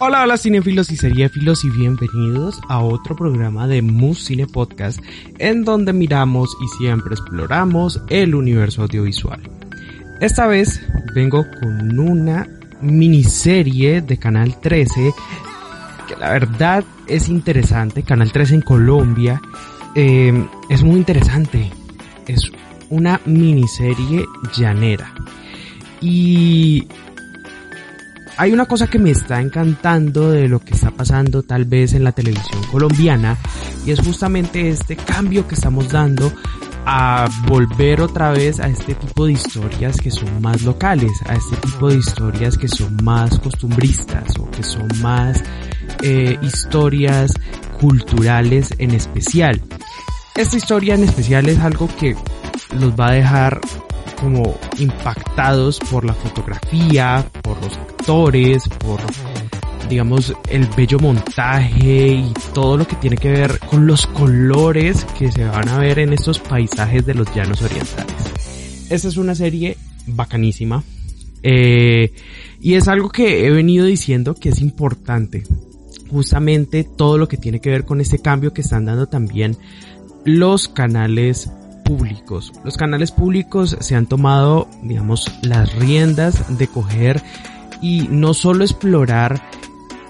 Hola, 0.00 0.22
hola 0.22 0.36
cinefilos 0.36 0.92
y 0.92 0.96
seriéfilos 0.96 1.64
y 1.64 1.70
bienvenidos 1.70 2.60
a 2.68 2.78
otro 2.78 3.16
programa 3.16 3.66
de 3.66 3.82
Mus 3.82 4.24
Cine 4.24 4.46
Podcast 4.46 5.00
en 5.38 5.64
donde 5.64 5.92
miramos 5.92 6.56
y 6.62 6.68
siempre 6.78 7.14
exploramos 7.14 8.00
el 8.08 8.36
universo 8.36 8.82
audiovisual. 8.82 9.40
Esta 10.20 10.46
vez 10.46 10.80
vengo 11.16 11.44
con 11.60 11.98
una 11.98 12.48
miniserie 12.80 14.00
de 14.00 14.16
Canal 14.18 14.60
13 14.60 15.12
que 16.06 16.16
la 16.16 16.30
verdad 16.30 16.84
es 17.08 17.28
interesante. 17.28 18.04
Canal 18.04 18.30
13 18.30 18.54
en 18.54 18.62
Colombia 18.62 19.42
eh, 19.96 20.46
es 20.68 20.84
muy 20.84 20.96
interesante. 20.96 21.72
Es 22.28 22.52
una 22.88 23.20
miniserie 23.24 24.26
llanera. 24.56 25.12
Y 26.00 26.86
hay 28.38 28.52
una 28.52 28.66
cosa 28.66 28.86
que 28.86 29.00
me 29.00 29.10
está 29.10 29.40
encantando 29.40 30.30
de 30.30 30.46
lo 30.46 30.60
que 30.60 30.72
está 30.72 30.92
pasando 30.92 31.42
tal 31.42 31.64
vez 31.64 31.92
en 31.92 32.04
la 32.04 32.12
televisión 32.12 32.62
colombiana 32.70 33.36
y 33.84 33.90
es 33.90 33.98
justamente 33.98 34.68
este 34.68 34.94
cambio 34.96 35.48
que 35.48 35.56
estamos 35.56 35.88
dando 35.88 36.32
a 36.86 37.28
volver 37.48 38.00
otra 38.00 38.30
vez 38.30 38.60
a 38.60 38.68
este 38.68 38.94
tipo 38.94 39.26
de 39.26 39.32
historias 39.32 39.96
que 39.96 40.12
son 40.12 40.40
más 40.40 40.62
locales, 40.62 41.10
a 41.26 41.34
este 41.34 41.56
tipo 41.56 41.88
de 41.88 41.96
historias 41.96 42.56
que 42.56 42.68
son 42.68 42.96
más 43.02 43.40
costumbristas 43.40 44.38
o 44.38 44.48
que 44.52 44.62
son 44.62 44.88
más 45.02 45.42
eh, 46.02 46.38
historias 46.40 47.34
culturales 47.80 48.72
en 48.78 48.92
especial. 48.92 49.60
Esta 50.36 50.56
historia 50.56 50.94
en 50.94 51.02
especial 51.02 51.48
es 51.48 51.58
algo 51.58 51.88
que 51.98 52.14
los 52.78 52.98
va 52.98 53.08
a 53.08 53.14
dejar 53.14 53.60
como 54.20 54.56
impactados 54.78 55.80
por 55.90 56.04
la 56.04 56.14
fotografía, 56.14 57.24
por 57.42 57.60
los 57.62 57.78
por 58.08 59.00
digamos 59.90 60.34
el 60.48 60.66
bello 60.74 60.98
montaje 60.98 62.08
y 62.08 62.32
todo 62.54 62.78
lo 62.78 62.86
que 62.86 62.96
tiene 62.96 63.18
que 63.18 63.30
ver 63.30 63.58
con 63.58 63.86
los 63.86 64.06
colores 64.06 65.04
que 65.18 65.30
se 65.30 65.44
van 65.44 65.68
a 65.68 65.78
ver 65.78 65.98
en 65.98 66.14
estos 66.14 66.38
paisajes 66.38 67.04
de 67.04 67.12
los 67.12 67.34
llanos 67.34 67.60
orientales. 67.60 68.14
Esta 68.88 69.08
es 69.08 69.18
una 69.18 69.34
serie 69.34 69.76
bacanísima 70.06 70.82
eh, 71.42 72.14
y 72.62 72.74
es 72.74 72.88
algo 72.88 73.10
que 73.10 73.46
he 73.46 73.50
venido 73.50 73.84
diciendo 73.84 74.34
que 74.34 74.48
es 74.48 74.62
importante. 74.62 75.44
Justamente 76.10 76.84
todo 76.84 77.18
lo 77.18 77.28
que 77.28 77.36
tiene 77.36 77.60
que 77.60 77.68
ver 77.68 77.84
con 77.84 78.00
este 78.00 78.20
cambio 78.20 78.54
que 78.54 78.62
están 78.62 78.86
dando 78.86 79.06
también 79.08 79.58
los 80.24 80.68
canales 80.68 81.50
públicos. 81.84 82.54
Los 82.64 82.78
canales 82.78 83.12
públicos 83.12 83.76
se 83.80 83.94
han 83.94 84.06
tomado, 84.06 84.66
digamos, 84.82 85.30
las 85.42 85.74
riendas 85.74 86.56
de 86.56 86.68
coger 86.68 87.22
y 87.80 88.08
no 88.10 88.34
solo 88.34 88.64
explorar 88.64 89.42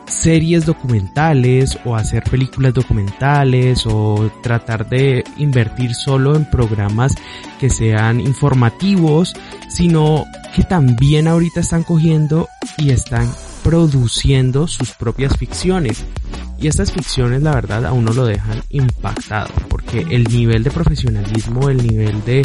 series 0.09 0.65
documentales 0.65 1.79
o 1.85 1.95
hacer 1.95 2.25
películas 2.25 2.75
documentales 2.75 3.85
o 3.87 4.31
tratar 4.43 4.89
de 4.89 5.25
invertir 5.37 5.95
solo 5.95 6.35
en 6.35 6.49
programas 6.51 7.15
que 7.61 7.71
sean 7.71 8.21
informativos, 8.21 9.35
sino 9.69 10.25
que 10.55 10.65
también 10.65 11.29
ahorita 11.29 11.61
están 11.61 11.83
cogiendo 11.83 12.49
y 12.79 12.91
están 12.91 13.31
produciendo 13.63 14.67
sus 14.67 14.93
propias 14.93 15.37
ficciones. 15.37 16.05
Y 16.61 16.67
estas 16.67 16.91
ficciones, 16.91 17.43
la 17.43 17.55
verdad, 17.55 17.87
a 17.87 17.93
uno 17.93 18.13
lo 18.13 18.25
dejan 18.25 18.63
impactado, 18.71 19.51
porque 19.69 20.05
el 20.11 20.25
nivel 20.25 20.65
de 20.65 20.73
profesionalismo, 20.73 21.69
el 21.69 21.87
nivel 21.87 22.25
de 22.25 22.45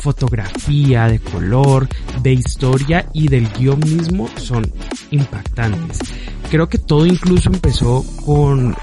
fotografía, 0.00 1.06
de 1.06 1.20
color, 1.20 1.88
de 2.22 2.32
historia 2.32 3.06
y 3.12 3.28
del 3.28 3.48
guion 3.52 3.80
mismo 3.80 4.28
son 4.36 4.70
impactantes. 5.10 5.98
Creo 6.50 6.68
que 6.68 6.78
todo 6.78 7.06
incluso 7.06 7.50
empezó 7.52 8.04
con 8.24 8.74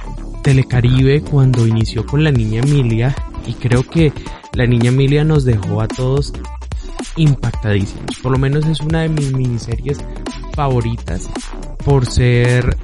Telecaribe 0.44 1.22
cuando 1.22 1.68
inició 1.68 2.06
con 2.06 2.24
la 2.24 2.32
niña 2.32 2.62
Emilia 2.62 3.16
y 3.46 3.53
creo 3.53 3.84
que 3.84 4.14
la 4.53 4.66
niña 4.66 4.90
Emilia 4.90 5.24
nos 5.24 5.44
dejó 5.44 5.81
a 5.81 5.88
todos 5.88 6.34
impactadísimos. 7.18 8.18
Por 8.22 8.31
lo 8.31 8.38
menos 8.38 8.66
es 8.66 8.80
una 8.80 9.02
de 9.02 9.09
mis 9.09 9.34
miniseries 9.34 10.00
favoritas 10.53 11.30
por 11.84 12.06
ser 12.06 12.78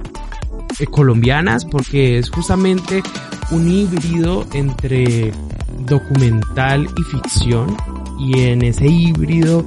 eh, 0.79 0.85
colombianas 0.87 1.65
porque 1.65 2.17
es 2.17 2.29
justamente 2.29 3.01
un 3.51 3.69
híbrido 3.69 4.45
entre 4.53 5.31
documental 5.85 6.87
y 6.97 7.03
ficción 7.03 7.75
y 8.19 8.39
en 8.39 8.63
ese 8.63 8.85
híbrido 8.85 9.65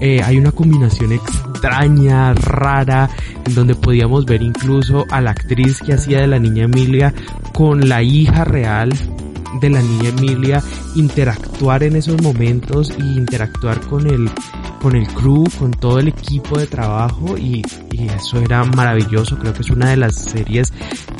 eh, 0.00 0.22
hay 0.24 0.38
una 0.38 0.52
combinación 0.52 1.12
extraña, 1.12 2.32
rara, 2.32 3.10
en 3.44 3.54
donde 3.54 3.74
podíamos 3.74 4.24
ver 4.24 4.42
incluso 4.42 5.04
a 5.10 5.20
la 5.20 5.32
actriz 5.32 5.80
que 5.80 5.92
hacía 5.92 6.20
de 6.20 6.26
la 6.26 6.38
niña 6.38 6.64
Emilia 6.64 7.12
con 7.52 7.88
la 7.88 8.02
hija 8.02 8.44
real 8.44 8.90
de 9.60 9.70
la 9.70 9.82
niña 9.82 10.10
Emilia, 10.10 10.62
interactuar 10.94 11.82
en 11.82 11.96
esos 11.96 12.20
momentos 12.22 12.92
y 12.98 13.02
interactuar 13.16 13.80
con 13.80 14.06
el 14.06 14.30
con 14.80 14.96
el 14.96 15.06
crew, 15.08 15.44
con 15.58 15.72
todo 15.72 15.98
el 15.98 16.08
equipo 16.08 16.58
de 16.58 16.66
trabajo 16.66 17.36
y, 17.36 17.62
eso 18.00 18.40
era 18.40 18.64
maravilloso. 18.64 19.38
Creo 19.38 19.52
que 19.52 19.60
es 19.60 19.68
una 19.68 19.90
de 19.90 19.98
las 19.98 20.14
series 20.14 20.72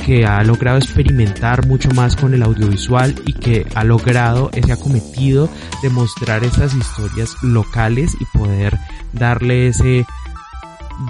que 0.03 0.25
ha 0.25 0.43
logrado 0.43 0.79
experimentar 0.79 1.67
mucho 1.67 1.91
más 1.91 2.15
con 2.15 2.33
el 2.33 2.41
audiovisual 2.41 3.13
y 3.27 3.33
que 3.33 3.67
ha 3.75 3.83
logrado 3.83 4.49
ese 4.53 4.71
acometido 4.73 5.47
de 5.83 5.89
mostrar 5.91 6.43
esas 6.43 6.73
historias 6.73 7.35
locales 7.43 8.17
y 8.19 8.25
poder 8.35 8.79
darle 9.13 9.67
ese 9.67 10.07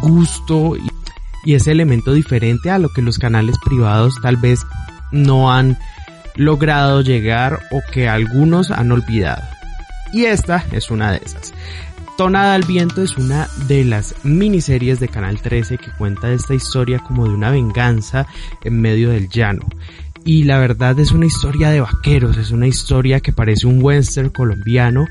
gusto 0.01 0.75
y, 0.75 0.89
y 1.45 1.55
ese 1.55 1.71
elemento 1.71 2.11
diferente 2.11 2.69
a 2.69 2.77
lo 2.77 2.89
que 2.89 3.01
los 3.01 3.17
canales 3.17 3.55
privados 3.63 4.15
tal 4.21 4.35
vez 4.35 4.65
no 5.11 5.53
han 5.53 5.77
logrado 6.35 7.01
llegar 7.01 7.59
o 7.71 7.81
que 7.91 8.07
algunos 8.07 8.71
han 8.71 8.91
olvidado. 8.91 9.43
Y 10.13 10.25
esta 10.25 10.65
es 10.71 10.91
una 10.91 11.11
de 11.11 11.21
esas. 11.23 11.53
Tonada 12.17 12.53
al 12.53 12.63
Viento 12.63 13.01
es 13.01 13.17
una 13.17 13.47
de 13.67 13.83
las 13.83 14.13
miniseries 14.23 14.99
de 14.99 15.07
Canal 15.07 15.41
13 15.41 15.77
que 15.77 15.91
cuenta 15.97 16.31
esta 16.31 16.53
historia 16.53 16.99
como 16.99 17.25
de 17.25 17.33
una 17.33 17.49
venganza 17.49 18.27
en 18.63 18.79
medio 18.79 19.09
del 19.09 19.29
llano. 19.29 19.65
Y 20.23 20.43
la 20.43 20.59
verdad 20.59 20.99
es 20.99 21.11
una 21.11 21.25
historia 21.25 21.69
de 21.71 21.81
vaqueros, 21.81 22.37
es 22.37 22.51
una 22.51 22.67
historia 22.67 23.21
que 23.21 23.33
parece 23.33 23.65
un 23.65 23.81
western 23.81 24.29
colombiano 24.29 25.07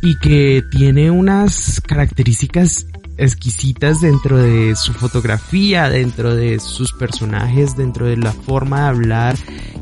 y 0.00 0.16
que 0.18 0.62
tiene 0.70 1.10
unas 1.10 1.80
características 1.80 2.86
exquisitas 3.16 4.00
dentro 4.00 4.38
de 4.38 4.74
su 4.76 4.92
fotografía, 4.92 5.88
dentro 5.88 6.34
de 6.34 6.58
sus 6.60 6.92
personajes, 6.92 7.76
dentro 7.76 8.06
de 8.06 8.16
la 8.16 8.32
forma 8.32 8.82
de 8.82 8.88
hablar 8.88 9.36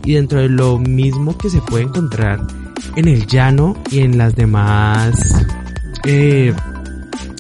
y 0.05 0.15
dentro 0.15 0.41
de 0.41 0.49
lo 0.49 0.79
mismo 0.79 1.37
que 1.37 1.51
se 1.51 1.61
puede 1.61 1.85
encontrar 1.85 2.47
en 2.97 3.09
el 3.09 3.27
llano 3.27 3.77
y 3.91 4.01
en 4.01 4.19
las 4.19 4.35
demás 4.35 5.45
eh, 6.05 6.53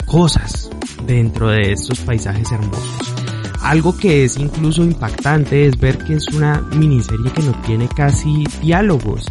cosas 0.07 0.71
dentro 1.07 1.49
de 1.49 1.73
estos 1.73 2.01
paisajes 2.01 2.51
hermosos. 2.53 3.15
Algo 3.61 3.97
que 3.97 4.25
es 4.25 4.39
incluso 4.39 4.83
impactante 4.83 5.67
es 5.67 5.79
ver 5.79 5.99
que 5.99 6.15
es 6.15 6.27
una 6.29 6.61
miniserie 6.75 7.31
que 7.33 7.43
no 7.43 7.53
tiene 7.63 7.89
casi 7.89 8.45
diálogos 8.61 9.25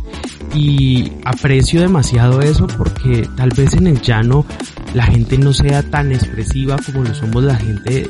y 0.53 1.11
aprecio 1.23 1.81
demasiado 1.81 2.41
eso 2.41 2.67
porque 2.67 3.27
tal 3.35 3.49
vez 3.49 3.73
en 3.73 3.87
el 3.87 4.01
llano 4.01 4.45
la 4.93 5.05
gente 5.05 5.37
no 5.37 5.53
sea 5.53 5.83
tan 5.83 6.11
expresiva 6.11 6.77
como 6.85 7.03
lo 7.03 7.13
somos 7.13 7.43
la 7.43 7.55
gente 7.55 8.09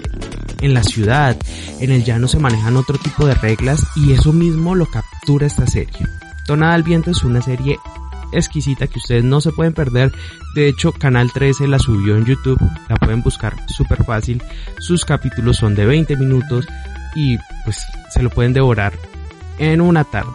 en 0.61 0.73
la 0.73 0.83
ciudad. 0.83 1.37
En 1.79 1.91
el 1.91 2.03
llano 2.03 2.27
se 2.27 2.39
manejan 2.39 2.77
otro 2.77 2.97
tipo 2.97 3.25
de 3.25 3.35
reglas 3.35 3.85
y 3.95 4.13
eso 4.13 4.33
mismo 4.33 4.75
lo 4.75 4.85
captura 4.85 5.47
esta 5.47 5.67
serie. 5.67 6.07
Tonada 6.45 6.73
al 6.73 6.83
viento 6.83 7.11
es 7.11 7.23
una 7.23 7.41
serie 7.41 7.77
exquisita 8.31 8.87
que 8.87 8.99
ustedes 8.99 9.23
no 9.23 9.41
se 9.41 9.51
pueden 9.51 9.73
perder. 9.73 10.11
De 10.55 10.67
hecho, 10.67 10.91
Canal 10.91 11.31
13 11.31 11.67
la 11.67 11.79
subió 11.79 12.17
en 12.17 12.25
YouTube, 12.25 12.59
la 12.89 12.95
pueden 12.95 13.21
buscar 13.21 13.55
súper 13.67 14.03
fácil. 14.03 14.41
Sus 14.79 15.05
capítulos 15.05 15.57
son 15.57 15.75
de 15.75 15.85
20 15.85 16.15
minutos 16.15 16.67
y 17.15 17.37
pues 17.63 17.85
se 18.09 18.23
lo 18.23 18.29
pueden 18.29 18.53
devorar 18.53 18.93
en 19.59 19.81
una 19.81 20.03
tarde. 20.03 20.31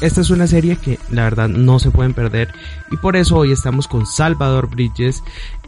Esta 0.00 0.20
es 0.20 0.30
una 0.30 0.46
serie 0.46 0.76
que 0.76 0.96
la 1.10 1.24
verdad 1.24 1.48
no 1.48 1.80
se 1.80 1.90
pueden 1.90 2.14
perder 2.14 2.54
y 2.92 2.96
por 2.98 3.16
eso 3.16 3.36
hoy 3.36 3.50
estamos 3.50 3.88
con 3.88 4.06
Salvador 4.06 4.70
Bridges 4.70 5.24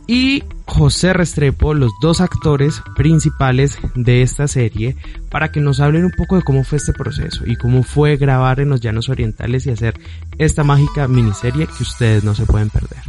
y 0.06 0.44
José 0.66 1.12
Restrepo, 1.12 1.74
los 1.74 1.90
dos 2.00 2.20
actores 2.20 2.80
principales 2.94 3.78
de 3.96 4.22
esta 4.22 4.46
serie, 4.46 4.96
para 5.30 5.50
que 5.50 5.60
nos 5.60 5.80
hablen 5.80 6.04
un 6.04 6.12
poco 6.12 6.36
de 6.36 6.42
cómo 6.42 6.62
fue 6.62 6.78
este 6.78 6.92
proceso 6.92 7.44
y 7.44 7.56
cómo 7.56 7.82
fue 7.82 8.16
grabar 8.16 8.60
en 8.60 8.70
los 8.70 8.80
Llanos 8.80 9.08
Orientales 9.08 9.66
y 9.66 9.70
hacer 9.70 10.00
esta 10.38 10.62
mágica 10.62 11.08
miniserie 11.08 11.66
que 11.66 11.82
ustedes 11.82 12.22
no 12.22 12.34
se 12.34 12.46
pueden 12.46 12.70
perder. 12.70 13.02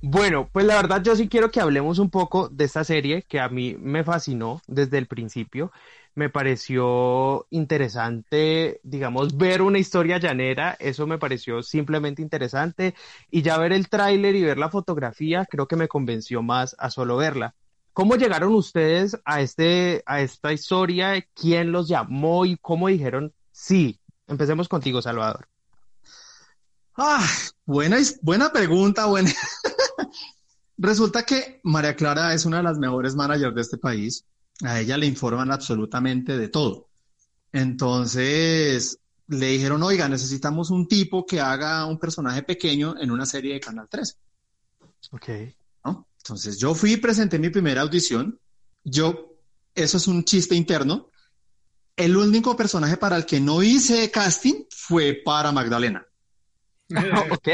Bueno, 0.00 0.48
pues 0.52 0.64
la 0.64 0.76
verdad 0.76 1.02
yo 1.02 1.16
sí 1.16 1.28
quiero 1.28 1.50
que 1.50 1.60
hablemos 1.60 1.98
un 1.98 2.08
poco 2.08 2.48
de 2.48 2.64
esta 2.64 2.84
serie 2.84 3.22
que 3.22 3.40
a 3.40 3.48
mí 3.48 3.76
me 3.80 4.04
fascinó 4.04 4.62
desde 4.66 4.96
el 4.96 5.06
principio 5.06 5.72
me 6.18 6.30
pareció 6.30 7.46
interesante, 7.48 8.80
digamos, 8.82 9.36
ver 9.36 9.62
una 9.62 9.78
historia 9.78 10.18
llanera, 10.18 10.76
eso 10.80 11.06
me 11.06 11.16
pareció 11.16 11.62
simplemente 11.62 12.22
interesante 12.22 12.96
y 13.30 13.42
ya 13.42 13.56
ver 13.56 13.72
el 13.72 13.88
tráiler 13.88 14.34
y 14.34 14.42
ver 14.42 14.58
la 14.58 14.68
fotografía 14.68 15.46
creo 15.48 15.68
que 15.68 15.76
me 15.76 15.86
convenció 15.86 16.42
más 16.42 16.74
a 16.80 16.90
solo 16.90 17.16
verla. 17.16 17.54
¿Cómo 17.92 18.16
llegaron 18.16 18.52
ustedes 18.54 19.16
a, 19.24 19.40
este, 19.40 20.02
a 20.06 20.20
esta 20.20 20.52
historia? 20.52 21.24
¿Quién 21.34 21.70
los 21.70 21.86
llamó 21.86 22.46
y 22.46 22.56
cómo 22.56 22.88
dijeron 22.88 23.32
sí? 23.52 24.00
Empecemos 24.26 24.68
contigo, 24.68 25.00
Salvador. 25.00 25.48
Ah, 26.96 27.24
buena, 27.64 27.98
buena 28.22 28.50
pregunta, 28.50 29.06
buena. 29.06 29.30
Resulta 30.78 31.22
que 31.22 31.60
María 31.62 31.94
Clara 31.94 32.34
es 32.34 32.44
una 32.44 32.56
de 32.56 32.64
las 32.64 32.78
mejores 32.78 33.14
managers 33.14 33.54
de 33.54 33.60
este 33.62 33.78
país. 33.78 34.24
A 34.64 34.80
ella 34.80 34.96
le 34.96 35.06
informan 35.06 35.52
absolutamente 35.52 36.36
de 36.36 36.48
todo. 36.48 36.88
Entonces 37.52 38.98
le 39.28 39.46
dijeron, 39.46 39.82
oiga, 39.82 40.08
necesitamos 40.08 40.70
un 40.70 40.88
tipo 40.88 41.24
que 41.24 41.40
haga 41.40 41.84
un 41.86 41.98
personaje 41.98 42.42
pequeño 42.42 42.94
en 42.98 43.10
una 43.10 43.26
serie 43.26 43.54
de 43.54 43.60
Canal 43.60 43.88
13. 43.88 44.14
Ok. 45.12 45.28
Entonces 46.28 46.58
yo 46.58 46.74
fui 46.74 46.92
y 46.92 46.96
presenté 46.98 47.38
mi 47.38 47.48
primera 47.48 47.80
audición. 47.80 48.38
Yo, 48.84 49.38
eso 49.74 49.96
es 49.96 50.06
un 50.06 50.24
chiste 50.24 50.54
interno. 50.54 51.10
El 51.96 52.16
único 52.16 52.54
personaje 52.54 52.98
para 52.98 53.16
el 53.16 53.24
que 53.24 53.40
no 53.40 53.62
hice 53.62 54.10
casting 54.10 54.64
fue 54.68 55.22
para 55.24 55.52
Magdalena. 55.52 56.06
ok. 57.30 57.48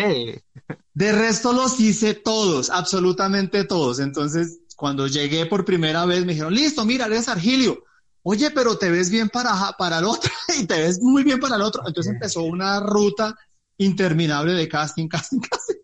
De 0.93 1.13
resto 1.13 1.53
los 1.53 1.79
hice 1.79 2.15
todos, 2.15 2.71
absolutamente 2.71 3.65
todos. 3.65 4.01
Entonces, 4.01 4.59
cuando 4.77 5.07
llegué 5.07 5.47
por 5.47 5.65
primera 5.65 6.05
vez, 6.05 6.25
me 6.25 6.33
dijeron, 6.33 6.55
listo, 6.55 6.85
mira, 6.85 7.07
eres 7.07 7.29
Argilio. 7.29 7.85
Oye, 8.23 8.51
pero 8.51 8.79
te 8.79 8.91
ves 8.91 9.11
bien 9.11 9.29
para, 9.29 9.73
para 9.79 9.99
el 9.99 10.05
otro 10.05 10.33
y 10.59 10.65
te 10.65 10.81
ves 10.81 11.01
muy 11.01 11.23
bien 11.25 11.39
para 11.41 11.57
el 11.57 11.63
otro. 11.63 11.83
Entonces 11.87 12.13
empezó 12.13 12.43
una 12.43 12.81
ruta 12.81 13.37
interminable 13.79 14.53
de 14.53 14.69
casting, 14.69 15.09
casting, 15.09 15.41
casting. 15.41 15.77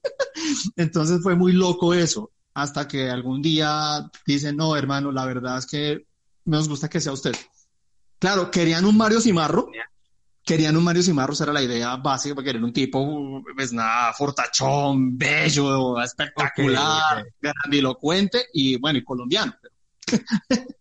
Entonces 0.77 1.21
fue 1.23 1.35
muy 1.35 1.53
loco 1.53 1.95
eso, 1.95 2.31
hasta 2.55 2.89
que 2.89 3.11
algún 3.11 3.43
día 3.43 4.11
dicen, 4.27 4.57
no, 4.57 4.77
hermano, 4.77 5.13
la 5.13 5.27
verdad 5.27 5.59
es 5.59 5.67
que 5.67 6.07
nos 6.45 6.69
gusta 6.69 6.89
que 6.89 7.01
sea 7.01 7.13
usted. 7.13 7.35
Claro, 8.19 8.51
querían 8.51 8.85
un 8.85 8.97
Mario 8.97 9.21
Cimarro, 9.21 9.71
querían 10.51 10.77
un 10.77 10.83
Mario 10.83 11.01
Cimarros, 11.01 11.41
era 11.41 11.53
la 11.53 11.63
idea 11.63 11.95
básica, 11.95 12.35
porque 12.35 12.49
querían 12.49 12.65
un 12.65 12.73
tipo, 12.73 13.41
pues 13.55 13.73
nada, 13.73 14.13
fortachón, 14.13 15.17
bello, 15.17 16.03
espectacular, 16.03 17.25
grandilocuente 17.41 18.47
y 18.53 18.77
bueno, 18.77 18.99
y 18.99 19.05
colombiano. 19.05 19.55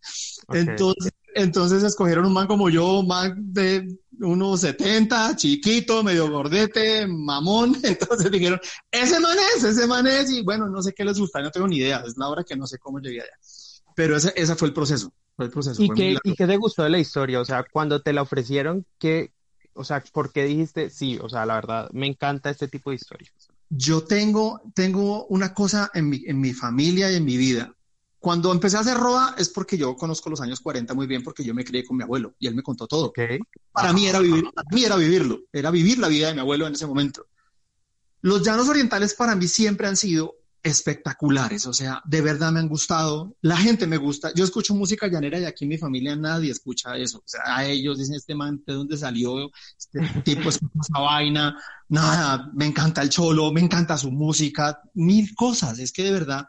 Entonces, 0.51 1.13
entonces 1.35 1.83
escogieron 1.83 2.25
un 2.25 2.33
man 2.33 2.47
como 2.47 2.71
yo, 2.71 3.03
man 3.03 3.35
de 3.53 3.85
1,70, 4.17 5.35
chiquito, 5.35 6.03
medio 6.03 6.31
gordete, 6.31 7.05
mamón. 7.05 7.77
Entonces 7.83 8.31
dijeron, 8.31 8.59
ese 8.89 9.19
man 9.19 9.37
es, 9.55 9.63
ese 9.63 9.85
man 9.85 10.07
es, 10.07 10.31
y 10.31 10.41
bueno, 10.41 10.67
no 10.67 10.81
sé 10.81 10.93
qué 10.93 11.05
les 11.05 11.19
gusta, 11.19 11.43
no 11.43 11.51
tengo 11.51 11.67
ni 11.67 11.77
idea, 11.77 12.03
es 12.07 12.17
la 12.17 12.27
hora 12.27 12.43
que 12.43 12.55
no 12.55 12.65
sé 12.65 12.79
cómo 12.79 12.99
llegué 12.99 13.21
allá. 13.21 13.37
Pero 13.95 14.17
ese, 14.17 14.33
ese 14.35 14.55
fue 14.55 14.69
el 14.69 14.73
proceso, 14.73 15.13
fue 15.35 15.45
el 15.45 15.51
proceso. 15.51 15.83
¿Y, 15.83 15.89
qué, 15.91 16.17
¿Y 16.23 16.33
qué 16.33 16.47
te 16.47 16.57
gustó 16.57 16.81
de 16.81 16.89
la 16.89 16.97
historia? 16.97 17.39
O 17.39 17.45
sea, 17.45 17.63
cuando 17.71 18.01
te 18.01 18.13
la 18.13 18.23
ofrecieron, 18.23 18.87
¿qué, 18.97 19.31
o 19.79 19.83
sea, 19.85 20.03
¿por 20.11 20.33
qué 20.33 20.43
dijiste 20.43 20.89
sí? 20.89 21.17
O 21.21 21.29
sea, 21.29 21.45
la 21.45 21.55
verdad, 21.55 21.89
me 21.93 22.05
encanta 22.05 22.49
este 22.49 22.67
tipo 22.67 22.89
de 22.89 22.97
historias. 22.97 23.31
Yo 23.69 24.03
tengo, 24.03 24.61
tengo 24.73 25.25
una 25.27 25.53
cosa 25.53 25.89
en 25.93 26.09
mi, 26.09 26.21
en 26.25 26.41
mi 26.41 26.53
familia 26.53 27.09
y 27.09 27.15
en 27.15 27.23
mi 27.23 27.37
vida. 27.37 27.73
Cuando 28.19 28.51
empecé 28.51 28.75
a 28.75 28.81
hacer 28.81 28.97
roda 28.97 29.35
es 29.37 29.47
porque 29.47 29.77
yo 29.77 29.95
conozco 29.95 30.29
los 30.29 30.41
años 30.41 30.59
40 30.59 30.93
muy 30.93 31.07
bien 31.07 31.23
porque 31.23 31.45
yo 31.45 31.53
me 31.53 31.63
crié 31.63 31.85
con 31.85 31.95
mi 31.95 32.03
abuelo 32.03 32.35
y 32.39 32.47
él 32.47 32.55
me 32.55 32.61
contó 32.61 32.87
todo. 32.87 33.13
Para 33.71 33.93
mí 33.93 34.05
era 34.05 34.19
vivir, 34.19 34.51
para 34.53 34.67
mí 34.69 34.83
era 34.83 34.97
vivirlo, 34.97 35.39
era 35.53 35.71
vivir 35.71 35.97
la 35.97 36.09
vida 36.09 36.27
de 36.27 36.33
mi 36.33 36.41
abuelo 36.41 36.67
en 36.67 36.73
ese 36.73 36.85
momento. 36.85 37.27
Los 38.19 38.43
llanos 38.43 38.67
orientales 38.67 39.13
para 39.13 39.33
mí 39.33 39.47
siempre 39.47 39.87
han 39.87 39.95
sido 39.95 40.35
espectaculares, 40.61 41.65
o 41.67 41.73
sea, 41.73 42.01
de 42.05 42.21
verdad 42.21 42.51
me 42.51 42.59
han 42.59 42.67
gustado, 42.67 43.35
la 43.41 43.55
gente 43.55 43.87
me 43.87 43.97
gusta, 43.97 44.33
yo 44.35 44.43
escucho 44.43 44.75
música 44.75 45.07
llanera 45.07 45.39
y 45.39 45.45
aquí 45.45 45.65
en 45.65 45.69
mi 45.69 45.77
familia 45.77 46.15
nadie 46.15 46.51
escucha 46.51 46.97
eso, 46.97 47.19
o 47.19 47.27
sea, 47.27 47.41
a 47.45 47.65
ellos 47.65 47.97
dicen, 47.97 48.15
este 48.15 48.35
man, 48.35 48.61
¿de 48.65 48.73
dónde 48.73 48.97
salió? 48.97 49.49
Este 49.77 50.21
tipo 50.23 50.49
es 50.49 50.55
esa 50.57 50.99
vaina, 50.99 51.57
nada, 51.87 52.51
me 52.53 52.65
encanta 52.65 53.01
el 53.01 53.09
cholo, 53.09 53.51
me 53.53 53.61
encanta 53.61 53.97
su 53.97 54.11
música, 54.11 54.81
mil 54.95 55.33
cosas, 55.33 55.79
es 55.79 55.91
que 55.93 56.03
de 56.03 56.11
verdad 56.11 56.47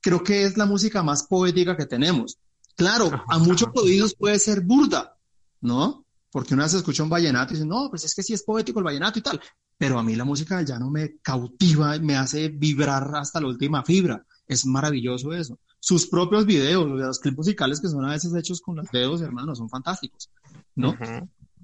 creo 0.00 0.22
que 0.22 0.44
es 0.44 0.56
la 0.56 0.66
música 0.66 1.02
más 1.02 1.24
poética 1.24 1.76
que 1.76 1.86
tenemos. 1.86 2.38
Claro, 2.76 3.10
a 3.28 3.38
muchos 3.38 3.70
oídos 3.74 4.14
puede 4.14 4.38
ser 4.38 4.60
burda, 4.60 5.16
¿no? 5.60 6.06
Porque 6.30 6.54
una 6.54 6.64
vez 6.64 6.74
escucha 6.74 7.02
un 7.02 7.08
vallenato 7.08 7.52
y 7.52 7.56
dice, 7.56 7.66
no, 7.66 7.88
pues 7.90 8.04
es 8.04 8.14
que 8.14 8.22
sí 8.22 8.34
es 8.34 8.44
poético 8.44 8.78
el 8.78 8.84
vallenato 8.84 9.18
y 9.18 9.22
tal, 9.22 9.40
pero 9.78 9.98
a 9.98 10.02
mí 10.02 10.16
la 10.16 10.24
música 10.24 10.60
ya 10.62 10.78
no 10.78 10.90
me 10.90 11.18
cautiva, 11.22 11.96
me 12.00 12.16
hace 12.16 12.48
vibrar 12.48 13.14
hasta 13.14 13.40
la 13.40 13.46
última 13.46 13.84
fibra. 13.84 14.26
Es 14.46 14.66
maravilloso 14.66 15.32
eso. 15.32 15.60
Sus 15.78 16.08
propios 16.08 16.44
videos, 16.44 16.88
los 16.88 17.20
clips 17.20 17.38
musicales 17.38 17.80
que 17.80 17.88
son 17.88 18.04
a 18.04 18.10
veces 18.10 18.34
hechos 18.34 18.60
con 18.60 18.76
los 18.76 18.90
dedos, 18.90 19.22
hermanos, 19.22 19.58
son 19.58 19.70
fantásticos, 19.70 20.30
¿no? 20.74 20.96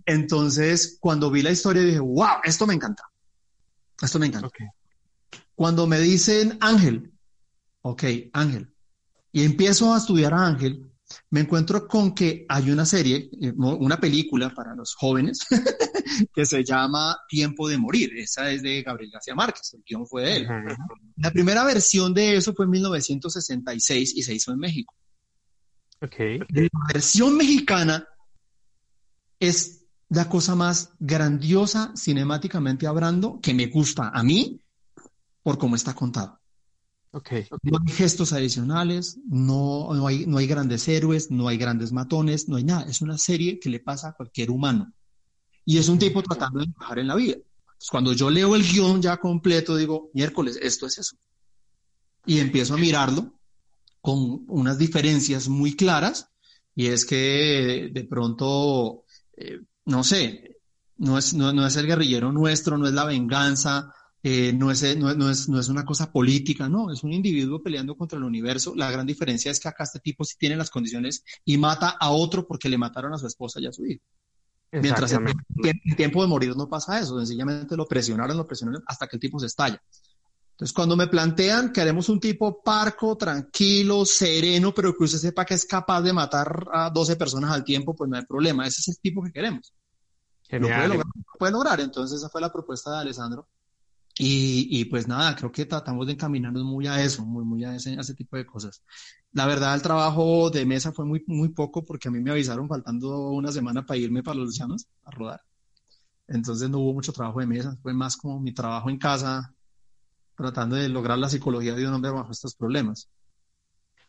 Entonces, 0.07 0.97
cuando 1.01 1.31
vi 1.31 1.43
la 1.43 1.51
historia 1.51 1.83
dije, 1.83 1.99
wow, 1.99 2.39
esto 2.45 2.67
me 2.67 2.75
encanta. 2.75 3.03
Esto 4.01 4.21
me 4.21 4.27
encanta. 4.27 4.51
Cuando 5.57 5.87
me 5.89 5.99
dicen 5.99 6.57
Ángel, 6.61 7.13
ok, 7.83 8.05
Ángel, 8.33 8.73
y 9.33 9.43
empiezo 9.43 9.93
a 9.93 9.99
estudiar 9.99 10.35
a 10.35 10.47
Ángel, 10.47 10.89
me 11.31 11.41
encuentro 11.41 11.87
con 11.87 12.15
que 12.15 12.47
hay 12.49 12.71
una 12.71 12.85
serie, 12.85 13.31
eh, 13.41 13.53
una 13.57 13.99
película 13.99 14.51
para 14.51 14.75
los 14.75 14.95
jóvenes 14.95 15.41
que 16.35 16.47
se 16.47 16.65
llama 16.65 17.17
Tiempo 17.29 17.69
de 17.69 17.79
Morir. 17.79 18.17
Esa 18.17 18.51
es 18.51 18.63
de 18.63 18.83
Gabriel 18.83 19.13
García 19.13 19.35
Márquez, 19.35 19.75
el 19.75 19.83
guion 19.87 20.07
fue 20.07 20.23
de 20.23 20.37
él. 20.37 20.49
La 21.17 21.31
primera 21.31 21.65
versión 21.65 22.15
de 22.15 22.37
eso 22.37 22.55
fue 22.55 22.67
en 22.67 22.73
1966 22.73 24.15
y 24.17 24.23
se 24.23 24.35
hizo 24.35 24.53
en 24.53 24.59
México. 24.59 24.95
Okay. 26.01 26.39
La 26.39 26.69
versión 26.93 27.37
mexicana 27.37 28.07
es 29.41 29.85
la 30.09 30.29
cosa 30.29 30.55
más 30.55 30.93
grandiosa 30.99 31.93
cinemáticamente 31.97 32.87
hablando 32.87 33.41
que 33.41 33.55
me 33.55 33.67
gusta 33.67 34.11
a 34.11 34.23
mí 34.23 34.61
por 35.43 35.59
cómo 35.59 35.77
está 35.77 35.95
contado. 35.95 36.41
Okay. 37.15 37.47
No 37.63 37.79
hay 37.79 37.93
gestos 37.93 38.33
adicionales, 38.33 39.21
no, 39.25 39.95
no, 39.95 40.09
hay, 40.09 40.27
no 40.27 40.39
hay 40.39 40.49
grandes 40.49 40.89
héroes, 40.89 41.31
no 41.31 41.47
hay 41.47 41.57
grandes 41.57 41.93
matones, 41.93 42.49
no 42.49 42.57
hay 42.57 42.65
nada. 42.65 42.91
Es 42.91 43.03
una 43.03 43.19
serie 43.19 43.61
que 43.61 43.71
le 43.71 43.79
pasa 43.79 44.09
a 44.09 44.13
cualquier 44.15 44.51
humano. 44.51 44.93
Y 45.65 45.79
es 45.79 45.89
un 45.89 46.01
tipo 46.01 46.25
tratando 46.25 46.59
de 46.59 46.65
encajar 46.65 46.99
en 46.99 47.07
la 47.07 47.15
vida. 47.15 47.37
cuando 47.89 48.13
yo 48.15 48.31
leo 48.31 48.57
el 48.57 48.65
guion 48.65 49.01
ya 49.01 49.19
completo, 49.19 49.77
digo, 49.77 50.11
miércoles, 50.13 50.59
esto 50.61 50.87
es 50.87 50.99
eso. 50.99 51.17
Y 52.27 52.41
empiezo 52.41 52.75
a 52.75 52.79
mirarlo 52.79 53.39
con 54.01 54.45
unas 54.49 54.77
diferencias 54.77 55.49
muy 55.49 55.77
claras. 55.77 56.31
Y 56.75 56.89
es 56.89 57.05
que 57.05 57.91
de 57.93 58.05
pronto, 58.05 59.05
eh, 59.37 59.61
no 59.85 60.03
sé, 60.03 60.59
no 60.97 61.17
es, 61.17 61.33
no, 61.33 61.53
no 61.53 61.65
es 61.65 61.77
el 61.77 61.87
guerrillero 61.87 62.33
nuestro, 62.33 62.77
no 62.77 62.89
es 62.89 62.93
la 62.93 63.05
venganza, 63.05 63.95
eh, 64.27 64.55
no, 64.55 64.71
es, 64.71 64.97
no, 64.97 65.15
no, 65.15 65.29
es, 65.29 65.51
no 65.51 65.61
es 65.61 65.69
una 65.69 65.85
cosa 65.85 66.11
política, 66.11 66.67
no, 66.67 66.91
es 66.91 67.05
un 67.05 67.13
individuo 67.13 67.63
peleando 67.63 67.95
contra 67.95 68.17
el 68.17 68.25
universo. 68.25 68.73
La 68.75 68.91
gran 68.91 69.07
diferencia 69.07 69.53
es 69.53 69.61
que 69.61 69.69
acá 69.69 69.85
este 69.85 70.01
tipo 70.01 70.25
sí 70.25 70.37
tiene 70.39 70.57
las 70.57 70.71
condiciones 70.71 71.23
y 71.45 71.59
mata 71.59 71.91
a 71.91 72.11
otro 72.11 72.47
porque 72.47 72.71
le 72.71 72.79
mataron 72.79 73.13
a 73.13 73.19
su 73.19 73.27
esposa 73.27 73.61
y 73.61 73.67
a 73.67 73.73
su 73.73 73.85
hijo. 73.85 74.03
Mientras 74.73 75.13
en 75.13 75.29
el 75.29 75.97
tiempo 75.97 76.23
de 76.23 76.29
morir 76.29 76.57
no 76.57 76.71
pasa 76.71 76.99
eso, 76.99 77.19
sencillamente 77.19 77.77
lo 77.77 77.85
presionaron, 77.85 78.39
lo 78.39 78.47
presionaron 78.47 78.83
hasta 78.87 79.07
que 79.07 79.17
el 79.17 79.21
tipo 79.21 79.39
se 79.39 79.45
estalla. 79.45 79.79
Entonces, 80.53 80.73
cuando 80.73 80.97
me 80.97 81.07
plantean 81.07 81.71
que 81.71 81.83
haremos 81.83 82.09
un 82.09 82.19
tipo 82.19 82.63
parco, 82.63 83.19
tranquilo, 83.19 84.07
sereno, 84.07 84.73
pero 84.73 84.97
que 84.97 85.05
usted 85.05 85.19
sepa 85.19 85.45
que 85.45 85.53
es 85.53 85.67
capaz 85.67 86.01
de 86.01 86.15
matar 86.15 86.67
a 86.73 86.89
12 86.89 87.17
personas 87.17 87.51
al 87.51 87.63
tiempo, 87.63 87.95
pues 87.95 88.09
no 88.09 88.17
hay 88.17 88.25
problema. 88.25 88.67
Ese 88.67 88.81
es 88.81 88.89
el 88.89 89.01
tipo 89.03 89.23
que 89.23 89.33
queremos. 89.33 89.75
Lo 90.49 90.61
puede 90.61 90.89
lograr, 90.89 91.07
lo 91.07 91.39
puede 91.39 91.53
lograr. 91.53 91.81
Entonces, 91.81 92.21
esa 92.21 92.31
fue 92.31 92.41
la 92.41 92.51
propuesta 92.51 92.91
de 92.91 92.99
Alessandro. 93.01 93.49
Y, 94.17 94.85
pues 94.87 95.09
nada, 95.09 95.35
creo 95.35 95.51
que 95.51 95.67
tratamos 95.67 96.07
de 96.07 96.13
encaminarnos 96.13 96.63
muy 96.65 96.87
a 96.87 97.03
eso, 97.03 97.25
muy, 97.25 97.65
a 97.65 97.75
ese, 97.75 97.95
ese 97.95 98.15
tipo 98.15 98.37
de 98.37 98.47
cosas. 98.47 98.83
La 99.33 99.47
verdad, 99.47 99.75
el 99.75 99.83
trabajo 99.83 100.51
de 100.51 100.65
mesa 100.65 100.93
fue 100.93 101.05
muy, 101.05 101.25
muy 101.27 101.49
poco 101.49 101.85
porque 101.85 102.09
a 102.09 102.11
mí 102.13 102.21
me 102.21 102.31
avisaron 102.31 102.69
faltando 102.69 103.31
una 103.31 103.51
semana 103.51 103.85
para 103.85 103.99
irme 103.99 104.23
para 104.23 104.39
los 104.39 104.57
llanos 104.57 104.87
a 105.05 105.11
rodar. 105.11 105.41
Entonces 106.29 106.71
no 106.71 106.79
hubo 106.79 106.95
mucho 106.95 107.13
trabajo 107.13 107.41
de 107.41 107.47
mesa, 107.47 107.77
fue 107.83 107.93
más 107.93 108.17
como 108.17 108.41
mi 108.41 108.53
trabajo 108.55 108.89
en 108.91 108.99
casa, 108.99 109.53
tratando 110.37 110.77
de 110.77 110.89
lograr 110.89 111.19
la 111.19 111.29
psicología 111.29 111.75
de 111.75 111.87
un 111.87 111.95
hombre 111.95 112.11
bajo 112.13 112.33
estos 112.33 112.55
problemas. 112.55 113.09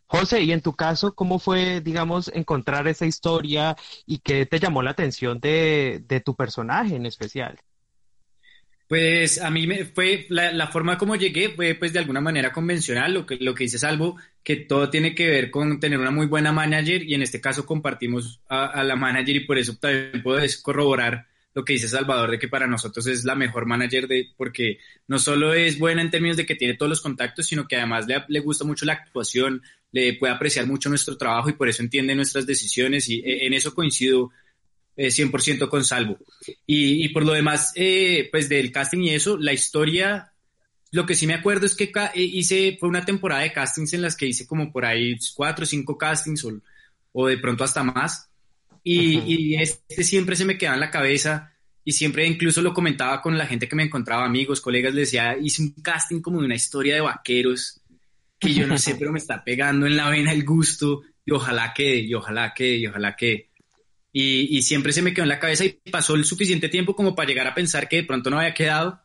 José, 0.08 0.44
y 0.44 0.52
en 0.52 0.62
tu 0.62 0.74
caso, 0.74 1.16
¿cómo 1.16 1.40
fue, 1.40 1.82
digamos, 1.82 2.30
encontrar 2.34 2.88
esa 2.88 3.06
historia 3.08 3.76
y 4.06 4.20
qué 4.20 4.46
te 4.46 4.60
llamó 4.60 4.84
la 4.84 4.92
atención 4.92 5.40
de, 5.40 6.04
de 6.08 6.22
tu 6.22 6.36
personaje 6.36 6.96
en 6.96 7.06
especial? 7.08 7.60
Pues 8.88 9.42
a 9.42 9.50
mí 9.50 9.66
me 9.66 9.86
fue 9.86 10.28
la, 10.30 10.68
forma 10.68 10.98
como 10.98 11.16
llegué 11.16 11.50
fue 11.50 11.74
pues 11.74 11.92
de 11.92 12.00
alguna 12.00 12.22
manera 12.22 12.52
convencional, 12.52 13.14
lo 13.14 13.26
que, 13.26 13.38
lo 13.38 13.56
que 13.56 13.64
dice 13.64 13.80
Salvo, 13.80 14.18
que 14.44 14.58
todo 14.58 14.92
tiene 14.92 15.16
que 15.16 15.28
ver 15.28 15.50
con 15.50 15.80
tener 15.80 16.00
una 16.00 16.12
muy 16.12 16.28
buena 16.28 16.52
manager 16.52 17.04
y 17.04 17.16
en 17.16 17.24
este 17.24 17.42
caso 17.42 17.66
compartimos 17.66 18.42
a, 18.48 18.84
la 18.84 18.96
manager 18.96 19.38
y 19.38 19.46
por 19.46 19.58
eso 19.58 19.76
también 19.78 20.22
puedo 20.22 20.40
corroborar 20.62 21.26
lo 21.56 21.64
que 21.64 21.74
dice 21.74 21.88
Salvador, 21.88 22.32
de 22.32 22.38
que 22.38 22.50
para 22.50 22.68
nosotros 22.68 23.08
es 23.08 23.24
la 23.24 23.34
mejor 23.34 23.66
manager, 23.66 24.08
de, 24.08 24.28
porque 24.36 24.78
no 25.08 25.18
solo 25.18 25.54
es 25.54 25.80
buena 25.80 26.02
en 26.02 26.12
términos 26.12 26.36
de 26.36 26.46
que 26.46 26.56
tiene 26.56 26.76
todos 26.76 26.90
los 26.90 27.02
contactos, 27.02 27.48
sino 27.48 27.66
que 27.66 27.78
además 27.78 28.06
le, 28.08 28.24
le 28.28 28.40
gusta 28.42 28.66
mucho 28.66 28.86
la 28.86 28.94
actuación, 28.94 29.64
le 29.94 30.14
puede 30.16 30.34
apreciar 30.34 30.68
mucho 30.68 30.90
nuestro 30.90 31.18
trabajo 31.18 31.50
y 31.50 31.54
por 31.54 31.70
eso 31.70 31.82
entiende 31.82 32.14
nuestras 32.14 32.46
decisiones 32.46 33.08
y 33.08 33.20
eh, 33.20 33.48
en 33.48 33.54
eso 33.54 33.74
coincido 33.74 34.32
100% 34.98 35.66
eh, 35.66 35.70
con 35.70 35.84
Salvo. 35.84 36.18
Y, 36.66 37.06
y, 37.06 37.10
por 37.10 37.26
lo 37.26 37.34
demás, 37.34 37.74
eh, 37.76 38.30
pues 38.32 38.50
del 38.50 38.72
casting 38.72 39.00
y 39.00 39.10
eso, 39.12 39.38
la 39.38 39.54
historia, 39.54 40.34
lo 40.92 41.06
que 41.06 41.16
sí 41.16 41.28
me 41.28 41.34
acuerdo 41.34 41.66
es 41.66 41.76
que 41.76 41.92
hice, 42.16 42.78
fue 42.80 42.90
una 42.90 43.06
temporada 43.06 43.42
de 43.42 43.54
castings 43.54 43.94
en 43.94 44.02
las 44.02 44.16
que 44.16 44.28
hice 44.28 44.48
como 44.48 44.72
por 44.72 44.86
ahí 44.86 45.16
cuatro 45.36 45.64
o 45.64 45.66
cinco 45.68 45.98
castings 45.98 46.46
o, 46.46 46.62
o 47.12 47.28
de 47.28 47.38
pronto 47.38 47.64
hasta 47.64 47.84
más. 47.84 48.30
Y, 48.84 49.20
y, 49.26 49.56
este 49.56 50.04
siempre 50.04 50.36
se 50.36 50.46
me 50.46 50.58
quedaba 50.58 50.76
en 50.76 50.82
la 50.82 50.92
cabeza 50.92 51.52
y 51.84 51.92
siempre 51.92 52.26
incluso 52.26 52.62
lo 52.62 52.74
comentaba 52.74 53.22
con 53.22 53.38
la 53.38 53.46
gente 53.46 53.68
que 53.68 53.76
me 53.76 53.84
encontraba, 53.84 54.26
amigos, 54.26 54.62
colegas, 54.62 54.94
les 54.94 55.08
decía, 55.08 55.38
hice 55.38 55.62
un 55.62 55.72
casting 55.82 56.22
como 56.22 56.40
de 56.40 56.46
una 56.46 56.56
historia 56.56 56.96
de 56.96 57.02
vaqueros 57.02 57.82
que 58.40 58.54
yo 58.54 58.68
no 58.68 58.78
sé, 58.78 58.96
pero 59.00 59.12
me 59.12 59.20
está 59.20 59.44
pegando 59.44 59.86
en 59.86 59.96
la 59.96 60.10
vena 60.10 60.32
el 60.32 60.44
gusto 60.44 61.04
y 61.26 61.32
ojalá 61.32 61.74
que, 61.74 61.98
y 62.00 62.14
ojalá 62.14 62.54
que, 62.54 62.78
y 62.78 62.88
ojalá 62.88 63.16
que. 63.16 63.50
Y, 64.18 64.58
y, 64.58 64.62
siempre 64.62 64.94
se 64.94 65.02
me 65.02 65.14
quedó 65.14 65.24
en 65.24 65.30
la 65.30 65.40
cabeza 65.40 65.66
y 65.66 65.78
pasó 65.92 66.16
el 66.16 66.24
suficiente 66.24 66.70
tiempo 66.70 66.96
como 66.96 67.14
para 67.14 67.28
llegar 67.28 67.48
a 67.48 67.54
pensar 67.54 67.90
que 67.90 67.98
de 67.98 68.04
pronto 68.06 68.30
no 68.30 68.40
había 68.40 68.54
quedado. 68.54 69.02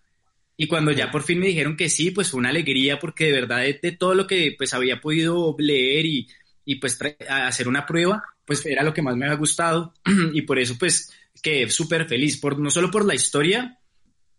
Y 0.57 0.69
cuando 0.69 0.93
ya 0.93 1.11
por 1.11 1.25
fin 1.25 1.41
me 1.41 1.49
dijeron 1.49 1.77
que 1.77 1.89
sí, 1.89 2.13
pues 2.13 2.31
fue 2.31 2.39
una 2.39 2.51
alegría 2.51 3.01
porque 3.01 3.25
de 3.25 3.33
verdad 3.33 3.63
de, 3.63 3.91
todo 3.99 4.15
lo 4.15 4.29
que 4.29 4.55
pues 4.57 4.73
había 4.73 5.01
podido 5.01 5.57
leer 5.59 6.07
y, 6.07 6.29
y 6.65 6.77
pues 6.77 6.97
hacer 7.29 7.67
una 7.67 7.87
prueba, 7.87 8.23
pues 8.45 8.65
era 8.65 8.85
lo 8.85 8.95
que 8.95 9.03
más 9.03 9.17
me 9.17 9.25
había 9.27 9.37
gustado 9.37 9.95
y 10.33 10.43
por 10.43 10.61
eso 10.61 10.77
pues 10.79 11.11
quedé 11.43 11.69
súper 11.71 12.07
feliz, 12.07 12.37
por, 12.37 12.61
no 12.61 12.71
solo 12.71 12.89
por 12.89 13.05
la 13.05 13.17
historia, 13.17 13.80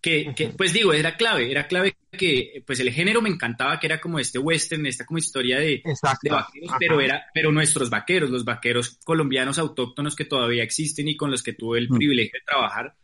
que, 0.02 0.34
que, 0.36 0.48
pues 0.50 0.74
digo, 0.74 0.94
era 0.94 1.16
clave, 1.16 1.52
era 1.52 1.68
clave 1.68 1.96
que 2.12 2.64
pues 2.66 2.80
el 2.80 2.92
género 2.92 3.22
me 3.22 3.30
encantaba, 3.30 3.80
que 3.80 3.88
era 3.88 4.02
como 4.02 4.20
este 4.20 4.40
western, 4.40 4.86
esta 4.88 5.06
como 5.06 5.20
historia 5.20 5.60
de, 5.60 5.84
de 6.24 6.30
vaqueros, 6.30 6.72
pero 6.80 7.00
era, 7.00 7.26
pero 7.34 7.52
nuestros 7.52 7.90
vaqueros, 7.90 8.30
los 8.30 8.44
vaqueros 8.44 8.98
colombianos 9.04 9.60
autóctonos 9.60 10.16
que 10.16 10.26
todavía 10.26 10.64
existen 10.64 11.08
y 11.08 11.16
con 11.16 11.30
los 11.30 11.44
que 11.44 11.54
tuve 11.54 11.80
el 11.80 11.90
mm. 11.90 11.98
privilegio 11.98 12.40
de 12.40 12.46
trabajar. 12.46 12.96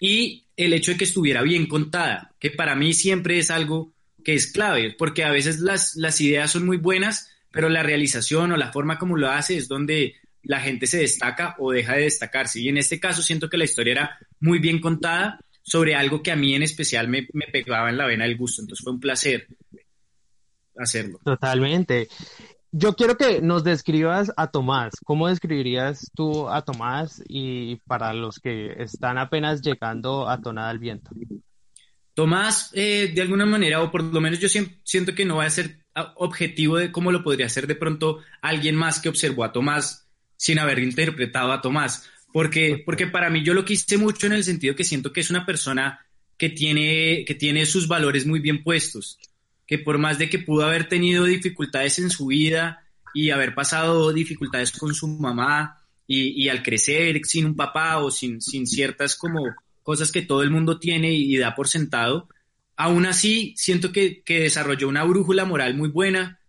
Y 0.00 0.44
el 0.56 0.72
hecho 0.74 0.92
de 0.92 0.98
que 0.98 1.04
estuviera 1.04 1.42
bien 1.42 1.66
contada, 1.66 2.34
que 2.38 2.50
para 2.50 2.76
mí 2.76 2.92
siempre 2.92 3.38
es 3.38 3.50
algo 3.50 3.92
que 4.22 4.34
es 4.34 4.52
clave, 4.52 4.94
porque 4.96 5.24
a 5.24 5.30
veces 5.30 5.60
las, 5.60 5.96
las 5.96 6.20
ideas 6.20 6.50
son 6.50 6.66
muy 6.66 6.76
buenas, 6.76 7.32
pero 7.50 7.68
la 7.68 7.82
realización 7.82 8.52
o 8.52 8.56
la 8.56 8.70
forma 8.70 8.98
como 8.98 9.16
lo 9.16 9.30
hace 9.30 9.56
es 9.56 9.66
donde 9.66 10.14
la 10.42 10.60
gente 10.60 10.86
se 10.86 10.98
destaca 10.98 11.56
o 11.58 11.72
deja 11.72 11.94
de 11.94 12.02
destacarse. 12.02 12.60
Y 12.60 12.68
en 12.68 12.76
este 12.76 13.00
caso 13.00 13.22
siento 13.22 13.48
que 13.48 13.56
la 13.56 13.64
historia 13.64 13.92
era 13.92 14.18
muy 14.40 14.58
bien 14.58 14.80
contada 14.80 15.40
sobre 15.68 15.94
algo 15.94 16.22
que 16.22 16.32
a 16.32 16.36
mí 16.36 16.54
en 16.54 16.62
especial 16.62 17.08
me, 17.08 17.28
me 17.32 17.46
pegaba 17.52 17.90
en 17.90 17.98
la 17.98 18.06
vena 18.06 18.24
el 18.24 18.36
gusto. 18.36 18.62
Entonces 18.62 18.82
fue 18.82 18.94
un 18.94 19.00
placer 19.00 19.46
hacerlo. 20.76 21.20
Totalmente. 21.24 22.08
Yo 22.70 22.94
quiero 22.94 23.16
que 23.16 23.40
nos 23.40 23.64
describas 23.64 24.32
a 24.36 24.50
Tomás. 24.50 24.94
¿Cómo 25.04 25.28
describirías 25.28 26.10
tú 26.14 26.48
a 26.48 26.62
Tomás 26.62 27.22
y 27.26 27.76
para 27.86 28.12
los 28.12 28.38
que 28.38 28.74
están 28.82 29.18
apenas 29.18 29.62
llegando 29.62 30.28
a 30.28 30.40
Tonada 30.40 30.70
al 30.70 30.78
Viento? 30.78 31.10
Tomás, 32.14 32.70
eh, 32.74 33.12
de 33.14 33.22
alguna 33.22 33.46
manera, 33.46 33.82
o 33.82 33.90
por 33.90 34.02
lo 34.02 34.20
menos 34.20 34.38
yo 34.38 34.48
siento 34.48 35.14
que 35.14 35.24
no 35.24 35.36
va 35.36 35.44
a 35.44 35.50
ser 35.50 35.84
objetivo 36.16 36.76
de 36.76 36.92
cómo 36.92 37.10
lo 37.10 37.22
podría 37.22 37.46
hacer 37.46 37.66
de 37.66 37.74
pronto 37.74 38.18
alguien 38.42 38.76
más 38.76 39.00
que 39.00 39.08
observó 39.08 39.44
a 39.44 39.52
Tomás 39.52 40.08
sin 40.36 40.58
haber 40.58 40.78
interpretado 40.78 41.52
a 41.52 41.60
Tomás. 41.60 42.08
Porque, 42.32 42.82
porque 42.84 43.06
para 43.06 43.30
mí 43.30 43.42
yo 43.42 43.54
lo 43.54 43.64
quise 43.64 43.96
mucho 43.96 44.26
en 44.26 44.34
el 44.34 44.44
sentido 44.44 44.76
que 44.76 44.84
siento 44.84 45.12
que 45.12 45.20
es 45.20 45.30
una 45.30 45.46
persona 45.46 46.04
que 46.36 46.50
tiene, 46.50 47.24
que 47.26 47.34
tiene 47.34 47.66
sus 47.66 47.88
valores 47.88 48.26
muy 48.26 48.40
bien 48.40 48.62
puestos, 48.62 49.18
que 49.66 49.78
por 49.78 49.98
más 49.98 50.18
de 50.18 50.30
que 50.30 50.38
pudo 50.38 50.64
haber 50.64 50.88
tenido 50.88 51.24
dificultades 51.24 51.98
en 51.98 52.10
su 52.10 52.26
vida 52.26 52.84
y 53.14 53.30
haber 53.30 53.54
pasado 53.54 54.12
dificultades 54.12 54.72
con 54.72 54.94
su 54.94 55.08
mamá 55.08 55.82
y, 56.06 56.42
y 56.42 56.48
al 56.48 56.62
crecer 56.62 57.20
sin 57.24 57.46
un 57.46 57.56
papá 57.56 57.98
o 57.98 58.10
sin, 58.10 58.40
sin 58.40 58.66
ciertas 58.66 59.16
como 59.16 59.42
cosas 59.88 60.12
que 60.12 60.22
todo 60.22 60.42
el 60.42 60.50
mundo 60.50 60.78
tiene 60.78 61.12
y, 61.12 61.36
da 61.38 61.54
por 61.54 61.66
sentado, 61.66 62.28
aún 62.76 63.06
así 63.06 63.54
siento 63.56 63.90
que, 63.90 64.22
que 64.22 64.40
desarrolló 64.40 64.86
una 64.86 65.02
brújula 65.02 65.46
moral 65.46 65.74
muy 65.74 65.88
buena, 65.88 66.40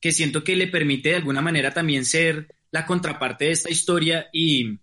que 0.00 0.12
siento 0.12 0.42
que 0.44 0.56
le 0.56 0.66
permite 0.66 1.10
de 1.10 1.16
alguna 1.16 1.42
manera 1.42 1.74
también 1.74 2.06
ser 2.06 2.54
la 2.70 2.86
contraparte 2.86 3.44
de 3.44 3.50
esta 3.52 3.70
historia 3.70 4.28
y, 4.32 4.78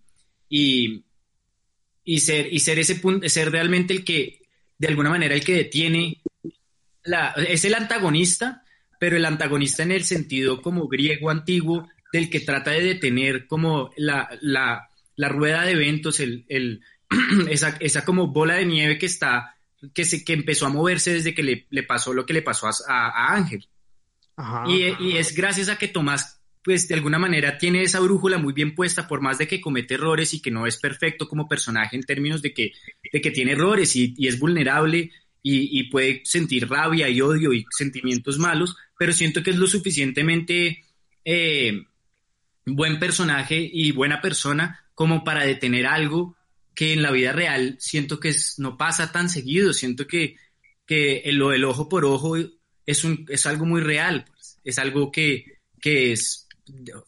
y, 0.54 2.20
ser, 2.20 2.52
y 2.52 2.60
ser 2.60 2.78
ese 2.78 2.96
punto, 2.96 3.26
ser 3.28 3.50
realmente 3.50 3.94
el 3.94 4.04
que, 4.04 4.42
de 4.76 4.88
alguna 4.88 5.08
manera, 5.08 5.34
el 5.34 5.44
que 5.44 5.54
detiene, 5.54 6.20
la, 7.04 7.30
es 7.48 7.64
el 7.64 7.74
antagonista, 7.74 8.62
pero 9.00 9.16
el 9.16 9.24
antagonista 9.24 9.82
en 9.82 9.92
el 9.92 10.04
sentido 10.04 10.60
como 10.60 10.88
griego 10.88 11.30
antiguo, 11.30 11.88
del 12.12 12.28
que 12.28 12.40
trata 12.40 12.72
de 12.72 12.82
detener 12.82 13.46
como 13.46 13.92
la, 13.96 14.28
la, 14.42 14.90
la 15.16 15.28
rueda 15.30 15.62
de 15.62 15.72
eventos, 15.72 16.20
el, 16.20 16.44
el, 16.48 16.82
esa, 17.48 17.78
esa, 17.80 18.04
como 18.04 18.26
bola 18.26 18.56
de 18.56 18.66
nieve 18.66 18.98
que 18.98 19.06
está, 19.06 19.56
que, 19.94 20.04
se, 20.04 20.22
que 20.22 20.34
empezó 20.34 20.66
a 20.66 20.70
moverse 20.70 21.14
desde 21.14 21.34
que 21.34 21.42
le, 21.42 21.66
le 21.70 21.82
pasó 21.82 22.12
lo 22.12 22.26
que 22.26 22.34
le 22.34 22.42
pasó 22.42 22.66
a, 22.66 22.72
a, 22.88 23.34
Ángel. 23.34 23.66
y, 24.66 24.82
y, 25.02 25.16
es 25.16 25.34
gracias 25.34 25.70
a 25.70 25.76
que 25.76 25.88
Tomás 25.88 26.41
pues 26.62 26.86
de 26.86 26.94
alguna 26.94 27.18
manera 27.18 27.58
tiene 27.58 27.82
esa 27.82 28.00
brújula 28.00 28.38
muy 28.38 28.52
bien 28.52 28.74
puesta, 28.74 29.08
por 29.08 29.20
más 29.20 29.38
de 29.38 29.48
que 29.48 29.60
comete 29.60 29.94
errores 29.94 30.32
y 30.34 30.40
que 30.40 30.50
no 30.50 30.66
es 30.66 30.76
perfecto 30.76 31.28
como 31.28 31.48
personaje 31.48 31.96
en 31.96 32.04
términos 32.04 32.40
de 32.40 32.54
que, 32.54 32.72
de 33.12 33.20
que 33.20 33.30
tiene 33.30 33.52
errores 33.52 33.96
y, 33.96 34.14
es 34.20 34.38
vulnerable 34.38 35.10
y, 35.42 35.82
puede 35.90 36.22
sentir 36.24 36.68
rabia 36.68 37.08
y 37.08 37.20
odio 37.20 37.52
y 37.52 37.64
sentimientos 37.70 38.38
malos, 38.38 38.76
pero 38.96 39.12
siento 39.12 39.42
que 39.42 39.50
es 39.50 39.56
lo 39.56 39.66
suficientemente 39.66 40.84
eh, 41.24 41.82
buen 42.64 43.00
personaje 43.00 43.68
y 43.72 43.90
buena 43.90 44.20
persona 44.20 44.84
como 44.94 45.24
para 45.24 45.44
detener 45.44 45.86
algo 45.86 46.36
que 46.74 46.92
en 46.92 47.02
la 47.02 47.10
vida 47.10 47.32
real 47.32 47.76
siento 47.80 48.20
que 48.20 48.32
no 48.58 48.76
pasa 48.76 49.10
tan 49.10 49.28
seguido, 49.28 49.72
siento 49.72 50.06
que, 50.06 50.36
que 50.86 51.22
lo 51.32 51.50
del 51.50 51.64
ojo 51.64 51.88
por 51.88 52.04
ojo 52.04 52.36
es, 52.86 53.04
un, 53.04 53.26
es 53.28 53.46
algo 53.46 53.66
muy 53.66 53.80
real, 53.80 54.24
pues. 54.26 54.60
es 54.62 54.78
algo 54.78 55.10
que, 55.10 55.60
que 55.80 56.12
es 56.12 56.41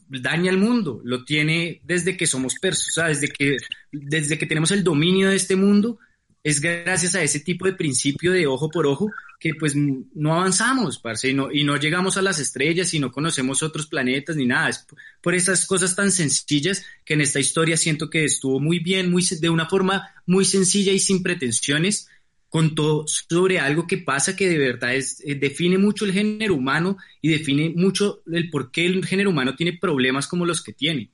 daña 0.08 0.50
al 0.50 0.58
mundo, 0.58 1.00
lo 1.04 1.24
tiene 1.24 1.80
desde 1.84 2.16
que 2.16 2.26
somos 2.26 2.54
personas, 2.60 3.20
desde 3.20 3.32
que, 3.32 3.56
desde 3.92 4.38
que 4.38 4.46
tenemos 4.46 4.70
el 4.70 4.84
dominio 4.84 5.30
de 5.30 5.36
este 5.36 5.56
mundo, 5.56 5.98
es 6.42 6.60
gracias 6.60 7.14
a 7.14 7.22
ese 7.22 7.40
tipo 7.40 7.64
de 7.64 7.72
principio 7.72 8.32
de 8.32 8.46
ojo 8.46 8.68
por 8.68 8.86
ojo 8.86 9.10
que 9.40 9.54
pues 9.54 9.74
no 9.74 10.34
avanzamos, 10.34 10.98
parce, 10.98 11.30
y 11.30 11.34
no, 11.34 11.50
y 11.50 11.64
no 11.64 11.76
llegamos 11.76 12.16
a 12.16 12.22
las 12.22 12.38
estrellas 12.38 12.92
y 12.94 12.98
no 12.98 13.10
conocemos 13.10 13.62
otros 13.62 13.86
planetas 13.86 14.36
ni 14.36 14.46
nada. 14.46 14.68
Es 14.68 14.86
por 15.22 15.34
esas 15.34 15.66
cosas 15.66 15.96
tan 15.96 16.10
sencillas 16.12 16.84
que 17.04 17.14
en 17.14 17.22
esta 17.22 17.40
historia 17.40 17.76
siento 17.76 18.10
que 18.10 18.24
estuvo 18.24 18.60
muy 18.60 18.78
bien, 18.78 19.10
muy, 19.10 19.22
de 19.40 19.50
una 19.50 19.68
forma 19.68 20.14
muy 20.26 20.44
sencilla 20.44 20.92
y 20.92 20.98
sin 20.98 21.22
pretensiones, 21.22 22.08
contó 22.54 23.04
sobre 23.08 23.58
algo 23.58 23.84
que 23.84 23.98
pasa 23.98 24.36
que 24.36 24.48
de 24.48 24.58
verdad 24.58 24.94
es, 24.94 25.20
eh, 25.26 25.34
define 25.34 25.76
mucho 25.76 26.04
el 26.04 26.12
género 26.12 26.54
humano 26.54 26.96
y 27.20 27.30
define 27.30 27.72
mucho 27.74 28.22
el 28.30 28.48
por 28.48 28.70
qué 28.70 28.86
el 28.86 29.04
género 29.04 29.30
humano 29.30 29.56
tiene 29.56 29.76
problemas 29.76 30.28
como 30.28 30.46
los 30.46 30.62
que 30.62 30.72
tiene. 30.72 31.10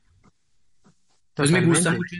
Entonces 1.30 1.50
me 1.50 1.64
gusta 1.64 1.92
mucho, 1.92 2.16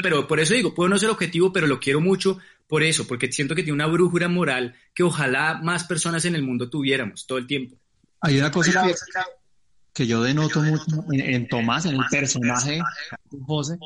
pero 0.00 0.28
por 0.28 0.38
eso 0.38 0.54
digo, 0.54 0.72
puedo 0.76 0.88
no 0.88 0.96
ser 0.96 1.10
objetivo, 1.10 1.52
pero 1.52 1.66
lo 1.66 1.80
quiero 1.80 2.00
mucho 2.00 2.38
por 2.68 2.84
eso, 2.84 3.04
porque 3.04 3.32
siento 3.32 3.56
que 3.56 3.64
tiene 3.64 3.74
una 3.74 3.88
brújula 3.88 4.28
moral 4.28 4.76
que 4.94 5.02
ojalá 5.02 5.58
más 5.60 5.82
personas 5.82 6.24
en 6.26 6.36
el 6.36 6.44
mundo 6.44 6.70
tuviéramos 6.70 7.26
todo 7.26 7.38
el 7.38 7.48
tiempo. 7.48 7.76
Hay 8.20 8.38
una 8.38 8.52
cosa 8.52 8.86
que, 9.92 10.06
yo 10.06 10.22
denoto 10.22 10.62
mucho 10.62 10.84
en, 11.10 11.48
Tomás, 11.48 11.86
en 11.86 11.96
el 11.96 12.04
personaje 12.08 12.80
José, 13.44 13.76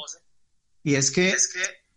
y 0.83 0.97
es 0.97 1.11
que 1.11 1.35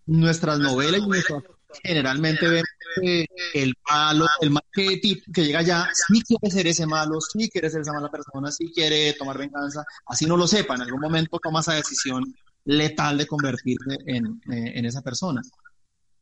nuestras 0.05 0.59
novelas 0.59 1.01
y 1.01 1.07
nuestras 1.07 1.43
generalmente 1.83 2.47
vemos 2.47 2.69
que 2.95 3.25
el 3.53 3.73
malo, 3.89 4.25
el 4.41 4.51
mal 4.51 4.63
que, 4.71 4.99
que 4.99 5.43
llega 5.43 5.59
allá, 5.59 5.89
sí 5.93 6.21
quiere 6.21 6.51
ser 6.51 6.67
ese 6.67 6.85
malo, 6.85 7.19
sí 7.21 7.49
quiere 7.49 7.69
ser 7.69 7.81
esa 7.81 7.93
mala 7.93 8.09
persona, 8.09 8.51
sí 8.51 8.71
quiere 8.73 9.13
tomar 9.13 9.37
venganza, 9.37 9.83
así 10.07 10.25
no 10.25 10.37
lo 10.37 10.47
sepa, 10.47 10.75
en 10.75 10.81
algún 10.81 11.01
momento 11.01 11.39
toma 11.41 11.61
esa 11.61 11.73
decisión 11.73 12.23
letal 12.65 13.17
de 13.17 13.27
convertirse 13.27 13.97
en, 14.05 14.41
eh, 14.51 14.73
en 14.75 14.85
esa 14.85 15.01
persona. 15.01 15.41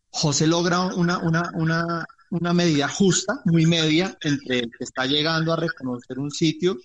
José 0.10 0.48
logra 0.48 0.82
una, 0.82 1.18
una, 1.20 1.52
una, 1.54 2.06
una 2.32 2.54
medida 2.54 2.88
justa, 2.88 3.42
muy 3.46 3.66
media, 3.66 4.18
entre 4.22 4.60
el 4.60 4.72
que 4.72 4.84
está 4.84 5.06
llegando 5.06 5.54
a 5.54 5.58
reconocer 5.58 6.20
un 6.20 6.32
sitio, 6.32 6.78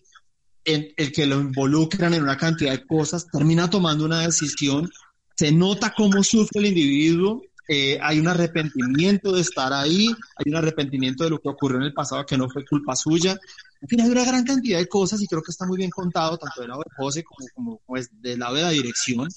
en 0.65 0.93
el 0.97 1.13
que 1.13 1.27
lo 1.27 1.41
involucran 1.41 2.15
en 2.15 2.23
una 2.23 2.37
cantidad 2.37 2.73
de 2.73 2.87
cosas, 2.87 3.27
termina 3.27 3.69
tomando 3.69 4.05
una 4.05 4.21
decisión, 4.21 4.89
se 5.35 5.51
nota 5.51 5.93
cómo 5.97 6.23
sufre 6.23 6.61
el 6.61 6.67
individuo 6.67 7.43
eh, 7.69 7.99
hay 8.03 8.19
un 8.19 8.29
arrepentimiento 8.29 9.33
de 9.33 9.41
estar 9.41 9.73
ahí, 9.73 10.09
hay 10.37 10.51
un 10.51 10.57
arrepentimiento 10.57 11.25
de 11.25 11.31
lo 11.31 11.39
que 11.41 11.49
ocurrió 11.49 11.79
en 11.79 11.85
el 11.85 11.95
pasado 11.95 12.27
que 12.27 12.37
no 12.37 12.49
fue 12.49 12.65
culpa 12.65 12.97
suya. 12.97 13.39
En 13.81 13.89
fin, 13.89 14.01
hay 14.01 14.11
una 14.11 14.25
gran 14.25 14.45
cantidad 14.45 14.79
de 14.79 14.89
cosas 14.89 15.21
y 15.23 15.27
creo 15.27 15.43
que 15.43 15.51
está 15.51 15.67
muy 15.67 15.77
bien 15.77 15.91
contado, 15.91 16.39
tanto 16.39 16.61
del 16.61 16.71
lado 16.71 16.83
de 16.85 16.95
José 16.97 17.23
como, 17.25 17.49
como 17.55 17.81
pues, 17.87 18.09
del 18.21 18.41
lado 18.41 18.57
de 18.57 18.63
la 18.63 18.71
dirección. 18.71 19.29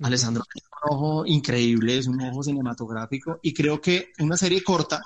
Alessandro 0.00 0.44
tiene 0.50 0.66
un 0.66 0.96
ojo 0.96 1.26
increíble, 1.26 1.98
es 1.98 2.06
un 2.06 2.20
ojo 2.22 2.42
cinematográfico 2.42 3.38
y 3.42 3.52
creo 3.52 3.80
que 3.80 4.12
una 4.18 4.36
serie 4.36 4.62
corta 4.62 5.04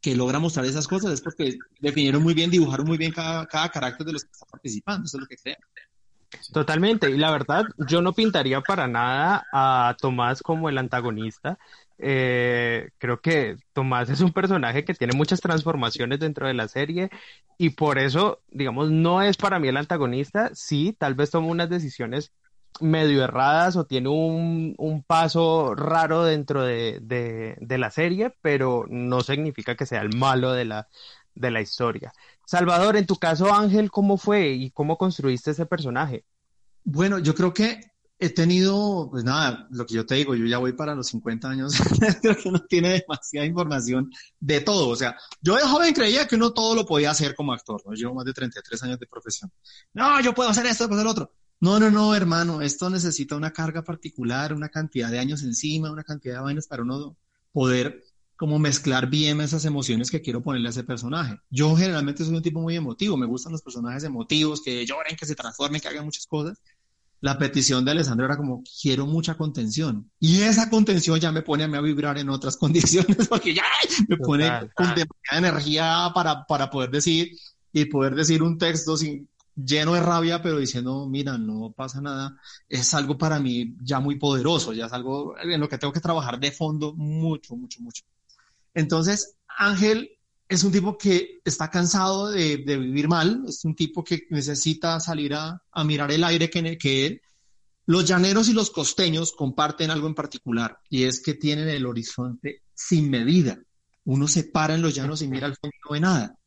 que 0.00 0.16
logra 0.16 0.40
mostrar 0.40 0.66
esas 0.66 0.88
cosas 0.88 1.12
es 1.12 1.20
porque 1.20 1.56
definieron 1.80 2.22
muy 2.22 2.34
bien, 2.34 2.50
dibujaron 2.50 2.86
muy 2.86 2.98
bien 2.98 3.12
cada, 3.12 3.46
cada 3.46 3.70
carácter 3.70 4.04
de 4.06 4.12
los 4.12 4.24
que 4.24 4.32
están 4.32 4.48
participando, 4.50 5.06
eso 5.06 5.16
es 5.16 5.20
lo 5.20 5.28
que 5.28 5.36
creo. 5.36 5.56
Totalmente, 6.52 7.10
y 7.10 7.16
la 7.16 7.30
verdad, 7.30 7.64
yo 7.88 8.02
no 8.02 8.12
pintaría 8.12 8.60
para 8.60 8.86
nada 8.86 9.46
a 9.52 9.96
Tomás 10.00 10.42
como 10.42 10.68
el 10.68 10.78
antagonista. 10.78 11.58
Eh, 11.98 12.90
creo 12.98 13.20
que 13.20 13.56
Tomás 13.72 14.10
es 14.10 14.20
un 14.20 14.32
personaje 14.32 14.84
que 14.84 14.94
tiene 14.94 15.16
muchas 15.16 15.40
transformaciones 15.40 16.18
dentro 16.18 16.46
de 16.48 16.54
la 16.54 16.66
serie 16.68 17.10
y 17.58 17.70
por 17.70 17.98
eso, 17.98 18.40
digamos, 18.50 18.90
no 18.90 19.22
es 19.22 19.36
para 19.36 19.58
mí 19.58 19.68
el 19.68 19.76
antagonista. 19.76 20.50
Sí, 20.54 20.96
tal 20.98 21.14
vez 21.14 21.30
toma 21.30 21.48
unas 21.48 21.70
decisiones 21.70 22.32
medio 22.80 23.22
erradas 23.22 23.76
o 23.76 23.84
tiene 23.84 24.08
un, 24.08 24.74
un 24.78 25.02
paso 25.02 25.74
raro 25.74 26.24
dentro 26.24 26.62
de, 26.64 26.98
de, 27.02 27.56
de, 27.60 27.78
la 27.78 27.90
serie, 27.90 28.34
pero 28.40 28.86
no 28.88 29.20
significa 29.20 29.76
que 29.76 29.86
sea 29.86 30.00
el 30.00 30.16
malo 30.16 30.52
de 30.52 30.64
la, 30.64 30.88
de 31.34 31.50
la 31.50 31.60
historia. 31.60 32.12
Salvador, 32.46 32.96
en 32.96 33.06
tu 33.06 33.16
caso, 33.16 33.52
Ángel, 33.52 33.90
¿cómo 33.90 34.16
fue 34.16 34.50
y 34.50 34.70
cómo 34.70 34.98
construiste 34.98 35.52
ese 35.52 35.66
personaje? 35.66 36.24
Bueno, 36.84 37.18
yo 37.18 37.34
creo 37.34 37.52
que 37.52 37.80
he 38.18 38.30
tenido, 38.30 39.08
pues 39.10 39.24
nada, 39.24 39.66
lo 39.70 39.84
que 39.84 39.94
yo 39.94 40.06
te 40.06 40.14
digo, 40.14 40.36
yo 40.36 40.46
ya 40.46 40.58
voy 40.58 40.72
para 40.74 40.94
los 40.94 41.08
50 41.08 41.50
años, 41.50 41.74
creo 42.22 42.36
que 42.36 42.48
uno 42.48 42.60
tiene 42.68 43.00
demasiada 43.00 43.46
información 43.46 44.10
de 44.38 44.60
todo. 44.60 44.88
O 44.88 44.96
sea, 44.96 45.16
yo 45.40 45.56
de 45.56 45.62
joven 45.62 45.92
creía 45.92 46.28
que 46.28 46.36
uno 46.36 46.52
todo 46.52 46.76
lo 46.76 46.86
podía 46.86 47.10
hacer 47.10 47.34
como 47.34 47.52
actor, 47.52 47.82
¿no? 47.84 47.94
Llevo 47.94 48.14
más 48.14 48.24
de 48.24 48.32
33 48.32 48.82
años 48.84 49.00
de 49.00 49.06
profesión. 49.08 49.50
No, 49.92 50.20
yo 50.20 50.34
puedo 50.34 50.50
hacer 50.50 50.66
esto, 50.66 50.86
puedo 50.86 51.00
hacer 51.00 51.10
otro. 51.10 51.32
No, 51.58 51.80
no, 51.80 51.90
no, 51.90 52.14
hermano, 52.14 52.60
esto 52.60 52.90
necesita 52.90 53.36
una 53.36 53.52
carga 53.52 53.82
particular, 53.82 54.52
una 54.52 54.68
cantidad 54.68 55.10
de 55.10 55.18
años 55.18 55.42
encima, 55.42 55.90
una 55.90 56.04
cantidad 56.04 56.36
de 56.36 56.42
vainas 56.42 56.66
para 56.68 56.82
uno 56.82 57.16
poder 57.52 58.04
como 58.42 58.58
mezclar 58.58 59.08
bien 59.08 59.40
esas 59.40 59.64
emociones 59.66 60.10
que 60.10 60.20
quiero 60.20 60.42
ponerle 60.42 60.66
a 60.66 60.70
ese 60.70 60.82
personaje. 60.82 61.36
Yo 61.48 61.76
generalmente 61.76 62.24
soy 62.24 62.34
un 62.34 62.42
tipo 62.42 62.60
muy 62.60 62.74
emotivo, 62.74 63.16
me 63.16 63.24
gustan 63.24 63.52
los 63.52 63.62
personajes 63.62 64.02
emotivos, 64.02 64.60
que 64.60 64.84
lloren, 64.84 65.14
que 65.14 65.26
se 65.26 65.36
transformen, 65.36 65.80
que 65.80 65.86
hagan 65.86 66.04
muchas 66.04 66.26
cosas. 66.26 66.60
La 67.20 67.38
petición 67.38 67.84
de 67.84 67.92
Alessandro 67.92 68.26
era 68.26 68.36
como, 68.36 68.64
quiero 68.82 69.06
mucha 69.06 69.36
contención. 69.36 70.10
Y 70.18 70.40
esa 70.40 70.68
contención 70.68 71.20
ya 71.20 71.30
me 71.30 71.42
pone 71.42 71.62
a 71.62 71.68
mí 71.68 71.76
a 71.76 71.80
vibrar 71.82 72.18
en 72.18 72.30
otras 72.30 72.56
condiciones, 72.58 73.28
porque 73.28 73.54
ya 73.54 73.62
me 74.08 74.16
pone 74.16 74.50
con 74.74 74.88
demasiada 74.88 75.38
energía 75.38 76.10
para, 76.12 76.44
para 76.44 76.68
poder 76.68 76.90
decir 76.90 77.30
y 77.72 77.84
poder 77.84 78.16
decir 78.16 78.42
un 78.42 78.58
texto 78.58 78.96
sin, 78.96 79.28
lleno 79.54 79.94
de 79.94 80.00
rabia, 80.00 80.42
pero 80.42 80.58
diciendo, 80.58 81.06
mira, 81.08 81.38
no 81.38 81.72
pasa 81.76 82.00
nada, 82.00 82.36
es 82.68 82.92
algo 82.92 83.16
para 83.16 83.38
mí 83.38 83.76
ya 83.80 84.00
muy 84.00 84.18
poderoso, 84.18 84.72
ya 84.72 84.86
es 84.86 84.92
algo 84.92 85.38
en 85.38 85.60
lo 85.60 85.68
que 85.68 85.78
tengo 85.78 85.92
que 85.92 86.00
trabajar 86.00 86.40
de 86.40 86.50
fondo 86.50 86.92
mucho, 86.92 87.54
mucho, 87.54 87.80
mucho. 87.80 88.02
Entonces, 88.74 89.36
Ángel 89.48 90.10
es 90.48 90.64
un 90.64 90.72
tipo 90.72 90.98
que 90.98 91.40
está 91.44 91.70
cansado 91.70 92.30
de, 92.30 92.56
vivir 92.56 93.08
mal, 93.08 93.44
es 93.48 93.64
un 93.64 93.74
tipo 93.74 94.04
que 94.04 94.26
necesita 94.30 95.00
salir 95.00 95.34
a, 95.34 95.60
mirar 95.84 96.12
el 96.12 96.24
aire 96.24 96.50
que, 96.50 96.76
que 96.78 97.06
él. 97.06 97.22
Los 97.86 98.04
llaneros 98.06 98.48
y 98.48 98.52
los 98.52 98.70
costeños 98.70 99.32
comparten 99.32 99.90
algo 99.90 100.06
en 100.06 100.14
particular 100.14 100.78
y 100.88 101.04
es 101.04 101.20
que 101.20 101.34
tienen 101.34 101.68
el 101.68 101.86
horizonte 101.86 102.62
sin 102.74 103.10
medida. 103.10 103.58
Uno 104.04 104.28
se 104.28 104.44
para 104.44 104.74
en 104.74 104.82
los 104.82 104.94
llanos 104.94 105.22
y 105.22 105.28
mira 105.28 105.46
al 105.46 105.56
fondo 105.56 105.74
y 105.74 105.80
no 105.84 105.92
ve 105.92 106.00
nada. 106.00 106.38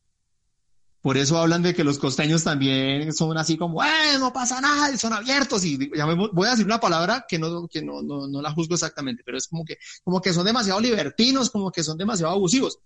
Por 1.06 1.16
eso 1.16 1.38
hablan 1.38 1.62
de 1.62 1.72
que 1.72 1.84
los 1.84 2.00
costeños 2.00 2.42
también 2.42 3.12
son 3.12 3.38
así 3.38 3.56
como, 3.56 3.80
eh, 3.80 4.18
no 4.18 4.32
pasa 4.32 4.60
nada, 4.60 4.90
y 4.90 4.98
son 4.98 5.12
abiertos. 5.12 5.64
Y 5.64 5.78
ya 5.96 6.04
voy 6.04 6.48
a 6.48 6.50
decir 6.50 6.66
una 6.66 6.80
palabra 6.80 7.24
que 7.28 7.38
no, 7.38 7.68
que 7.68 7.80
no, 7.80 8.02
no, 8.02 8.26
no, 8.26 8.42
la 8.42 8.50
juzgo 8.50 8.74
exactamente, 8.74 9.22
pero 9.24 9.38
es 9.38 9.46
como 9.46 9.64
que, 9.64 9.78
como 10.02 10.20
que 10.20 10.32
son 10.32 10.44
demasiado 10.44 10.80
libertinos, 10.80 11.50
como 11.50 11.70
que 11.70 11.84
son 11.84 11.96
demasiado 11.96 12.32
abusivos. 12.32 12.80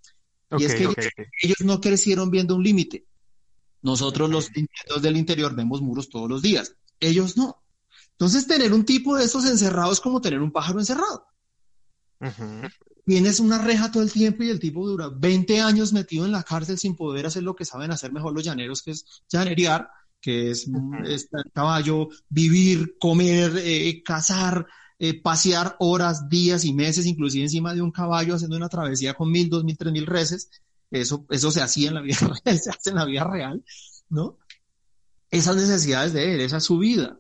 y 0.59 0.65
es 0.67 0.75
que 0.75 0.87
ellos, 1.41 1.61
no 1.61 1.81
crecieron 1.81 2.31
viendo 2.31 2.57
un 2.57 2.63
límite. 2.63 3.07
Nosotros 3.81 4.29
los 4.29 4.51
del 5.01 5.17
interior 5.17 5.55
vemos 5.57 5.81
muros 5.81 6.11
todos 6.11 6.29
los 6.29 6.43
días. 6.43 6.77
Ellos 7.01 7.39
no. 7.39 7.65
Entonces, 8.11 8.47
tener 8.47 8.75
un 8.75 8.85
tipo 8.85 9.17
de 9.17 9.25
estos 9.25 9.47
encerrados 9.47 9.95
es 9.95 10.01
como 10.03 10.21
tener 10.21 10.43
un 10.43 10.53
pájaro 10.53 10.79
encerrado. 10.79 11.27
Tienes 13.11 13.41
una 13.41 13.59
reja 13.59 13.91
todo 13.91 14.05
el 14.05 14.13
tiempo 14.13 14.45
y 14.45 14.51
el 14.51 14.61
tipo 14.61 14.87
dura 14.87 15.11
20 15.13 15.61
años 15.61 15.93
metido 15.93 16.27
en 16.27 16.31
la 16.31 16.45
cárcel 16.45 16.79
sin 16.79 16.95
poder 16.95 17.27
hacer 17.27 17.43
lo 17.43 17.57
que 17.57 17.65
saben 17.65 17.91
hacer 17.91 18.13
mejor 18.13 18.33
los 18.33 18.45
llaneros, 18.45 18.83
que 18.83 18.93
es 18.93 19.05
llanerear, 19.29 19.91
que 20.21 20.53
es, 20.53 20.69
el 20.69 21.53
caballo, 21.53 22.09
vivir, 22.29 22.97
comer, 23.01 23.51
eh, 23.57 24.01
cazar, 24.05 24.65
eh, 25.01 25.21
pasear 25.21 25.75
horas, 25.81 26.29
días 26.29 26.65
y 26.65 26.73
meses, 26.73 27.05
inclusive 27.05 27.43
encima 27.43 27.75
de 27.75 27.83
un 27.83 27.91
caballo 27.91 28.37
haciendo 28.37 28.57
una 28.57 28.69
travesía 28.69 29.15
con 29.15 29.29
mil, 29.29 29.51
dos 29.51 29.65
mil, 29.65 29.77
tres 29.77 29.93
mil 29.93 30.07
reses. 30.07 30.49
Eso, 30.89 31.27
eso 31.31 31.51
se 31.51 31.63
hacía 31.63 31.89
en 31.89 31.95
la 31.95 32.03
vida 32.03 32.17
real, 32.45 32.61
se 32.61 32.71
hace 32.71 32.91
en 32.91 32.95
la 32.95 33.07
vida 33.07 33.25
real, 33.25 33.65
¿no? 34.09 34.39
Esas 35.33 35.57
necesidades 35.57 36.13
de 36.13 36.35
él, 36.35 36.43
esa 36.43 36.59
es 36.59 36.65
su 36.65 36.79
vida. 36.79 37.20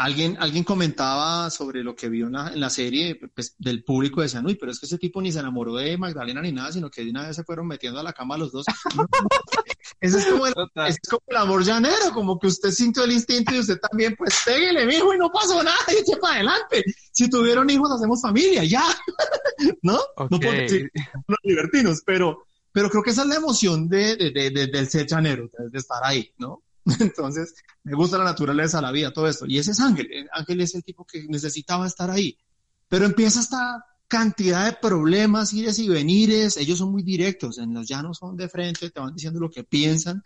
Alguien, 0.00 0.36
alguien 0.38 0.62
comentaba 0.62 1.50
sobre 1.50 1.82
lo 1.82 1.96
que 1.96 2.08
vio 2.08 2.28
en 2.28 2.34
la, 2.34 2.52
en 2.52 2.60
la 2.60 2.70
serie 2.70 3.18
pues, 3.34 3.56
del 3.58 3.82
público, 3.82 4.20
decían, 4.20 4.46
uy, 4.46 4.54
pero 4.54 4.70
es 4.70 4.78
que 4.78 4.86
ese 4.86 4.96
tipo 4.96 5.20
ni 5.20 5.32
se 5.32 5.40
enamoró 5.40 5.74
de 5.74 5.98
Magdalena 5.98 6.40
ni 6.40 6.52
nada, 6.52 6.70
sino 6.70 6.88
que 6.88 7.04
de 7.04 7.10
una 7.10 7.26
vez 7.26 7.34
se 7.34 7.42
fueron 7.42 7.66
metiendo 7.66 7.98
a 7.98 8.04
la 8.04 8.12
cama 8.12 8.38
los 8.38 8.52
dos. 8.52 8.64
Ese 10.00 10.18
es 10.18 10.26
como, 10.26 10.46
el, 10.46 10.54
es 10.86 10.98
como 11.00 11.22
el 11.26 11.36
amor 11.36 11.64
llanero, 11.64 12.12
como 12.14 12.38
que 12.38 12.46
usted 12.46 12.70
sintió 12.70 13.02
el 13.02 13.10
instinto 13.10 13.52
y 13.52 13.58
usted 13.58 13.80
también, 13.80 14.14
pues 14.16 14.40
péguele, 14.46 14.86
mijo, 14.86 15.12
y 15.12 15.18
no 15.18 15.32
pasó 15.32 15.60
nada, 15.64 15.76
y 15.88 15.94
eche 15.94 16.16
para 16.18 16.34
adelante. 16.34 16.84
Si 17.10 17.28
tuvieron 17.28 17.68
hijos, 17.68 17.90
hacemos 17.90 18.22
familia, 18.22 18.62
ya. 18.62 18.84
¿No? 19.82 19.98
No 20.30 20.38
puedo 20.38 20.52
decir 20.52 20.92
los 21.26 21.38
libertinos, 21.42 22.02
pero, 22.06 22.46
pero 22.70 22.88
creo 22.88 23.02
que 23.02 23.10
esa 23.10 23.22
es 23.22 23.28
la 23.28 23.34
emoción 23.34 23.88
de, 23.88 24.14
de, 24.14 24.30
de, 24.30 24.66
del 24.68 24.88
ser 24.88 25.08
llanero, 25.08 25.50
de 25.58 25.76
estar 25.76 26.02
ahí, 26.04 26.32
¿no? 26.38 26.62
Entonces, 27.00 27.54
me 27.84 27.94
gusta 27.94 28.18
la 28.18 28.24
naturaleza, 28.24 28.80
la 28.80 28.92
vida, 28.92 29.12
todo 29.12 29.28
esto. 29.28 29.46
Y 29.46 29.58
ese 29.58 29.72
es 29.72 29.80
Ángel. 29.80 30.08
Eh, 30.10 30.26
Ángel 30.32 30.60
es 30.60 30.74
el 30.74 30.82
tipo 30.82 31.04
que 31.04 31.24
necesitaba 31.28 31.86
estar 31.86 32.10
ahí. 32.10 32.38
Pero 32.88 33.04
empieza 33.04 33.40
esta 33.40 33.84
cantidad 34.06 34.64
de 34.64 34.78
problemas, 34.80 35.52
ires 35.52 35.78
y 35.78 35.88
venires. 35.88 36.56
Ellos 36.56 36.78
son 36.78 36.90
muy 36.90 37.02
directos. 37.02 37.58
En 37.58 37.74
los 37.74 37.86
llanos 37.86 38.18
son 38.18 38.36
de 38.36 38.48
frente, 38.48 38.90
te 38.90 39.00
van 39.00 39.14
diciendo 39.14 39.40
lo 39.40 39.50
que 39.50 39.64
piensan, 39.64 40.22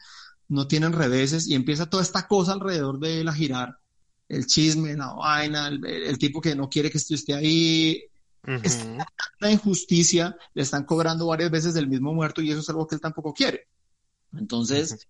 no 0.48 0.66
tienen 0.68 0.92
reveses. 0.92 1.48
Y 1.48 1.54
empieza 1.54 1.90
toda 1.90 2.02
esta 2.02 2.28
cosa 2.28 2.52
alrededor 2.52 3.00
de 3.00 3.20
él 3.20 3.28
a 3.28 3.34
girar. 3.34 3.78
El 4.28 4.46
chisme, 4.46 4.96
la 4.96 5.12
vaina, 5.12 5.68
el, 5.68 6.18
tipo 6.18 6.40
que 6.40 6.54
no 6.54 6.68
quiere 6.68 6.90
que 6.90 6.98
esté 6.98 7.34
ahí. 7.34 8.02
Es 8.44 8.86
una 9.40 9.50
injusticia, 9.50 10.36
le 10.54 10.62
están 10.62 10.84
cobrando 10.84 11.26
varias 11.26 11.50
veces 11.50 11.74
del 11.74 11.86
mismo 11.86 12.12
muerto 12.12 12.40
y 12.40 12.50
eso 12.50 12.60
es 12.60 12.68
algo 12.70 12.86
que 12.86 12.94
él 12.94 13.00
tampoco 13.00 13.32
quiere. 13.34 13.68
Entonces, 14.32 15.06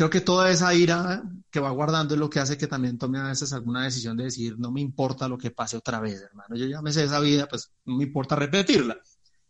creo 0.00 0.08
que 0.08 0.22
toda 0.22 0.50
esa 0.50 0.72
ira 0.72 1.22
que 1.50 1.60
va 1.60 1.68
guardando 1.68 2.14
es 2.14 2.20
lo 2.20 2.30
que 2.30 2.40
hace 2.40 2.56
que 2.56 2.66
también 2.66 2.96
tome 2.96 3.18
a 3.18 3.24
veces 3.24 3.52
alguna 3.52 3.84
decisión 3.84 4.16
de 4.16 4.24
decir, 4.24 4.58
no 4.58 4.72
me 4.72 4.80
importa 4.80 5.28
lo 5.28 5.36
que 5.36 5.50
pase 5.50 5.76
otra 5.76 6.00
vez, 6.00 6.22
hermano. 6.22 6.56
Yo 6.56 6.64
ya 6.64 6.80
me 6.80 6.90
sé 6.90 7.04
esa 7.04 7.20
vida, 7.20 7.46
pues 7.46 7.70
no 7.84 7.98
me 7.98 8.04
importa 8.04 8.34
repetirla. 8.34 8.96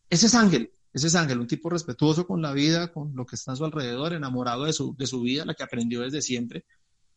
Ese 0.08 0.26
es 0.26 0.34
Ángel, 0.34 0.72
ese 0.92 1.06
es 1.06 1.14
Ángel, 1.14 1.38
un 1.38 1.46
tipo 1.46 1.70
respetuoso 1.70 2.26
con 2.26 2.42
la 2.42 2.52
vida, 2.52 2.92
con 2.92 3.14
lo 3.14 3.24
que 3.26 3.36
está 3.36 3.52
a 3.52 3.56
su 3.56 3.64
alrededor, 3.64 4.12
enamorado 4.12 4.64
de 4.64 4.72
su, 4.72 4.96
de 4.96 5.06
su 5.06 5.20
vida, 5.20 5.44
la 5.44 5.54
que 5.54 5.62
aprendió 5.62 6.00
desde 6.00 6.20
siempre, 6.20 6.64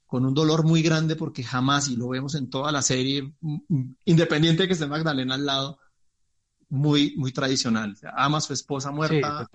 con 0.06 0.28
un 0.28 0.36
dolor 0.36 0.63
muy 0.63 0.84
grande 0.84 1.15
porque 1.15 1.41
jamás, 1.41 1.88
y 1.88 1.96
lo 1.96 2.10
vemos 2.10 2.36
en 2.36 2.52
toda 2.52 2.72
la 2.72 2.84
serie, 2.84 3.34
independiente 4.06 4.62
de 4.62 4.67
que 4.67 4.74
esté 4.74 4.86
Magdalena 4.86 5.34
al 5.34 5.46
lado, 5.48 5.80
muy, 6.69 7.15
muy 7.17 7.32
tradicional. 7.32 7.98
ama 8.15 8.38
a 8.38 8.41
su 8.41 8.54
esposa 8.54 8.91
muerta 8.91 9.50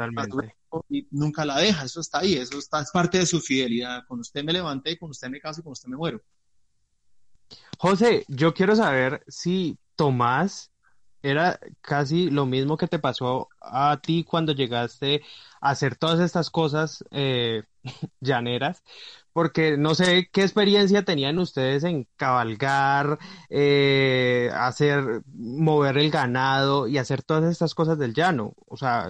y 0.88 1.06
nunca 1.10 1.44
la 1.44 1.58
deja. 1.58 1.84
Eso 1.84 2.00
está 2.00 2.20
ahí, 2.20 2.34
eso 2.34 2.58
está, 2.58 2.80
es 2.80 2.90
parte 2.90 3.18
de 3.18 3.26
su 3.26 3.40
fidelidad. 3.40 4.04
Con 4.06 4.20
usted 4.20 4.44
me 4.44 4.52
levanté, 4.52 4.98
con 4.98 5.10
usted 5.10 5.28
me 5.28 5.40
caso 5.40 5.60
y 5.60 5.64
con 5.64 5.72
usted 5.72 5.88
me 5.88 5.96
muero. 5.96 6.20
José, 7.78 8.24
yo 8.28 8.54
quiero 8.54 8.74
saber 8.76 9.22
si 9.28 9.78
Tomás 9.96 10.70
era 11.22 11.58
casi 11.80 12.30
lo 12.30 12.46
mismo 12.46 12.76
que 12.76 12.86
te 12.88 12.98
pasó 12.98 13.48
a 13.60 14.00
ti 14.02 14.24
cuando 14.24 14.52
llegaste 14.52 15.22
a 15.60 15.70
hacer 15.70 15.96
todas 15.96 16.20
estas 16.20 16.50
cosas 16.50 17.04
eh, 17.10 17.64
llaneras, 18.20 18.82
porque 19.32 19.76
no 19.76 19.94
sé 19.94 20.28
qué 20.32 20.42
experiencia 20.42 21.04
tenían 21.04 21.38
ustedes 21.38 21.84
en 21.84 22.06
cabalgar, 22.16 23.18
eh, 23.48 24.50
hacer, 24.54 25.22
mover 25.26 25.98
el 25.98 26.10
ganado 26.10 26.88
y 26.88 26.98
hacer 26.98 27.22
todas 27.22 27.50
estas 27.50 27.74
cosas 27.74 27.98
del 27.98 28.14
llano. 28.14 28.54
O 28.66 28.76
sea, 28.76 29.08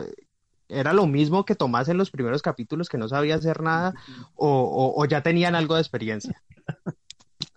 ¿era 0.69 0.93
lo 0.93 1.07
mismo 1.07 1.45
que 1.45 1.55
Tomás 1.55 1.89
en 1.89 1.97
los 1.97 2.11
primeros 2.11 2.43
capítulos 2.43 2.89
que 2.89 2.99
no 2.99 3.09
sabía 3.09 3.37
hacer 3.37 3.63
nada 3.63 3.95
o, 4.35 5.05
ya 5.09 5.23
tenían 5.23 5.55
algo 5.55 5.75
de 5.75 5.81
experiencia? 5.81 6.43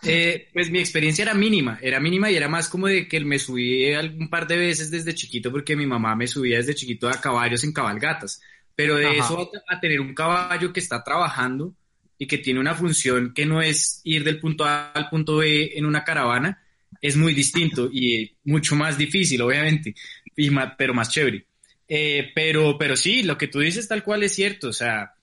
Eh, 0.04 0.50
pues 0.52 0.72
mi 0.72 0.80
experiencia 0.80 1.22
era 1.22 1.36
mínima, 1.36 1.78
era 1.80 2.00
mínima 2.00 2.32
y 2.32 2.36
era 2.36 2.48
más 2.48 2.70
como 2.70 2.88
de 2.88 3.08
que 3.08 3.20
me 3.20 3.38
subí 3.38 3.94
un 3.94 4.32
par 4.32 4.48
de 4.48 4.58
veces 4.58 4.90
desde 4.90 5.14
chiquito 5.14 5.52
porque 5.52 5.76
mi 5.76 5.86
mamá 5.86 6.16
me 6.16 6.26
subía 6.26 6.58
desde 6.58 6.74
chiquito 6.74 7.08
a 7.08 7.22
caballos 7.22 7.64
en 7.64 7.72
cabalgatas, 7.72 8.42
pero 8.76 8.96
de 8.96 9.20
eso 9.20 9.52
a, 9.68 9.80
tener 9.80 10.02
un 10.02 10.16
caballo 10.16 10.74
que 10.74 10.80
está 10.80 11.04
trabajando 11.04 11.76
y 12.18 12.26
que 12.26 12.40
tiene 12.40 12.60
una 12.60 12.74
función 12.74 13.32
que 13.34 13.46
no 13.46 13.62
es 13.62 14.02
ir 14.04 14.24
del 14.24 14.40
punto 14.40 14.66
A 14.66 14.92
al 14.92 15.08
punto 15.08 15.38
B 15.38 15.74
en 15.76 15.86
una 15.86 16.04
caravana, 16.04 16.64
es 17.00 17.16
muy 17.16 17.36
distinto 17.36 17.88
y 17.92 18.36
mucho 18.44 18.76
más 18.76 18.98
difícil, 18.98 19.42
obviamente, 19.42 19.94
y 20.36 20.50
pero 20.78 20.96
más 20.96 21.10
chévere. 21.10 21.46
Eh, 21.94 22.32
pero, 22.34 22.78
pero 22.78 22.96
sí, 22.96 23.22
lo 23.22 23.38
que 23.38 23.50
tú 23.50 23.60
dices 23.60 23.86
tal 23.86 24.02
cual 24.02 24.24
es 24.24 24.34
cierto, 24.34 24.70
o 24.70 24.74
sea, 24.74 25.14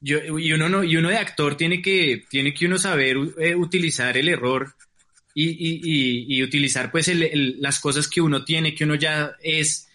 yo, 0.00 0.38
y 0.38 0.54
uno 0.54 0.66
no, 0.70 0.82
y 0.82 0.96
uno 0.96 1.10
de 1.10 1.18
actor 1.18 1.54
tiene 1.54 1.82
que, 1.82 2.24
tiene 2.30 2.54
que 2.54 2.64
uno 2.64 2.78
saber 2.78 3.18
eh, 3.38 3.54
utilizar 3.54 4.16
el 4.16 4.30
error 4.30 4.74
y, 5.34 5.50
y, 5.50 6.24
y, 6.34 6.42
utilizar 6.42 6.90
pues 6.90 7.12
las 7.14 7.78
cosas 7.78 8.08
que 8.08 8.22
uno 8.22 8.42
tiene, 8.42 8.74
que 8.74 8.84
uno 8.84 8.94
ya 8.94 9.32
es 9.42 9.86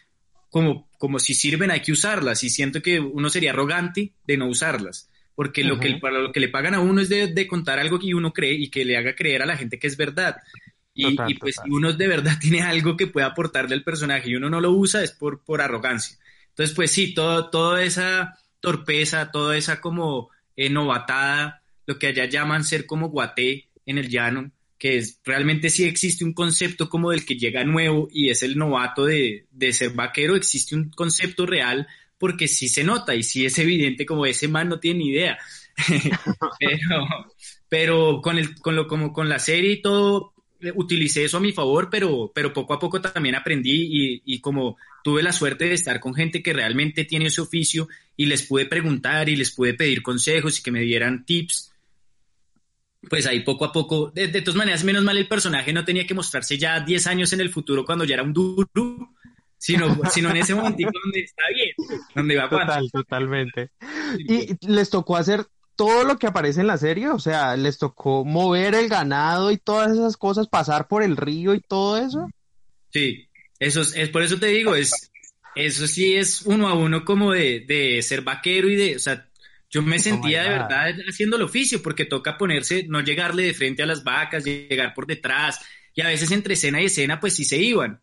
como, 0.52 0.88
como 1.00 1.18
si 1.18 1.34
sirven, 1.34 1.72
hay 1.72 1.82
que 1.82 1.94
usarlas. 1.94 2.44
Y 2.44 2.52
siento 2.52 2.84
que 2.84 3.00
uno 3.00 3.28
sería 3.32 3.50
arrogante 3.50 4.12
de 4.28 4.38
no 4.38 4.48
usarlas. 4.48 5.10
Porque 5.34 5.64
lo, 5.64 5.80
que, 5.80 5.96
para 5.96 6.20
lo 6.20 6.32
que 6.32 6.40
le 6.40 6.50
pagan 6.50 6.76
a 6.76 6.80
uno 6.80 7.02
es 7.02 7.10
de, 7.10 7.34
de, 7.34 7.48
contar 7.48 7.80
algo 7.80 7.98
que 7.98 8.14
uno 8.14 8.32
cree 8.32 8.54
y 8.54 8.70
que 8.70 8.86
le 8.86 8.98
haga 8.98 9.16
creer 9.16 9.42
a 9.42 9.48
la 9.48 9.58
gente 9.58 9.80
que 9.80 9.88
es 9.88 9.98
verdad. 9.98 10.38
Y, 10.94 11.16
y 11.28 11.34
pues 11.36 11.56
si 11.64 11.70
uno 11.70 11.94
de 11.94 12.08
verdad 12.08 12.38
tiene 12.42 12.62
algo 12.62 12.96
que 12.96 13.08
pueda 13.08 13.28
aportarle 13.28 13.76
al 13.76 13.84
personaje 13.84 14.30
y 14.30 14.36
uno 14.36 14.50
no 14.50 14.62
lo 14.62 14.72
usa 14.72 15.04
es 15.04 15.12
por, 15.12 15.44
por 15.44 15.62
arrogancia. 15.62 16.18
Entonces, 16.50 16.76
pues 16.76 16.92
sí, 16.92 17.14
todo, 17.14 17.50
toda 17.50 17.84
esa 17.84 18.38
torpeza, 18.60 19.32
toda 19.32 19.58
esa 19.58 19.82
como 19.82 20.30
eh, 20.56 20.70
novatada, 20.70 21.64
lo 21.86 21.98
que 21.98 22.08
allá 22.08 22.26
llaman 22.26 22.64
ser 22.64 22.86
como 22.86 23.10
guaté 23.10 23.70
en 23.86 23.98
el 23.98 24.10
llano, 24.10 24.52
que 24.78 24.98
es, 24.98 25.20
realmente 25.24 25.70
sí 25.70 25.86
existe 25.86 26.24
un 26.24 26.34
concepto 26.34 26.90
como 26.90 27.12
del 27.12 27.26
que 27.26 27.36
llega 27.36 27.64
nuevo 27.64 28.08
y 28.12 28.30
es 28.30 28.44
el 28.44 28.58
novato 28.58 29.06
de, 29.06 29.48
de 29.52 29.74
ser 29.74 29.92
vaquero, 29.92 30.36
existe 30.36 30.76
un 30.76 30.90
concepto 30.90 31.46
real 31.46 31.88
porque 32.18 32.48
sí 32.48 32.70
se 32.70 32.84
nota 32.84 33.16
y 33.16 33.24
sí 33.24 33.46
es 33.46 33.58
evidente 33.60 34.06
como 34.06 34.26
ese 34.26 34.48
man 34.48 34.70
no 34.70 34.80
tiene 34.80 35.00
ni 35.00 35.10
idea. 35.10 35.38
pero, 36.60 37.08
pero 37.68 38.22
con, 38.22 38.38
el, 38.38 38.56
con, 38.60 38.76
lo, 38.76 38.88
como 38.88 39.12
con 39.12 39.28
la 39.28 39.40
serie 39.40 39.74
y 39.74 39.82
todo, 39.82 40.33
utilicé 40.76 41.26
eso 41.26 41.38
a 41.38 41.42
mi 41.42 41.52
favor, 41.52 41.90
pero, 41.90 42.32
pero 42.34 42.54
poco 42.54 42.74
a 42.74 42.80
poco 42.80 43.02
también 43.02 43.36
aprendí 43.36 43.88
y, 43.90 44.22
y, 44.26 44.40
como 44.40 44.78
tuve 45.04 45.24
la 45.24 45.32
suerte 45.32 45.66
de 45.66 45.74
estar 45.74 46.00
con 46.00 46.14
gente 46.14 46.42
que 46.42 46.54
realmente 46.54 47.06
tiene 47.06 47.28
ese 47.28 47.42
oficio 47.42 47.88
y 48.16 48.26
les 48.26 48.44
pude 48.44 48.66
preguntar 48.66 49.30
y 49.30 49.36
les 49.36 49.52
pude 49.52 49.74
pedir 49.74 50.02
consejos 50.02 50.60
y 50.60 50.64
que 50.64 50.72
me 50.72 50.82
dieran 50.82 51.26
tips, 51.26 51.74
pues 53.10 53.26
ahí 53.26 53.42
poco 53.42 53.66
a 53.66 53.72
poco, 53.72 54.12
de, 54.12 54.28
todas 54.42 54.56
maneras, 54.56 54.84
menos 54.84 55.04
mal 55.04 55.18
el 55.18 55.28
personaje 55.28 55.74
no 55.74 55.84
tenía 55.84 56.08
que 56.08 56.14
mostrarse 56.14 56.58
ya 56.58 56.80
10 56.80 57.08
años 57.08 57.34
en 57.34 57.42
el 57.42 57.50
futuro 57.50 57.86
cuando 57.86 58.06
ya 58.06 58.16
era 58.16 58.24
un 58.24 58.34
duro, 58.34 59.14
sino, 59.58 60.00
sino 60.12 60.30
en 60.30 60.38
ese 60.38 60.56
momento 60.56 60.90
donde 61.04 61.20
está 61.20 61.44
bien, 61.54 62.00
donde 62.16 62.38
va 62.38 62.50
Total, 62.50 62.90
totalmente. 62.92 63.72
Y 64.20 64.56
les 64.68 64.90
tocó 64.90 65.18
hacer 65.18 65.46
todo 65.76 66.04
lo 66.04 66.18
que 66.18 66.28
aparece 66.28 66.62
en 66.62 66.68
la 66.68 66.78
serie, 66.78 67.10
o 67.10 67.20
sea, 67.20 67.56
les 67.56 67.78
tocó 67.78 68.26
mover 68.26 68.76
el 68.76 68.90
ganado 68.90 69.52
y 69.52 69.58
todas 69.58 69.92
esas 69.92 70.18
cosas, 70.18 70.48
pasar 70.48 70.88
por 70.88 71.04
el 71.04 71.18
río 71.18 71.54
y 71.54 71.62
todo 71.62 71.98
eso. 71.98 72.30
Sí, 72.92 73.28
eso 73.60 73.82
es, 73.82 73.96
es 73.96 74.10
por 74.10 74.24
eso 74.24 74.38
te 74.38 74.48
digo, 74.48 74.76
es, 74.76 75.12
eso 75.56 75.88
sí 75.88 76.16
es 76.16 76.44
uno 76.44 76.68
a 76.68 76.74
uno 76.74 77.04
como 77.06 77.32
de, 77.32 77.64
de 77.68 78.02
ser 78.02 78.22
vaquero 78.22 78.70
y 78.70 78.76
de, 78.76 78.96
o 78.96 79.00
sea, 79.00 79.28
yo 79.70 79.82
me 79.82 79.96
oh 79.96 80.00
sentía 80.00 80.44
de 80.44 80.50
verdad 80.50 80.94
haciendo 81.10 81.36
el 81.36 81.42
oficio 81.42 81.82
porque 81.82 82.06
toca 82.06 82.38
ponerse, 82.38 82.86
no 82.88 83.02
llegarle 83.02 83.44
de 83.44 83.54
frente 83.56 83.82
a 83.82 83.88
las 83.88 84.04
vacas, 84.04 84.44
llegar 84.44 84.94
por 84.94 85.08
detrás 85.08 85.60
y 85.96 86.02
a 86.02 86.08
veces 86.08 86.32
entre 86.32 86.54
escena 86.54 86.82
y 86.82 86.86
escena 86.86 87.20
pues 87.20 87.34
sí 87.36 87.44
se 87.44 87.58
iban. 87.58 88.00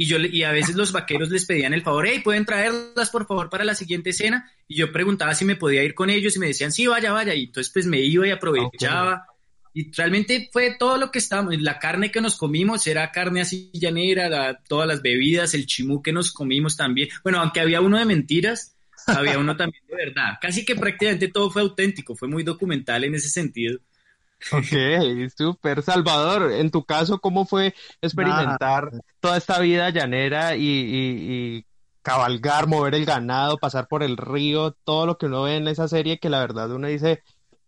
Y, 0.00 0.06
yo, 0.06 0.16
y 0.16 0.44
a 0.44 0.50
veces 0.50 0.76
los 0.76 0.92
vaqueros 0.92 1.28
les 1.28 1.44
pedían 1.44 1.74
el 1.74 1.82
favor, 1.82 2.06
hey, 2.08 2.22
¿pueden 2.24 2.46
traerlas 2.46 3.10
por 3.10 3.26
favor 3.26 3.50
para 3.50 3.64
la 3.64 3.74
siguiente 3.74 4.08
escena? 4.08 4.50
Y 4.66 4.76
yo 4.76 4.90
preguntaba 4.90 5.34
si 5.34 5.44
me 5.44 5.56
podía 5.56 5.82
ir 5.82 5.92
con 5.92 6.08
ellos 6.08 6.34
y 6.34 6.38
me 6.38 6.46
decían, 6.46 6.72
sí, 6.72 6.86
vaya, 6.86 7.12
vaya. 7.12 7.34
Y 7.34 7.44
entonces 7.44 7.70
pues 7.70 7.84
me 7.84 8.00
iba 8.00 8.26
y 8.26 8.30
aprovechaba. 8.30 9.26
Y 9.74 9.92
realmente 9.92 10.48
fue 10.54 10.74
todo 10.78 10.96
lo 10.96 11.10
que 11.10 11.18
estábamos. 11.18 11.60
La 11.60 11.78
carne 11.78 12.10
que 12.10 12.22
nos 12.22 12.36
comimos 12.36 12.86
era 12.86 13.12
carne 13.12 13.42
así 13.42 13.70
llanera, 13.74 14.62
todas 14.66 14.88
las 14.88 15.02
bebidas, 15.02 15.52
el 15.52 15.66
chimú 15.66 16.00
que 16.00 16.14
nos 16.14 16.32
comimos 16.32 16.78
también. 16.78 17.10
Bueno, 17.22 17.38
aunque 17.40 17.60
había 17.60 17.82
uno 17.82 17.98
de 17.98 18.06
mentiras, 18.06 18.78
había 19.06 19.38
uno 19.38 19.54
también 19.54 19.84
de 19.86 19.96
verdad. 19.96 20.38
Casi 20.40 20.64
que 20.64 20.76
prácticamente 20.76 21.28
todo 21.28 21.50
fue 21.50 21.60
auténtico, 21.60 22.16
fue 22.16 22.26
muy 22.26 22.42
documental 22.42 23.04
en 23.04 23.16
ese 23.16 23.28
sentido. 23.28 23.78
Ok, 24.52 25.30
súper. 25.36 25.82
Salvador, 25.82 26.52
en 26.52 26.70
tu 26.70 26.84
caso, 26.84 27.20
¿cómo 27.20 27.46
fue 27.46 27.74
experimentar 28.00 28.90
toda 29.20 29.36
esta 29.36 29.60
vida 29.60 29.90
llanera 29.90 30.56
y, 30.56 31.64
cabalgar, 32.02 32.66
mover 32.66 32.94
el 32.94 33.04
ganado, 33.04 33.58
pasar 33.58 33.86
por 33.86 34.02
el 34.02 34.16
río, 34.16 34.72
todo 34.84 35.04
lo 35.04 35.18
que 35.18 35.26
uno 35.26 35.42
ve 35.42 35.56
en 35.56 35.68
esa 35.68 35.86
serie 35.86 36.18
que 36.18 36.30
la 36.30 36.40
verdad 36.40 36.70
uno 36.72 36.86
dice, 36.86 37.22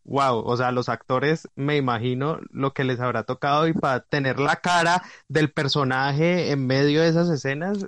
wow, 0.04 0.38
o 0.38 0.56
sea, 0.56 0.72
los 0.72 0.88
actores 0.88 1.48
me 1.54 1.76
imagino 1.76 2.40
lo 2.50 2.72
que 2.72 2.85
les 2.85 2.98
habrá 2.98 3.24
tocado 3.24 3.68
y 3.68 3.74
para 3.74 4.00
tener 4.00 4.40
la 4.40 4.56
cara 4.56 5.02
del 5.28 5.52
personaje 5.52 6.50
en 6.50 6.66
medio 6.66 7.02
de 7.02 7.08
esas 7.08 7.28
escenas, 7.28 7.87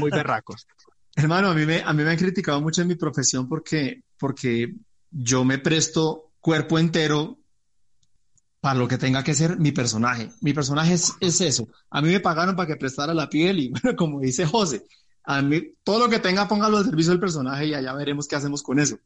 muy 0.00 0.10
berracos. 0.10 0.66
Hermano, 1.14 1.50
a 1.50 1.54
mí, 1.54 1.64
me, 1.64 1.82
a 1.82 1.92
mí 1.92 2.02
me 2.02 2.10
han 2.10 2.16
criticado 2.16 2.60
mucho 2.60 2.82
en 2.82 2.88
mi 2.88 2.96
profesión 2.96 3.48
porque, 3.48 4.02
porque 4.18 4.74
yo 5.12 5.44
me 5.44 5.58
presto 5.58 6.32
cuerpo 6.40 6.80
entero 6.80 7.38
para 8.64 8.78
lo 8.78 8.88
que 8.88 8.96
tenga 8.96 9.22
que 9.22 9.34
ser 9.34 9.58
mi 9.58 9.72
personaje. 9.72 10.30
Mi 10.40 10.54
personaje 10.54 10.94
es, 10.94 11.12
es, 11.20 11.42
eso. 11.42 11.68
A 11.90 12.00
mí 12.00 12.08
me 12.08 12.20
pagaron 12.20 12.56
para 12.56 12.66
que 12.66 12.76
prestara 12.76 13.12
la 13.12 13.28
piel 13.28 13.58
y 13.58 13.68
bueno, 13.82 13.94
como 13.94 14.20
dice 14.20 14.46
José, 14.46 14.86
a 15.22 15.42
mí 15.42 15.74
todo 15.82 15.98
lo 15.98 16.08
que 16.08 16.18
tenga 16.18 16.48
póngalo 16.48 16.78
al 16.78 16.86
servicio 16.86 17.10
del 17.10 17.20
personaje 17.20 17.66
y 17.66 17.74
allá 17.74 17.92
veremos 17.92 18.26
qué 18.26 18.36
hacemos 18.36 18.62
con 18.62 18.78
eso. 18.78 18.96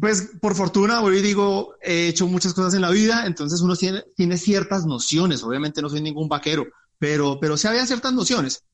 Pues 0.00 0.32
por 0.40 0.56
fortuna, 0.56 1.00
hoy 1.00 1.22
digo, 1.22 1.76
he 1.80 2.08
hecho 2.08 2.26
muchas 2.26 2.54
cosas 2.54 2.74
en 2.74 2.80
la 2.80 2.90
vida, 2.90 3.24
entonces 3.24 3.60
uno 3.60 3.76
tiene, 3.76 4.02
tiene 4.16 4.36
ciertas 4.36 4.84
nociones. 4.84 5.44
Obviamente 5.44 5.80
no 5.80 5.88
soy 5.88 6.00
ningún 6.00 6.28
vaquero, 6.28 6.66
pero, 6.98 7.38
pero 7.38 7.56
sí 7.56 7.68
había 7.68 7.86
ciertas 7.86 8.14
nociones. 8.14 8.64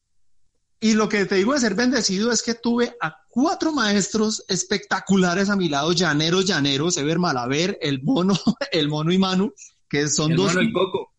Y 0.83 0.95
lo 0.95 1.11
que 1.11 1.27
te 1.27 1.35
digo 1.35 1.53
de 1.53 1.61
ser 1.61 1.75
bendecido 1.75 2.33
es 2.33 2.43
que 2.43 2.55
tuve 2.55 2.97
a 3.03 3.15
cuatro 3.29 3.71
maestros 3.73 4.43
espectaculares 4.49 5.51
a 5.51 5.57
mi 5.57 5.69
lado, 5.69 5.93
llaneros, 5.93 6.47
llaneros, 6.47 6.97
Ever 6.97 7.19
Malaver, 7.19 7.79
el 7.83 8.03
mono, 8.03 8.35
el 8.73 8.89
mono 8.89 9.13
y 9.13 9.19
Manu, 9.19 9.53
que 9.89 10.09
son 10.09 10.35
dos. 10.35 10.55
Mono 10.55 10.63
y 10.63 10.73
Coco. 10.73 11.13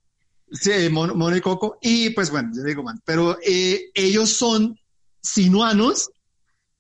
Sí, 0.52 0.90
mono, 0.90 1.14
mono, 1.14 1.38
y 1.38 1.42
Coco. 1.42 1.78
Y 1.80 2.10
pues 2.10 2.32
bueno, 2.32 2.50
yo 2.56 2.64
digo, 2.64 2.82
man, 2.82 3.00
pero 3.06 3.38
eh, 3.46 3.92
ellos 3.94 4.34
son 4.34 4.80
sinuanos 5.22 6.10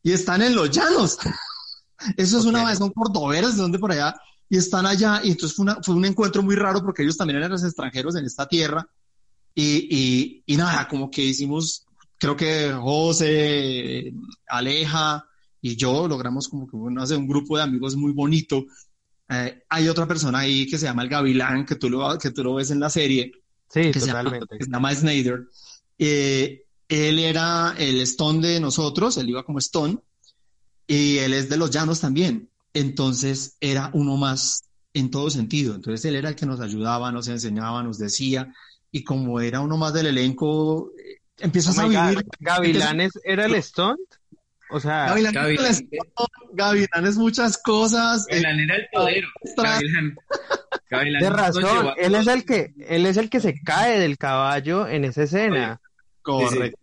y 0.02 0.14
están 0.14 0.42
en 0.42 0.56
los 0.56 0.72
llanos. 0.72 1.20
Eso 2.18 2.40
es 2.40 2.46
una 2.46 2.66
vez, 2.66 2.80
son 2.80 2.90
cordoberos 2.92 3.56
de 3.56 3.62
donde 3.62 3.78
por 3.78 3.92
allá, 3.92 4.20
y 4.50 4.58
están 4.58 4.88
allá, 4.88 5.22
y 5.24 5.30
entonces 5.32 5.56
fue, 5.56 5.64
una, 5.64 5.76
fue 5.84 5.94
un 5.94 6.04
encuentro 6.04 6.42
muy 6.42 6.56
raro 6.56 6.82
porque 6.82 7.04
ellos 7.04 7.16
también 7.16 7.38
eran 7.38 7.52
los 7.52 7.64
extranjeros 7.64 8.16
en 8.16 8.26
esta 8.26 8.48
tierra, 8.48 8.88
y, 9.54 9.88
y, 9.96 10.44
y 10.48 10.58
nada, 10.58 10.88
como 10.88 11.12
que 11.12 11.22
hicimos 11.22 11.86
creo 12.22 12.38
que 12.38 12.72
José, 12.72 14.14
Aleja 14.48 15.28
y 15.60 15.76
yo 15.76 16.08
logramos 16.08 16.48
como 16.48 16.70
que 16.70 16.78
bueno, 16.78 17.02
hacer 17.02 17.18
un 17.18 17.28
grupo 17.28 17.58
de 17.58 17.64
amigos 17.64 17.96
muy 17.96 18.14
bonito. 18.14 18.64
Eh, 19.28 19.64
hay 19.68 19.90
otra 19.90 20.08
persona 20.08 20.40
ahí 20.40 20.68
que 20.68 20.78
se 20.78 20.86
llama 20.86 21.02
el 21.02 21.10
Gavilán, 21.10 21.66
que 21.66 21.76
tú 21.76 21.90
lo, 21.90 22.16
que 22.20 22.30
tú 22.30 22.44
lo 22.44 22.54
ves 22.54 22.70
en 22.70 22.80
la 22.80 22.92
serie. 22.92 23.32
Sí, 23.68 23.90
que 23.90 24.00
totalmente. 24.00 24.56
Se 24.60 24.70
llama, 24.70 24.94
Snyder. 24.94 25.48
Eh, 25.98 26.66
él 26.88 27.18
era 27.18 27.74
el 27.80 28.00
Stone 28.02 28.48
de 28.48 28.60
nosotros, 28.60 29.18
él 29.18 29.30
iba 29.30 29.44
como 29.44 29.58
Stone, 29.58 29.98
y 30.86 31.18
él 31.18 31.34
es 31.34 31.50
de 31.50 31.58
los 31.58 31.72
llanos 31.72 32.02
también. 32.02 32.52
Entonces 32.72 33.58
era 33.60 33.90
uno 33.96 34.16
más 34.18 34.66
en 34.94 35.10
todo 35.10 35.32
sentido. 35.32 35.74
Entonces 35.74 36.06
él 36.06 36.16
era 36.16 36.30
el 36.30 36.36
que 36.36 36.46
nos 36.46 36.60
ayudaba, 36.60 37.12
nos 37.12 37.28
enseñaba, 37.30 37.82
nos 37.82 37.98
decía, 37.98 38.54
y 38.92 39.04
como 39.04 39.40
era 39.40 39.62
uno 39.62 39.78
más 39.78 39.94
del 39.94 40.06
elenco, 40.06 40.92
empiezas 41.42 41.78
oh 41.78 41.82
a 41.82 41.88
vivir. 41.88 42.26
Gavilanes 42.40 43.12
era 43.24 43.46
el 43.46 43.62
stunt. 43.62 44.00
O 44.74 44.80
sea, 44.80 45.08
Gavilanes, 45.08 45.84
Gavilanes, 46.54 47.18
muchas 47.18 47.58
cosas. 47.58 48.26
Gavilán 48.28 48.60
era 48.62 48.76
el 48.78 48.88
poder. 48.94 49.26
de 51.20 51.30
razón, 51.30 51.90
él 51.98 52.16
es 52.16 52.28
el 52.28 52.46
que, 52.46 52.74
él 52.88 53.06
es 53.06 53.18
el 53.18 53.30
que 53.30 53.42
se 53.42 53.62
cae 53.62 54.00
del 54.00 54.18
caballo 54.18 54.88
en 54.88 55.04
esa 55.04 55.24
escena. 55.24 55.82
Correcto. 56.22 56.80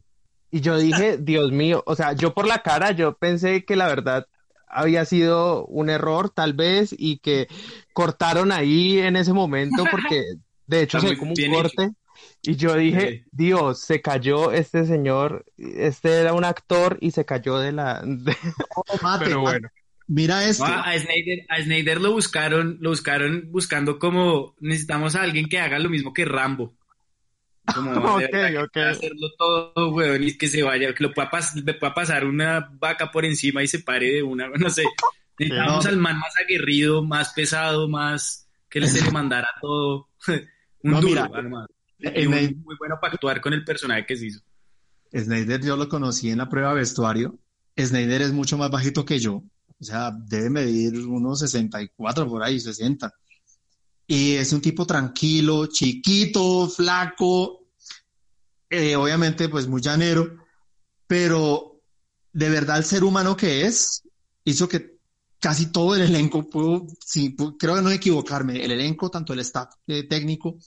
Y 0.51 0.61
yo 0.61 0.79
dije, 0.79 1.19
Dios 1.21 1.53
mío, 1.53 1.83
o 1.87 1.97
sea, 1.97 2.13
yo 2.13 2.35
por 2.35 2.47
la 2.47 2.63
cara, 2.63 2.93
yo 2.93 3.17
pensé 3.17 3.65
que 3.65 3.77
la 3.77 3.87
verdad 3.87 4.27
había 4.67 5.05
sido 5.05 5.65
un 5.67 5.89
error 5.89 6.31
tal 6.31 6.53
vez 6.53 6.95
y 6.97 7.19
que 7.19 7.49
cortaron 7.95 8.53
ahí 8.53 8.99
en 8.99 9.17
ese 9.17 9.33
momento 9.33 9.85
porque 9.91 10.23
de 10.67 10.83
hecho 10.83 11.01
se 11.01 11.17
como 11.17 11.33
un 11.33 11.53
corte. 11.53 11.91
Y 12.43 12.57
yo 12.57 12.75
dije, 12.75 13.27
Dios, 13.33 13.81
se 13.81 14.01
cayó 14.01 14.53
este 14.53 14.87
señor, 14.87 15.45
este 15.57 16.21
era 16.21 16.33
un 16.33 16.45
actor 16.45 16.99
y 17.01 17.11
se 17.11 17.25
cayó 17.25 17.59
de 17.59 17.73
la... 17.73 18.03
Pero 19.21 19.41
bueno. 19.41 19.69
Mira 20.09 20.49
esto. 20.49 20.65
a, 20.65 20.99
Snyder, 20.99 22.01
lo 22.01 22.13
buscaron, 22.13 22.79
lo 22.81 22.91
buscaron 22.91 23.49
buscando 23.53 23.99
como 23.99 24.57
necesitamos 24.59 25.15
a 25.15 25.23
alguien 25.23 25.51
que 25.51 25.59
haga 25.59 25.79
lo 25.79 25.91
mismo 25.91 26.15
que 26.15 26.25
Rambo. 26.25 26.75
Como 27.75 27.91
okay, 28.17 28.57
okay. 28.57 28.83
hacerlo 28.85 29.29
todo, 29.37 29.91
weón, 29.93 30.25
y 30.25 30.39
que 30.39 30.49
se 30.49 30.63
vaya, 30.63 30.95
que 30.95 31.05
lo 31.05 31.13
pueda, 31.13 31.29
pueda, 31.29 31.95
pasar 31.95 32.25
una 32.25 32.71
vaca 32.73 33.13
por 33.13 33.27
encima 33.27 33.63
y 33.63 33.69
se 33.69 33.81
pare 33.81 34.11
de 34.15 34.23
una, 34.23 34.49
no 34.49 34.71
sé. 34.71 34.85
Necesitamos 35.39 35.85
al 35.85 35.99
man 35.99 36.19
más 36.19 36.35
aguerrido, 36.43 37.05
más 37.05 37.35
pesado, 37.35 37.87
más 37.87 38.49
que 38.71 38.81
le 38.81 38.89
se 38.89 39.05
le 39.05 39.11
mandara 39.11 39.49
todo. 39.61 40.09
un 40.85 41.01
duro, 41.03 41.29
muy 41.99 42.77
bueno 42.79 42.99
para 43.01 43.15
actuar 43.15 43.41
con 43.41 43.53
el 43.53 43.65
personaje 43.65 44.07
que 44.07 44.17
se 44.17 44.27
hizo. 44.27 44.41
Snyder 45.13 45.65
yo 45.65 45.77
lo 45.77 45.89
conocí 45.89 46.31
en 46.31 46.39
la 46.39 46.49
prueba 46.49 46.71
de 46.71 46.81
vestuario. 46.81 47.39
Snyder 47.79 48.23
es 48.23 48.33
mucho 48.33 48.59
más 48.59 48.71
bajito 48.71 49.05
que 49.05 49.19
yo. 49.19 49.43
O 49.81 49.85
sea, 49.85 50.11
debe 50.11 50.51
medir 50.51 51.07
unos 51.07 51.41
64 51.41 52.29
por 52.29 52.43
ahí, 52.43 52.61
60. 52.61 53.13
Y 54.07 54.35
es 54.35 54.53
un 54.53 54.61
tipo 54.61 54.87
tranquilo, 54.87 55.67
chiquito, 55.67 56.69
flaco, 56.69 57.59
eh, 58.71 58.97
obviamente 58.97 59.49
pues 59.49 59.67
muy 59.67 59.81
llanero, 59.81 60.37
pero 61.07 61.81
de 62.33 62.51
verdad 62.51 62.79
el 62.79 62.85
ser 62.85 63.03
humano 63.03 63.37
que 63.37 63.67
es 63.67 64.03
hizo 64.45 64.69
que 64.69 64.99
casi 65.39 65.73
todo 65.73 65.95
el 65.95 66.03
elenco, 66.03 66.49
puedo, 66.49 66.87
sí, 67.05 67.35
creo 67.59 67.77
que 67.77 67.83
no 67.83 67.91
equivocarme, 67.91 68.63
el 68.63 68.73
elenco, 68.73 69.11
tanto 69.11 69.33
el 69.33 69.39
staff 69.41 69.75
eh, 69.87 70.07
técnico, 70.07 70.59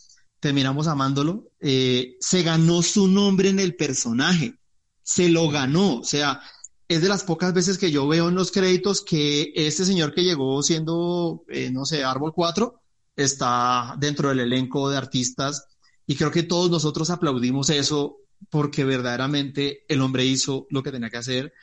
terminamos 0.41 0.87
amándolo, 0.87 1.49
eh, 1.61 2.17
se 2.19 2.43
ganó 2.43 2.81
su 2.81 3.07
nombre 3.07 3.47
en 3.47 3.59
el 3.59 3.75
personaje, 3.75 4.55
se 5.01 5.29
lo 5.29 5.49
ganó, 5.49 5.99
o 5.99 6.03
sea, 6.03 6.41
es 6.89 7.01
de 7.01 7.07
las 7.07 7.23
pocas 7.23 7.53
veces 7.53 7.77
que 7.77 7.91
yo 7.91 8.05
veo 8.07 8.27
en 8.27 8.35
los 8.35 8.51
créditos 8.51 9.01
que 9.01 9.53
este 9.55 9.85
señor 9.85 10.13
que 10.13 10.25
llegó 10.25 10.61
siendo, 10.61 11.45
eh, 11.47 11.71
no 11.71 11.85
sé, 11.85 12.03
Árbol 12.03 12.33
4, 12.33 12.81
está 13.15 13.95
dentro 13.97 14.27
del 14.27 14.41
elenco 14.41 14.89
de 14.89 14.97
artistas 14.97 15.67
y 16.05 16.15
creo 16.15 16.31
que 16.31 16.43
todos 16.43 16.69
nosotros 16.69 17.09
aplaudimos 17.09 17.69
eso 17.69 18.17
porque 18.49 18.83
verdaderamente 18.83 19.85
el 19.87 20.01
hombre 20.01 20.25
hizo 20.25 20.67
lo 20.69 20.83
que 20.83 20.91
tenía 20.91 21.09
que 21.09 21.17
hacer 21.17 21.53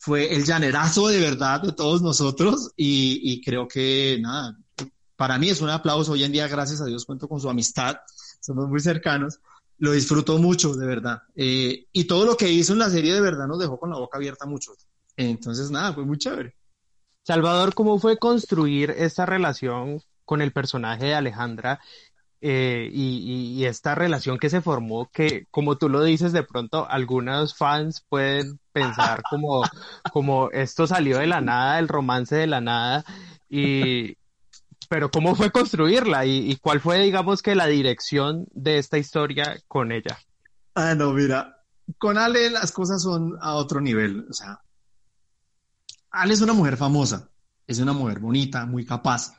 fue 0.00 0.34
el 0.34 0.46
llanerazo 0.46 1.08
de 1.08 1.20
verdad 1.20 1.60
de 1.60 1.72
todos 1.72 2.00
nosotros 2.00 2.70
y, 2.74 3.42
creo 3.42 3.68
que 3.68 4.18
nada, 4.20 4.56
para 5.14 5.38
mí 5.38 5.50
es 5.50 5.60
un 5.60 5.68
aplauso. 5.68 6.12
Hoy 6.12 6.24
en 6.24 6.32
día, 6.32 6.48
gracias 6.48 6.80
a 6.80 6.86
Dios, 6.86 7.04
cuento 7.04 7.28
con 7.28 7.38
su 7.38 7.50
amistad, 7.50 7.96
somos 8.40 8.68
muy 8.68 8.80
cercanos. 8.80 9.40
Lo 9.78 9.92
disfruto 9.92 10.38
mucho, 10.38 10.74
de 10.74 10.86
verdad. 10.86 11.22
Eh, 11.34 11.86
y 11.92 12.04
todo 12.04 12.26
lo 12.26 12.36
que 12.36 12.50
hizo 12.50 12.72
en 12.72 12.80
la 12.80 12.90
serie 12.90 13.14
de 13.14 13.20
verdad 13.20 13.46
nos 13.46 13.58
dejó 13.58 13.78
con 13.78 13.90
la 13.90 13.98
boca 13.98 14.18
abierta 14.18 14.44
mucho. 14.46 14.72
Entonces, 15.16 15.70
nada, 15.70 15.92
fue 15.92 16.04
muy 16.04 16.18
chévere. 16.18 16.54
Salvador, 17.22 17.74
¿cómo 17.74 17.98
fue 17.98 18.18
construir 18.18 18.90
esta 18.90 19.24
relación 19.24 20.02
con 20.24 20.42
el 20.42 20.52
personaje 20.52 21.06
de 21.06 21.14
Alejandra 21.14 21.80
eh, 22.42 22.88
y, 22.92 23.64
esta 23.64 23.94
relación 23.94 24.38
que 24.38 24.48
se 24.48 24.62
formó, 24.62 25.10
que 25.12 25.46
como 25.50 25.76
tú 25.76 25.90
lo 25.90 26.02
dices, 26.02 26.32
de 26.32 26.42
pronto 26.42 26.86
algunos 26.88 27.54
fans 27.54 28.04
pueden 28.08 28.58
pensar 28.72 29.22
como, 29.28 29.62
como 30.12 30.50
esto 30.50 30.86
salió 30.86 31.18
de 31.18 31.26
la 31.26 31.42
nada, 31.42 31.78
el 31.78 31.88
romance 31.88 32.34
de 32.34 32.46
la 32.46 32.62
nada, 32.62 33.04
y, 33.50 34.16
pero 34.90 35.08
¿cómo 35.08 35.36
fue 35.36 35.52
construirla 35.52 36.26
y, 36.26 36.56
cuál 36.56 36.80
fue, 36.80 36.98
digamos, 36.98 37.42
que 37.42 37.54
la 37.54 37.68
dirección 37.68 38.48
de 38.50 38.78
esta 38.78 38.98
historia 38.98 39.56
con 39.68 39.92
ella? 39.92 40.18
Ah, 40.74 40.96
no, 40.96 41.12
mira, 41.12 41.62
con 41.96 42.18
Ale 42.18 42.50
las 42.50 42.72
cosas 42.72 43.00
son 43.00 43.38
a 43.40 43.54
otro 43.54 43.80
nivel, 43.80 44.26
o 44.28 44.32
sea, 44.32 44.58
Ale 46.10 46.34
es 46.34 46.40
una 46.40 46.54
mujer 46.54 46.76
famosa, 46.76 47.30
es 47.68 47.78
una 47.78 47.92
mujer 47.92 48.18
bonita, 48.18 48.66
muy 48.66 48.84
capaz, 48.84 49.36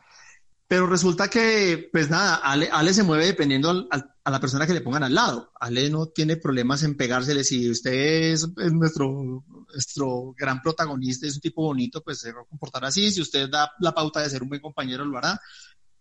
pero 0.71 0.87
resulta 0.87 1.27
que, 1.27 1.89
pues 1.91 2.09
nada, 2.09 2.35
Ale, 2.35 2.93
se 2.93 3.03
mueve 3.03 3.25
dependiendo 3.25 3.89
a 3.91 4.31
la 4.31 4.39
persona 4.39 4.65
que 4.65 4.73
le 4.73 4.79
pongan 4.79 5.03
al 5.03 5.13
lado. 5.13 5.51
Ale 5.59 5.89
no 5.89 6.05
tiene 6.05 6.37
problemas 6.37 6.81
en 6.83 6.95
pegársele. 6.95 7.43
Si 7.43 7.69
usted 7.69 7.91
es, 8.31 8.47
nuestro, 8.71 9.43
nuestro 9.73 10.33
gran 10.37 10.61
protagonista, 10.61 11.27
es 11.27 11.35
un 11.35 11.41
tipo 11.41 11.63
bonito, 11.63 12.01
pues 12.01 12.19
se 12.19 12.31
va 12.31 12.43
a 12.43 12.45
comportar 12.45 12.85
así. 12.85 13.11
Si 13.11 13.19
usted 13.19 13.49
da 13.49 13.69
la 13.81 13.93
pauta 13.93 14.21
de 14.21 14.29
ser 14.29 14.43
un 14.43 14.47
buen 14.47 14.61
compañero, 14.61 15.03
lo 15.03 15.17
hará. 15.17 15.41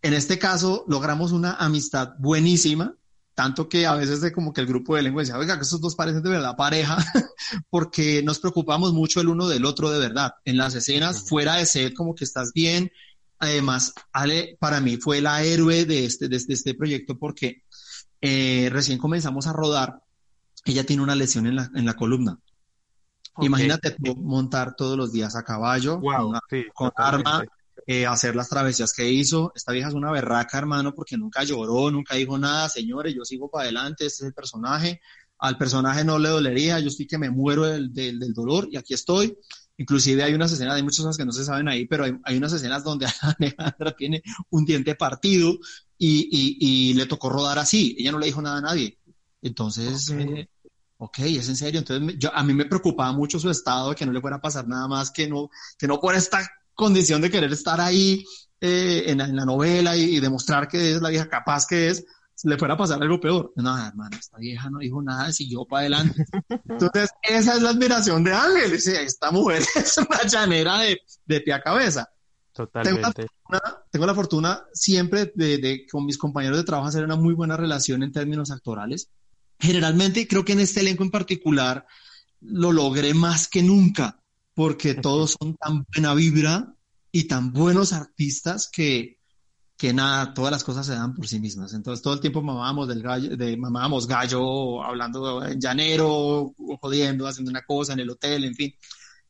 En 0.01 0.13
este 0.13 0.39
caso, 0.39 0.85
logramos 0.87 1.33
una 1.33 1.55
amistad 1.55 2.13
buenísima, 2.19 2.95
tanto 3.35 3.67
que 3.67 3.85
a 3.85 3.95
veces 3.95 4.21
de 4.21 4.31
como 4.31 4.53
que 4.53 4.61
el 4.61 4.67
grupo 4.67 4.95
de 4.95 5.01
lengua 5.01 5.23
decía, 5.23 5.37
oiga, 5.37 5.57
que 5.57 5.63
estos 5.63 5.81
dos 5.81 5.97
parecen 5.97 6.23
de 6.23 6.29
verdad 6.29 6.55
pareja, 6.55 6.95
porque 7.69 8.23
nos 8.23 8.39
preocupamos 8.39 8.93
mucho 8.93 9.19
el 9.19 9.27
uno 9.27 9.49
del 9.49 9.65
otro 9.65 9.91
de 9.91 9.99
verdad. 9.99 10.31
En 10.45 10.55
las 10.55 10.75
escenas, 10.75 11.27
fuera 11.27 11.57
de 11.57 11.65
set, 11.65 11.93
como 11.93 12.15
que 12.15 12.23
estás 12.23 12.53
bien, 12.53 12.89
Además, 13.41 13.93
Ale 14.13 14.55
para 14.59 14.79
mí 14.81 14.97
fue 14.97 15.19
la 15.19 15.43
héroe 15.43 15.85
de 15.85 16.05
este, 16.05 16.29
de 16.29 16.35
este, 16.35 16.53
este 16.53 16.75
proyecto 16.75 17.17
porque 17.17 17.63
eh, 18.21 18.69
recién 18.71 18.99
comenzamos 18.99 19.47
a 19.47 19.53
rodar, 19.53 20.03
ella 20.63 20.85
tiene 20.85 21.01
una 21.01 21.15
lesión 21.15 21.47
en 21.47 21.55
la, 21.55 21.71
en 21.73 21.85
la 21.85 21.95
columna. 21.95 22.37
Imagínate 23.39 23.95
montar 24.17 24.75
todos 24.75 24.95
los 24.95 25.11
días 25.11 25.35
a 25.35 25.43
caballo, 25.43 25.99
con, 26.75 26.91
arma, 26.95 27.43
eh, 27.87 28.05
hacer 28.05 28.35
las 28.35 28.47
travesías 28.47 28.93
que 28.93 29.09
hizo. 29.09 29.51
Esta 29.55 29.71
vieja 29.71 29.87
es 29.87 29.95
una 29.95 30.11
berraca, 30.11 30.59
hermano, 30.59 30.93
porque 30.93 31.17
nunca 31.17 31.43
lloró, 31.43 31.89
nunca 31.89 32.17
dijo 32.17 32.37
nada. 32.37 32.69
Señores, 32.69 33.15
yo 33.15 33.25
sigo 33.25 33.49
para 33.49 33.63
adelante, 33.63 34.05
este 34.05 34.23
es 34.23 34.27
el 34.27 34.33
personaje. 34.35 35.01
Al 35.39 35.57
personaje 35.57 36.03
no 36.03 36.19
le 36.19 36.29
dolería, 36.29 36.79
yo 36.79 36.89
estoy 36.89 37.07
que 37.07 37.17
me 37.17 37.31
muero 37.31 37.63
del, 37.63 37.91
del, 37.91 38.19
del 38.19 38.33
dolor 38.33 38.67
y 38.69 38.77
aquí 38.77 38.93
estoy. 38.93 39.35
Inclusive 39.81 40.23
hay 40.23 40.35
unas 40.35 40.51
escenas, 40.51 40.75
hay 40.75 40.83
muchas 40.83 40.99
cosas 40.99 41.17
que 41.17 41.25
no 41.25 41.31
se 41.31 41.43
saben 41.43 41.67
ahí, 41.67 41.87
pero 41.87 42.05
hay, 42.23 42.37
unas 42.37 42.53
escenas 42.53 42.83
donde 42.83 43.07
Alejandra 43.39 43.95
tiene 43.97 44.21
un 44.51 44.63
diente 44.63 44.93
partido 44.93 45.57
y, 45.97 46.93
le 46.93 47.07
tocó 47.07 47.29
rodar 47.29 47.57
así. 47.57 47.95
Ella 47.97 48.11
no 48.11 48.19
le 48.19 48.27
dijo 48.27 48.43
nada 48.43 48.59
a 48.59 48.61
nadie. 48.61 48.99
Entonces, 49.41 50.09
eh, 50.11 50.47
ok, 50.97 51.19
es 51.19 51.49
en 51.49 51.55
serio. 51.55 51.79
Entonces, 51.79 52.15
yo, 52.19 52.29
a 52.31 52.43
mí 52.43 52.53
me 52.53 52.65
preocupaba 52.65 53.11
mucho 53.11 53.39
su 53.39 53.49
estado, 53.49 53.89
de 53.89 53.95
que 53.95 54.05
no 54.05 54.11
le 54.11 54.21
fuera 54.21 54.37
a 54.37 54.41
pasar 54.41 54.67
nada 54.67 54.87
más, 54.87 55.09
que 55.09 55.27
no, 55.27 55.49
que 55.79 55.87
no 55.87 55.99
por 55.99 56.13
esta 56.13 56.47
condición 56.75 57.19
de 57.19 57.31
querer 57.31 57.51
estar 57.51 57.81
ahí 57.81 58.23
eh, 58.59 59.05
en, 59.07 59.17
la 59.17 59.45
novela 59.45 59.97
y, 59.97 60.19
demostrar 60.19 60.67
que 60.67 60.91
es 60.91 61.01
la 61.01 61.09
vieja 61.09 61.27
capaz 61.27 61.65
que 61.65 61.87
es, 61.87 62.05
le 62.43 62.57
fuera 62.57 62.73
a 62.73 62.77
pasar 62.77 63.01
algo 63.01 63.19
peor. 63.19 63.53
No, 63.55 63.77
hermano, 63.77 64.17
esta 64.17 64.37
vieja 64.37 64.69
no 64.69 64.79
dijo 64.79 65.01
nada, 65.01 65.31
siguió 65.31 65.65
para 65.65 65.81
adelante. 65.81 66.25
Entonces, 66.67 67.09
esa 67.21 67.55
es 67.55 67.61
la 67.61 67.69
admiración 67.69 68.23
de 68.23 68.33
Ángel. 68.33 68.73
Esta 68.73 69.31
mujer 69.31 69.63
es 69.75 69.97
una 69.97 70.23
llanera 70.23 70.79
de, 70.79 70.99
de 71.25 71.41
pie 71.41 71.53
a 71.53 71.61
cabeza. 71.61 72.09
Totalmente. 72.53 73.27
Tengo 73.91 74.05
la 74.05 74.15
fortuna, 74.15 74.63
siempre 74.73 75.31
de, 75.35 75.85
con 75.89 76.05
mis 76.05 76.17
compañeros 76.17 76.57
de 76.57 76.63
trabajo 76.63 76.87
hacer 76.87 77.03
una 77.03 77.15
muy 77.15 77.33
buena 77.33 77.57
relación 77.57 78.03
en 78.03 78.11
términos 78.11 78.51
actorales. 78.51 79.09
Generalmente, 79.59 80.27
creo 80.27 80.43
que 80.43 80.53
en 80.53 80.59
este 80.59 80.81
elenco 80.81 81.03
en 81.03 81.11
particular 81.11 81.85
lo 82.41 82.71
logré 82.71 83.13
más 83.13 83.47
que 83.47 83.63
nunca, 83.63 84.21
porque 84.53 84.93
todos 84.95 85.37
son 85.39 85.55
tan 85.55 85.85
buena 85.93 86.13
vibra 86.13 86.75
y 87.11 87.25
tan 87.25 87.53
buenos 87.53 87.93
artistas 87.93 88.69
que, 88.71 89.19
que 89.81 89.93
nada, 89.95 90.31
todas 90.31 90.51
las 90.51 90.63
cosas 90.63 90.85
se 90.85 90.93
dan 90.93 91.15
por 91.15 91.27
sí 91.27 91.39
mismas. 91.39 91.73
Entonces 91.73 92.03
todo 92.03 92.13
el 92.13 92.19
tiempo 92.19 92.43
mamábamos 92.43 92.87
del 92.87 93.01
gallo, 93.01 93.35
de, 93.35 93.57
mamábamos 93.57 94.05
gallo, 94.05 94.83
hablando 94.83 95.43
en 95.43 95.59
llanero, 95.59 96.53
jodiendo, 96.79 97.25
haciendo 97.25 97.49
una 97.49 97.63
cosa 97.63 97.93
en 97.93 98.01
el 98.01 98.11
hotel, 98.11 98.43
en 98.43 98.53
fin. 98.53 98.75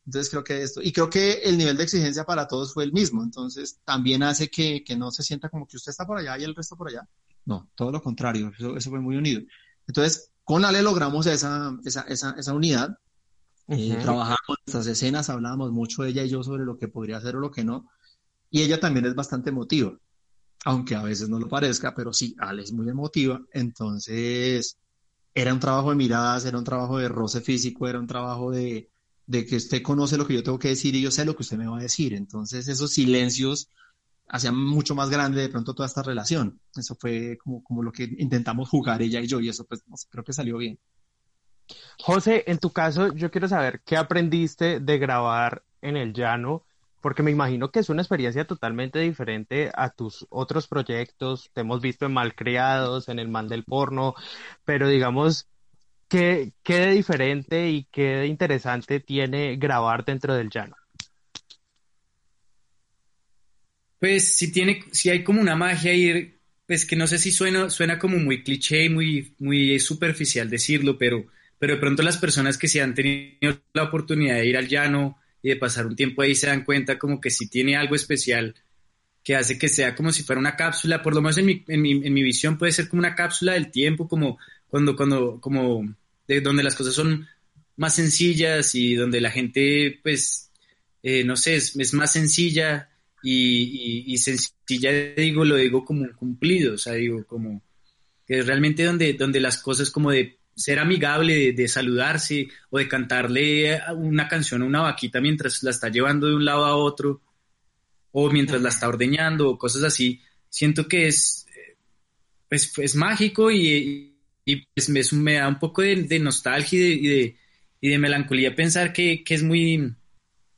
Entonces 0.05 0.29
creo 0.29 0.43
que 0.43 0.61
esto, 0.61 0.81
y 0.81 0.91
creo 0.91 1.09
que 1.09 1.35
el 1.43 1.57
nivel 1.57 1.77
de 1.77 1.83
exigencia 1.83 2.25
para 2.25 2.49
todos 2.49 2.73
fue 2.73 2.83
el 2.83 2.91
mismo, 2.91 3.23
entonces 3.23 3.79
también 3.85 4.23
hace 4.23 4.49
que, 4.49 4.83
que 4.83 4.97
no 4.97 5.09
se 5.09 5.23
sienta 5.23 5.47
como 5.47 5.65
que 5.65 5.77
usted 5.77 5.91
está 5.91 6.05
por 6.05 6.17
allá 6.17 6.37
y 6.37 6.43
el 6.43 6.53
resto 6.53 6.75
por 6.75 6.89
allá. 6.89 7.07
No, 7.45 7.69
todo 7.73 7.89
lo 7.89 8.01
contrario, 8.01 8.51
eso, 8.53 8.75
eso 8.75 8.89
fue 8.89 8.99
muy 8.99 9.15
unido. 9.15 9.39
Entonces, 9.87 10.33
con 10.43 10.65
Ale 10.65 10.81
logramos 10.81 11.27
esa, 11.27 11.71
esa, 11.85 12.01
esa, 12.09 12.35
esa 12.37 12.53
unidad, 12.53 12.97
eh, 13.69 13.97
trabajamos 14.01 14.57
nuestras 14.65 14.85
escenas, 14.87 15.29
hablábamos 15.29 15.71
mucho 15.71 16.03
ella 16.03 16.25
y 16.25 16.29
yo 16.29 16.43
sobre 16.43 16.65
lo 16.65 16.77
que 16.77 16.89
podría 16.89 17.19
hacer 17.19 17.37
o 17.37 17.39
lo 17.39 17.51
que 17.51 17.63
no, 17.63 17.89
y 18.49 18.63
ella 18.63 18.81
también 18.81 19.05
es 19.05 19.15
bastante 19.15 19.51
emotiva 19.51 19.97
aunque 20.65 20.95
a 20.95 21.01
veces 21.01 21.29
no 21.29 21.39
lo 21.39 21.47
parezca, 21.47 21.93
pero 21.95 22.13
sí, 22.13 22.35
Ale 22.39 22.63
es 22.63 22.71
muy 22.71 22.87
emotiva, 22.89 23.41
entonces 23.53 24.77
era 25.33 25.53
un 25.53 25.59
trabajo 25.59 25.89
de 25.89 25.95
miradas, 25.95 26.45
era 26.45 26.57
un 26.57 26.63
trabajo 26.63 26.97
de 26.97 27.09
roce 27.09 27.41
físico, 27.41 27.87
era 27.87 27.99
un 27.99 28.07
trabajo 28.07 28.51
de, 28.51 28.89
que 29.29 29.55
usted 29.55 29.81
conoce 29.81 30.17
lo 30.17 30.27
que 30.27 30.33
yo 30.35 30.43
tengo 30.43 30.59
que 30.59 30.69
decir 30.69 30.95
y 30.95 31.01
yo 31.01 31.09
sé 31.09 31.25
lo 31.25 31.35
que 31.35 31.43
usted 31.43 31.57
me 31.57 31.67
va 31.67 31.77
a 31.77 31.81
decir, 31.81 32.13
entonces 32.13 32.67
esos 32.67 32.91
silencios 32.91 33.69
hacían 34.27 34.55
mucho 34.57 34.95
más 34.95 35.09
grande 35.09 35.41
de 35.41 35.49
pronto 35.49 35.73
toda 35.73 35.87
esta 35.87 36.03
relación, 36.03 36.59
eso 36.75 36.95
fue 36.95 37.37
como, 37.37 37.81
lo 37.81 37.91
que 37.91 38.03
intentamos 38.17 38.69
jugar 38.69 39.01
ella 39.01 39.19
y 39.19 39.27
yo 39.27 39.39
y 39.39 39.49
eso 39.49 39.65
pues 39.65 39.83
creo 40.09 40.23
que 40.23 40.33
salió 40.33 40.57
bien. 40.57 40.79
José, 41.99 42.43
en 42.47 42.57
tu 42.57 42.71
caso, 42.71 43.13
yo 43.13 43.31
quiero 43.31 43.47
saber 43.47 43.81
qué 43.85 43.95
aprendiste 43.95 44.79
de 44.79 44.97
grabar 44.97 45.63
en 45.81 45.95
el 45.95 46.13
llano 46.13 46.65
porque 47.01 47.23
me 47.23 47.31
imagino 47.31 47.71
que 47.71 47.79
es 47.79 47.89
una 47.89 48.03
experiencia 48.03 48.45
totalmente 48.45 48.99
diferente 48.99 49.71
a 49.73 49.89
tus 49.89 50.25
otros 50.29 50.67
proyectos. 50.67 51.49
Te 51.53 51.61
hemos 51.61 51.81
visto 51.81 52.05
en 52.05 52.13
Malcriados, 52.13 53.09
en 53.09 53.19
El 53.19 53.27
Man 53.27 53.47
del 53.47 53.63
Porno, 53.63 54.13
pero 54.63 54.87
digamos, 54.87 55.47
¿qué, 56.07 56.53
qué 56.63 56.77
de 56.77 56.91
diferente 56.91 57.69
y 57.69 57.85
qué 57.91 58.17
de 58.17 58.27
interesante 58.27 58.99
tiene 58.99 59.55
grabar 59.57 60.05
dentro 60.05 60.35
del 60.35 60.49
llano? 60.49 60.75
Pues 63.99 64.35
si 64.35 64.51
tiene, 64.51 64.83
si 64.91 65.09
hay 65.09 65.23
como 65.23 65.41
una 65.41 65.55
magia 65.55 65.91
ahí, 65.91 66.35
pues 66.65 66.85
que 66.85 66.95
no 66.95 67.05
sé 67.07 67.19
si 67.19 67.31
suena, 67.31 67.69
suena 67.69 67.99
como 67.99 68.17
muy 68.17 68.43
cliché 68.43 68.85
y 68.85 68.89
muy, 68.89 69.35
muy 69.39 69.79
superficial 69.79 70.49
decirlo, 70.49 70.97
pero, 70.97 71.25
pero 71.59 71.75
de 71.75 71.79
pronto 71.79 72.01
las 72.01 72.17
personas 72.17 72.57
que 72.57 72.67
se 72.67 72.81
han 72.81 72.95
tenido 72.95 73.61
la 73.73 73.83
oportunidad 73.83 74.35
de 74.35 74.47
ir 74.47 74.57
al 74.57 74.67
llano, 74.67 75.20
y 75.41 75.49
de 75.49 75.55
pasar 75.55 75.87
un 75.87 75.95
tiempo 75.95 76.21
ahí 76.21 76.35
se 76.35 76.47
dan 76.47 76.63
cuenta 76.63 76.99
como 76.99 77.19
que 77.19 77.29
si 77.29 77.49
tiene 77.49 77.75
algo 77.75 77.95
especial 77.95 78.55
que 79.23 79.35
hace 79.35 79.57
que 79.57 79.67
sea 79.67 79.95
como 79.95 80.11
si 80.11 80.23
fuera 80.23 80.39
una 80.39 80.55
cápsula, 80.55 81.01
por 81.01 81.13
lo 81.13 81.21
menos 81.21 81.37
en 81.37 81.45
mi, 81.45 81.63
en 81.67 81.81
mi, 81.81 81.91
en 81.91 82.13
mi 82.13 82.23
visión 82.23 82.57
puede 82.57 82.71
ser 82.71 82.89
como 82.89 83.01
una 83.01 83.15
cápsula 83.15 83.53
del 83.53 83.69
tiempo, 83.69 84.07
como 84.07 84.39
cuando, 84.67 84.95
cuando, 84.95 85.39
como 85.39 85.95
de 86.27 86.41
donde 86.41 86.63
las 86.63 86.75
cosas 86.75 86.95
son 86.95 87.27
más 87.75 87.95
sencillas 87.95 88.73
y 88.75 88.95
donde 88.95 89.21
la 89.21 89.31
gente, 89.31 89.99
pues, 90.01 90.51
eh, 91.03 91.23
no 91.23 91.35
sé, 91.35 91.55
es, 91.55 91.93
más 91.93 92.13
sencilla 92.13 92.89
y, 93.21 94.03
y, 94.07 94.17
sencilla, 94.17 94.91
digo, 95.15 95.45
lo 95.45 95.55
digo 95.55 95.85
como 95.85 96.07
cumplido, 96.15 96.75
o 96.75 96.77
sea, 96.77 96.93
digo, 96.93 97.25
como 97.25 97.61
que 98.25 98.39
es 98.39 98.47
realmente 98.47 98.83
donde, 98.83 99.13
donde 99.13 99.39
las 99.39 99.61
cosas 99.61 99.91
como 99.91 100.11
de 100.11 100.39
ser 100.55 100.79
amigable, 100.79 101.53
de, 101.53 101.67
saludarse 101.67 102.47
o 102.69 102.77
de 102.77 102.87
cantarle 102.87 103.79
una 103.95 104.27
canción 104.27 104.61
a 104.61 104.65
una 104.65 104.81
vaquita 104.81 105.21
mientras 105.21 105.63
la 105.63 105.71
está 105.71 105.89
llevando 105.89 106.27
de 106.27 106.35
un 106.35 106.45
lado 106.45 106.65
a 106.65 106.75
otro 106.75 107.21
o 108.11 108.29
mientras 108.29 108.61
la 108.61 108.69
está 108.69 108.87
ordeñando 108.87 109.49
o 109.49 109.57
cosas 109.57 109.83
así, 109.83 110.21
siento 110.49 110.87
que 110.87 111.07
es, 111.07 111.47
pues, 112.49 112.77
es 112.77 112.95
mágico 112.95 113.49
y, 113.51 114.15
y 114.45 114.55
pues 114.73 115.13
me, 115.13 115.33
da 115.33 115.47
un 115.47 115.59
poco 115.59 115.81
de, 115.81 116.19
nostalgia 116.19 116.79
y 116.79 117.07
de, 117.07 117.35
y 117.79 117.89
de, 117.89 117.97
melancolía 117.97 118.55
pensar 118.55 118.91
que, 118.91 119.23
es 119.25 119.43
muy, 119.43 119.95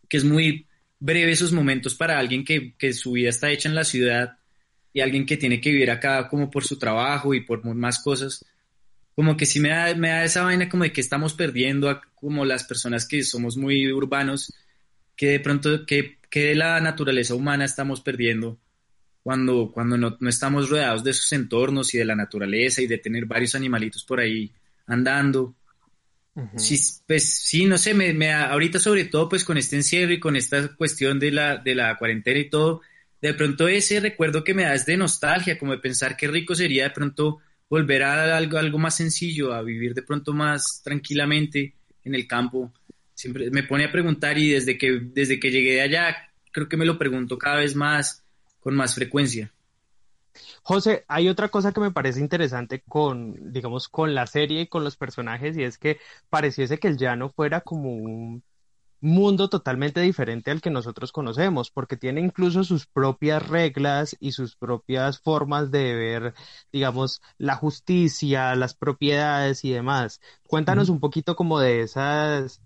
que 0.09 0.17
es 0.17 0.23
muy 0.23 0.67
breve 0.99 1.31
esos 1.31 1.51
momentos 1.51 1.95
para 1.95 2.17
alguien 2.17 2.43
que, 2.43 2.73
que 2.75 2.93
su 2.93 3.11
vida 3.11 3.29
está 3.29 3.51
hecha 3.51 3.69
en 3.69 3.75
la 3.75 3.83
ciudad 3.83 4.37
y 4.91 5.01
alguien 5.01 5.25
que 5.25 5.37
tiene 5.37 5.61
que 5.61 5.71
vivir 5.71 5.91
acá 5.91 6.27
como 6.29 6.49
por 6.49 6.63
su 6.63 6.77
trabajo 6.77 7.33
y 7.33 7.41
por 7.41 7.63
más 7.75 7.99
cosas 7.99 8.45
como 9.15 9.37
que 9.37 9.45
sí 9.45 9.59
me 9.59 9.69
da, 9.69 9.93
me 9.95 10.09
da 10.09 10.23
esa 10.23 10.43
vaina 10.43 10.69
como 10.69 10.83
de 10.83 10.91
que 10.91 11.01
estamos 11.01 11.33
perdiendo 11.33 12.01
como 12.15 12.45
las 12.45 12.63
personas 12.63 13.07
que 13.07 13.23
somos 13.23 13.57
muy 13.57 13.91
urbanos, 13.91 14.53
que 15.15 15.31
de 15.31 15.39
pronto, 15.39 15.85
que, 15.85 16.17
que 16.29 16.45
de 16.47 16.55
la 16.55 16.79
naturaleza 16.79 17.35
humana 17.35 17.65
estamos 17.65 18.01
perdiendo 18.01 18.57
cuando, 19.21 19.71
cuando 19.71 19.97
no, 19.97 20.17
no, 20.19 20.29
estamos 20.29 20.69
rodeados 20.69 21.03
de 21.03 21.11
esos 21.11 21.31
entornos 21.31 21.93
y 21.93 21.97
de 21.97 22.05
la 22.05 22.15
naturaleza 22.15 22.81
y 22.81 22.87
de 22.87 22.97
tener 22.97 23.25
varios 23.25 23.55
animalitos 23.55 24.03
por 24.03 24.19
ahí 24.19 24.51
andando. 24.87 25.55
Sí, 26.57 26.79
pues 27.05 27.29
sí, 27.43 27.65
no 27.65 27.77
sé, 27.77 27.93
me, 27.93 28.11
me, 28.11 28.33
ahorita 28.33 28.79
sobre 28.79 29.05
todo 29.05 29.29
pues 29.29 29.45
con 29.45 29.55
este 29.59 29.75
encierro 29.75 30.13
y 30.13 30.19
con 30.19 30.35
esta 30.35 30.75
cuestión 30.75 31.19
de 31.19 31.31
la, 31.31 31.57
de 31.57 31.75
la 31.75 31.95
cuarentena 31.95 32.39
y 32.39 32.49
todo, 32.49 32.81
de 33.21 33.35
pronto 33.35 33.67
ese 33.67 33.99
recuerdo 33.99 34.43
que 34.43 34.55
me 34.55 34.63
da 34.63 34.73
es 34.73 34.87
de 34.87 34.97
nostalgia, 34.97 35.59
como 35.59 35.73
de 35.73 35.77
pensar 35.77 36.17
qué 36.17 36.27
rico 36.27 36.55
sería 36.55 36.85
de 36.85 36.89
pronto 36.89 37.39
volver 37.73 38.03
a 38.03 38.37
algo, 38.37 38.59
algo 38.59 38.77
más 38.77 38.97
sencillo, 38.97 39.51
a 39.51 39.63
vivir 39.63 39.95
de 39.95 40.03
pronto 40.03 40.31
más 40.31 40.81
tranquilamente 40.83 41.73
en 42.03 42.13
el 42.13 42.27
campo. 42.27 42.71
Siempre 43.15 43.49
me 43.49 43.63
pone 43.63 43.85
a 43.85 43.91
preguntar 43.91 44.37
y 44.37 44.51
desde 44.51 44.77
que, 44.77 44.99
desde 45.01 45.39
que 45.39 45.49
llegué 45.49 45.73
de 45.73 45.81
allá, 45.81 46.15
creo 46.51 46.69
que 46.69 46.77
me 46.77 46.85
lo 46.85 46.99
pregunto 46.99 47.39
cada 47.39 47.55
vez 47.57 47.75
más, 47.75 48.23
con 48.59 48.75
más 48.75 48.93
frecuencia. 48.93 49.51
José, 50.61 51.03
hay 51.07 51.27
otra 51.29 51.49
cosa 51.49 51.71
que 51.71 51.79
me 51.79 51.89
parece 51.89 52.19
interesante 52.19 52.83
con, 52.87 53.51
digamos, 53.51 53.87
con 53.87 54.13
la 54.13 54.27
serie 54.27 54.61
y 54.61 54.67
con 54.67 54.83
los 54.83 54.95
personajes, 54.95 55.57
y 55.57 55.63
es 55.63 55.79
que 55.79 55.97
pareciese 56.29 56.77
que 56.77 56.89
el 56.89 56.97
llano 56.97 57.29
fuera 57.29 57.61
como 57.61 57.91
un 57.95 58.43
mundo 59.03 59.49
totalmente 59.49 59.99
diferente 60.01 60.49
al 60.49 60.61
que 60.61 60.69
nosotros 60.69 61.11
conocemos, 61.11 61.69
porque 61.71 61.97
tiene 61.97 62.21
incluso 62.21 62.63
sus 62.63 62.87
propias 62.87 63.47
reglas 63.47 64.15
y 64.19 64.31
sus 64.31 64.55
propias 64.55 65.19
formas 65.19 65.71
de 65.71 65.93
ver, 65.93 66.33
digamos, 66.71 67.21
la 67.37 67.55
justicia, 67.55 68.55
las 68.55 68.73
propiedades 68.73 69.65
y 69.65 69.71
demás. 69.71 70.21
Cuéntanos 70.47 70.89
un 70.89 70.99
poquito 70.99 71.35
como 71.35 71.59
de 71.59 71.81
esas 71.81 72.61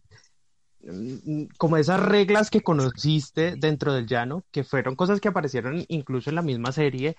mm, 0.82 1.46
como 1.58 1.78
esas 1.78 2.00
reglas 2.00 2.50
que 2.52 2.62
conociste 2.62 3.56
dentro 3.58 3.94
del 3.94 4.08
llano, 4.08 4.46
que 4.52 4.64
fueron 4.64 4.96
cosas 4.96 5.20
que 5.20 5.30
aparecieron 5.30 5.86
incluso 5.88 6.30
en 6.30 6.36
la 6.36 6.42
misma 6.44 6.72
serie, 6.72 7.16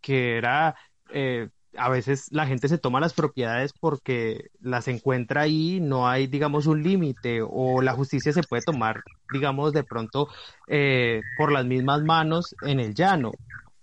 que 0.00 0.36
era 0.36 0.76
eh, 1.10 1.48
a 1.76 1.88
veces 1.88 2.26
la 2.30 2.46
gente 2.46 2.68
se 2.68 2.78
toma 2.78 3.00
las 3.00 3.12
propiedades 3.12 3.72
porque 3.72 4.50
las 4.60 4.88
encuentra 4.88 5.42
ahí, 5.42 5.80
no 5.80 6.08
hay, 6.08 6.26
digamos, 6.26 6.66
un 6.66 6.82
límite 6.82 7.40
o 7.42 7.82
la 7.82 7.92
justicia 7.92 8.32
se 8.32 8.42
puede 8.42 8.62
tomar, 8.62 9.02
digamos, 9.32 9.72
de 9.72 9.84
pronto 9.84 10.28
eh, 10.68 11.20
por 11.36 11.52
las 11.52 11.66
mismas 11.66 12.02
manos 12.02 12.54
en 12.62 12.80
el 12.80 12.94
llano. 12.94 13.32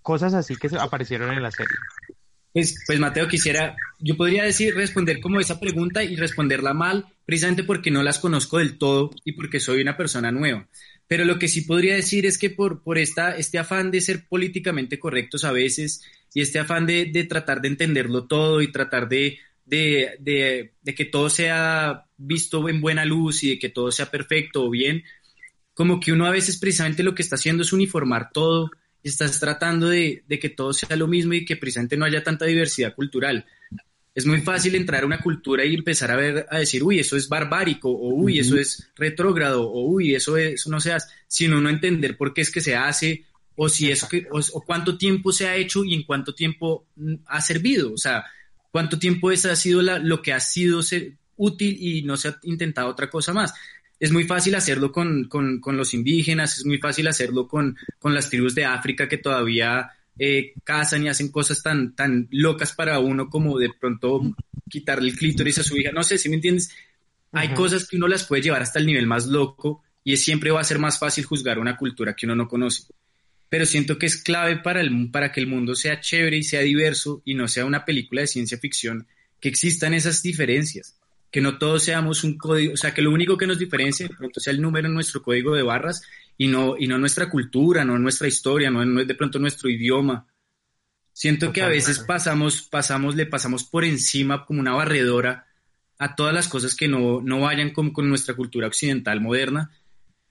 Cosas 0.02 0.34
así 0.34 0.56
que 0.56 0.70
aparecieron 0.80 1.32
en 1.32 1.44
la 1.44 1.52
serie. 1.52 1.76
Pues, 2.56 2.76
pues 2.88 3.00
Mateo, 3.00 3.28
quisiera, 3.28 3.76
yo 4.00 4.16
podría 4.16 4.44
decir, 4.46 4.76
responder 4.76 5.20
como 5.20 5.42
esa 5.42 5.60
pregunta 5.60 6.06
y 6.06 6.16
responderla 6.16 6.74
mal, 6.74 7.06
precisamente 7.26 7.66
porque 7.66 7.92
no 7.92 8.02
las 8.02 8.20
conozco 8.20 8.60
del 8.60 8.78
todo 8.78 9.12
y 9.26 9.34
porque 9.34 9.60
soy 9.60 9.82
una 9.82 9.98
persona 9.98 10.32
nueva. 10.32 10.66
Pero 11.08 11.26
lo 11.26 11.38
que 11.38 11.50
sí 11.50 11.62
podría 11.62 11.96
decir 11.96 12.26
es 12.26 12.38
que 12.38 12.50
por, 12.50 12.82
por 12.82 12.98
esta, 12.98 13.36
este 13.36 13.60
afán 13.60 13.92
de 13.92 14.00
ser 14.00 14.26
políticamente 14.28 14.98
correctos 15.00 15.44
a 15.44 15.52
veces 15.52 16.02
y 16.36 16.42
este 16.42 16.60
afán 16.60 16.86
de, 16.86 17.06
de 17.06 17.24
tratar 17.24 17.62
de 17.62 17.70
entenderlo 17.70 18.28
todo 18.28 18.62
y 18.62 18.70
tratar 18.70 19.08
de, 19.08 19.40
de, 19.64 20.18
de, 20.20 20.74
de, 20.82 20.94
que 20.94 21.06
todo 21.06 21.30
sea 21.30 22.08
visto 22.18 22.68
en 22.68 22.82
buena 22.82 23.06
luz 23.06 23.42
y 23.44 23.52
de 23.52 23.60
que 23.60 23.70
todo 23.70 23.90
sea 23.90 24.12
perfecto 24.12 24.66
o 24.66 24.70
bien, 24.70 25.04
como 25.74 25.98
que 25.98 26.12
uno 26.12 26.26
a 26.26 26.32
veces 26.32 26.58
precisamente 26.58 27.04
lo 27.04 27.16
que 27.16 27.22
está 27.22 27.36
haciendo 27.36 27.64
es 27.64 27.72
uniformar 27.72 28.32
todo 28.34 28.70
y 29.02 29.08
estás 29.08 29.40
tratando 29.40 29.88
de, 29.88 30.24
de 30.28 30.38
que 30.38 30.50
todo 30.50 30.74
sea 30.74 30.98
lo 30.98 31.08
mismo 31.08 31.34
y 31.34 31.46
que 31.46 31.56
precisamente 31.56 31.96
no 31.96 32.04
haya 32.04 32.22
tanta 32.22 32.44
diversidad 32.44 32.94
cultural. 32.94 33.46
Es 34.14 34.26
muy 34.26 34.42
fácil 34.42 34.76
entrar 34.76 35.04
a 35.04 35.06
una 35.06 35.22
cultura 35.22 35.64
y 35.64 35.74
empezar 35.74 36.12
a 36.12 36.18
ver, 36.18 36.48
a 36.50 36.60
decir, 36.60 36.84
uy, 36.84 37.00
eso 37.00 37.16
es 37.16 37.30
barbárico, 37.30 37.90
o 37.90 38.14
uy, 38.14 38.40
eso 38.40 38.58
es 38.58 38.92
retrógrado, 38.98 39.72
o 39.72 39.86
uy, 39.86 40.16
eso, 40.16 40.36
eso 40.36 40.70
no 40.70 40.82
se 40.82 40.92
hace, 40.92 41.08
sino 41.28 41.62
no 41.62 41.70
entender 41.70 42.18
por 42.18 42.34
qué 42.34 42.42
es 42.42 42.52
que 42.52 42.60
se 42.60 42.76
hace, 42.76 43.24
o 43.56 43.70
si 43.70 43.92
eso 43.92 44.08
que, 44.08 44.28
o, 44.32 44.62
cuánto 44.62 44.98
tiempo 44.98 45.32
se 45.32 45.48
ha 45.48 45.56
hecho 45.56 45.84
y 45.84 45.94
en 45.94 46.04
cuánto 46.04 46.34
tiempo 46.34 46.88
mm, 46.96 47.16
ha 47.28 47.42
servido, 47.42 47.94
o 47.94 47.98
sea, 47.98 48.26
cuánto 48.72 49.00
tiempo 49.00 49.32
esa 49.32 49.52
ha 49.52 49.56
sido 49.56 49.82
la, 49.82 50.00
lo 50.00 50.22
que 50.22 50.34
ha 50.34 50.40
sido 50.40 50.82
ser 50.84 51.14
útil 51.38 51.78
y 51.80 52.04
no 52.04 52.18
se 52.18 52.30
ha 52.30 52.40
intentado 52.44 52.90
otra 52.90 53.10
cosa 53.10 53.34
más. 53.34 53.54
Es 54.00 54.12
muy 54.12 54.26
fácil 54.26 54.56
hacerlo 54.56 54.92
con, 54.92 55.26
con, 55.26 55.62
con 55.62 55.78
los 55.78 55.94
indígenas, 55.94 56.58
es 56.58 56.66
muy 56.66 56.80
fácil 56.80 57.08
hacerlo 57.08 57.48
con, 57.48 57.78
con 58.00 58.14
las 58.14 58.30
tribus 58.30 58.54
de 58.54 58.66
África 58.66 59.08
que 59.08 59.18
todavía 59.18 59.90
eh, 60.18 60.54
casan 60.64 61.04
y 61.04 61.10
hacen 61.10 61.30
cosas 61.30 61.62
tan, 61.62 61.96
tan 61.96 62.28
locas 62.32 62.74
para 62.74 63.00
uno 63.00 63.30
como 63.30 63.58
de 63.58 63.70
pronto 63.80 64.22
quitarle 64.70 65.10
el 65.10 65.18
clítoris 65.18 65.60
a 65.60 65.64
su 65.64 65.78
hija. 65.78 65.92
No 65.92 66.04
sé 66.04 66.18
si 66.18 66.30
me 66.30 66.36
entiendes. 66.36 66.70
Hay 67.32 67.54
cosas 67.54 67.88
que 67.88 67.98
uno 67.98 68.08
las 68.08 68.26
puede 68.26 68.42
llevar 68.42 68.62
hasta 68.62 68.80
el 68.80 68.86
nivel 68.86 69.08
más 69.08 69.28
loco 69.28 69.84
y 70.06 70.16
siempre 70.16 70.52
va 70.52 70.62
a 70.62 70.64
ser 70.64 70.80
más 70.80 71.00
fácil 71.00 71.26
juzgar 71.26 71.60
una 71.60 71.76
cultura 71.76 72.16
que 72.16 72.26
uno 72.26 72.36
no 72.36 72.48
conoce. 72.48 72.84
Pero 73.56 73.66
siento 73.66 73.98
que 73.98 74.06
es 74.06 74.22
clave 74.22 74.58
para, 74.58 74.82
el, 74.82 75.10
para 75.12 75.32
que 75.32 75.40
el 75.40 75.48
mundo 75.48 75.76
sea 75.76 76.02
chévere 76.02 76.36
y 76.36 76.44
sea 76.44 76.60
diverso 76.60 77.22
y 77.24 77.36
no 77.36 77.48
sea 77.48 77.64
una 77.64 77.86
película 77.86 78.20
de 78.20 78.28
ciencia 78.28 78.58
ficción 78.58 79.08
que 79.40 79.48
existan 79.48 79.94
esas 79.94 80.22
diferencias 80.22 81.00
que 81.32 81.40
no 81.40 81.58
todos 81.58 81.84
seamos 81.84 82.26
un 82.26 82.38
código, 82.38 82.74
o 82.74 82.76
sea, 82.76 82.94
que 82.94 83.02
lo 83.02 83.12
único 83.12 83.38
que 83.38 83.48
nos 83.48 83.58
diferencia 83.58 84.10
de 84.10 84.14
pronto 84.14 84.42
sea 84.42 84.52
el 84.52 84.62
número 84.62 84.90
en 84.90 84.94
nuestro 84.94 85.22
código 85.22 85.56
de 85.56 85.64
barras 85.64 86.02
y 86.38 86.50
no, 86.50 86.76
y 86.78 86.88
no 86.88 86.98
nuestra 86.98 87.30
cultura, 87.30 87.86
no 87.86 87.98
nuestra 87.98 88.28
historia, 88.28 88.70
no, 88.70 88.84
no 88.84 89.00
es 89.00 89.08
de 89.08 89.16
pronto 89.16 89.40
nuestro 89.40 89.70
idioma. 89.70 90.28
Siento 91.14 91.54
que 91.54 91.62
a 91.62 91.70
veces 91.70 92.00
pasamos, 92.00 92.64
pasamos, 92.64 93.16
le 93.16 93.26
pasamos 93.26 93.64
por 93.64 93.86
encima 93.86 94.46
como 94.46 94.60
una 94.60 94.74
barredora 94.74 95.48
a 95.98 96.14
todas 96.14 96.34
las 96.34 96.50
cosas 96.50 96.76
que 96.76 96.90
no, 96.90 97.22
no 97.22 97.40
vayan 97.40 97.70
con, 97.70 97.92
con 97.92 98.10
nuestra 98.10 98.36
cultura 98.36 98.68
occidental 98.68 99.22
moderna 99.22 99.72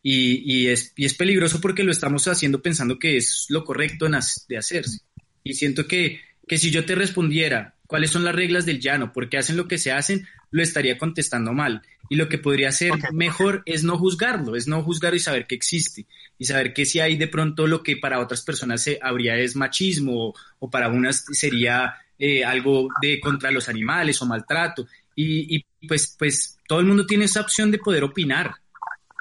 y, 0.07 0.43
y, 0.45 0.69
es, 0.69 0.93
y 0.97 1.07
es 1.07 1.15
peligroso 1.15 1.63
porque 1.63 1.83
lo 1.83 1.91
estamos 1.91 2.29
haciendo 2.29 2.61
pensando 2.61 2.99
que 2.99 3.17
es 3.17 3.47
lo 3.49 3.65
correcto 3.65 4.07
de 4.49 4.59
hacerse. 4.59 5.01
Y 5.43 5.55
siento 5.55 5.87
que, 5.87 6.21
que 6.47 6.59
si 6.59 6.71
yo 6.71 6.85
te 6.85 6.95
respondiera 6.95 7.75
cuáles 7.87 8.11
son 8.11 8.23
las 8.23 8.35
reglas 8.35 8.67
del 8.67 8.81
llano, 8.81 9.15
por 9.15 9.31
qué 9.31 9.39
hacen 9.39 9.57
lo 9.57 9.67
que 9.67 9.79
se 9.79 9.93
hacen, 9.93 10.29
lo 10.51 10.63
estaría 10.63 10.99
contestando 10.99 11.55
mal. 11.55 11.81
Y 12.11 12.17
lo 12.17 12.29
que 12.29 12.37
podría 12.37 12.71
ser 12.71 12.93
mejor 13.15 13.63
es 13.65 13.83
no 13.83 13.97
juzgarlo, 13.97 14.57
es 14.57 14.69
no 14.69 14.83
juzgar 14.83 15.15
y 15.15 15.21
saber 15.21 15.47
que 15.47 15.55
existe. 15.55 16.07
Y 16.39 16.45
saber 16.45 16.75
que 16.75 16.85
si 16.85 17.01
hay 17.01 17.17
de 17.17 17.29
pronto 17.29 17.67
lo 17.67 17.83
que 17.83 17.97
para 17.97 18.21
otras 18.21 18.43
personas 18.43 18.83
se, 18.83 18.99
habría 19.01 19.37
es 19.37 19.57
machismo 19.57 20.35
o, 20.59 20.71
para 20.71 20.91
unas 20.91 21.25
sería 21.33 21.95
eh, 22.19 22.45
algo 22.45 22.89
de 23.01 23.21
contra 23.21 23.51
los 23.51 23.71
animales 23.71 24.21
o 24.21 24.27
maltrato. 24.27 24.87
Y, 25.17 25.57
y, 25.57 25.65
pues, 25.89 26.15
pues 26.19 26.59
todo 26.69 26.81
el 26.81 26.87
mundo 26.87 27.07
tiene 27.07 27.25
esa 27.25 27.41
opción 27.41 27.71
de 27.71 27.79
poder 27.79 28.05
opinar, 28.05 28.55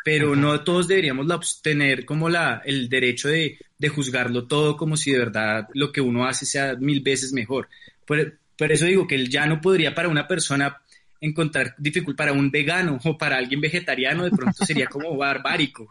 pero 0.03 0.35
no 0.35 0.61
todos 0.61 0.87
deberíamos 0.87 1.61
tener 1.61 2.05
como 2.05 2.29
la, 2.29 2.61
el 2.65 2.89
derecho 2.89 3.29
de, 3.29 3.57
de, 3.77 3.89
juzgarlo 3.89 4.47
todo 4.47 4.75
como 4.75 4.97
si 4.97 5.11
de 5.11 5.19
verdad 5.19 5.67
lo 5.73 5.91
que 5.91 6.01
uno 6.01 6.25
hace 6.25 6.45
sea 6.45 6.75
mil 6.75 7.01
veces 7.01 7.33
mejor. 7.33 7.69
Por, 8.05 8.39
por 8.57 8.71
eso 8.71 8.85
digo 8.85 9.07
que 9.07 9.15
el 9.15 9.29
ya 9.29 9.45
no 9.45 9.61
podría 9.61 9.95
para 9.95 10.09
una 10.09 10.27
persona 10.27 10.81
encontrar 11.23 11.73
dificultad 11.77 12.25
para 12.25 12.33
un 12.33 12.51
vegano 12.51 12.99
o 13.05 13.17
para 13.17 13.37
alguien 13.37 13.61
vegetariano, 13.61 14.25
de 14.25 14.31
pronto 14.31 14.65
sería 14.65 14.87
como 14.87 15.15
barbárico. 15.15 15.87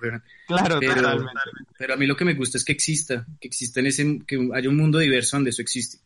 Claro, 0.47 0.79
pero, 0.79 1.27
pero 1.79 1.95
a 1.95 1.97
mí 1.97 2.07
lo 2.07 2.17
que 2.17 2.25
me 2.25 2.35
gusta 2.35 2.59
es 2.59 2.65
que 2.65 2.73
exista, 2.73 3.27
que 3.41 3.49
exista 3.49 3.81
en 3.81 3.87
ese, 3.87 4.19
que 4.27 4.49
haya 4.55 4.69
un 4.69 4.77
mundo 4.77 4.99
diverso 4.99 5.37
donde 5.37 5.51
eso 5.51 5.63
existe. 5.63 5.99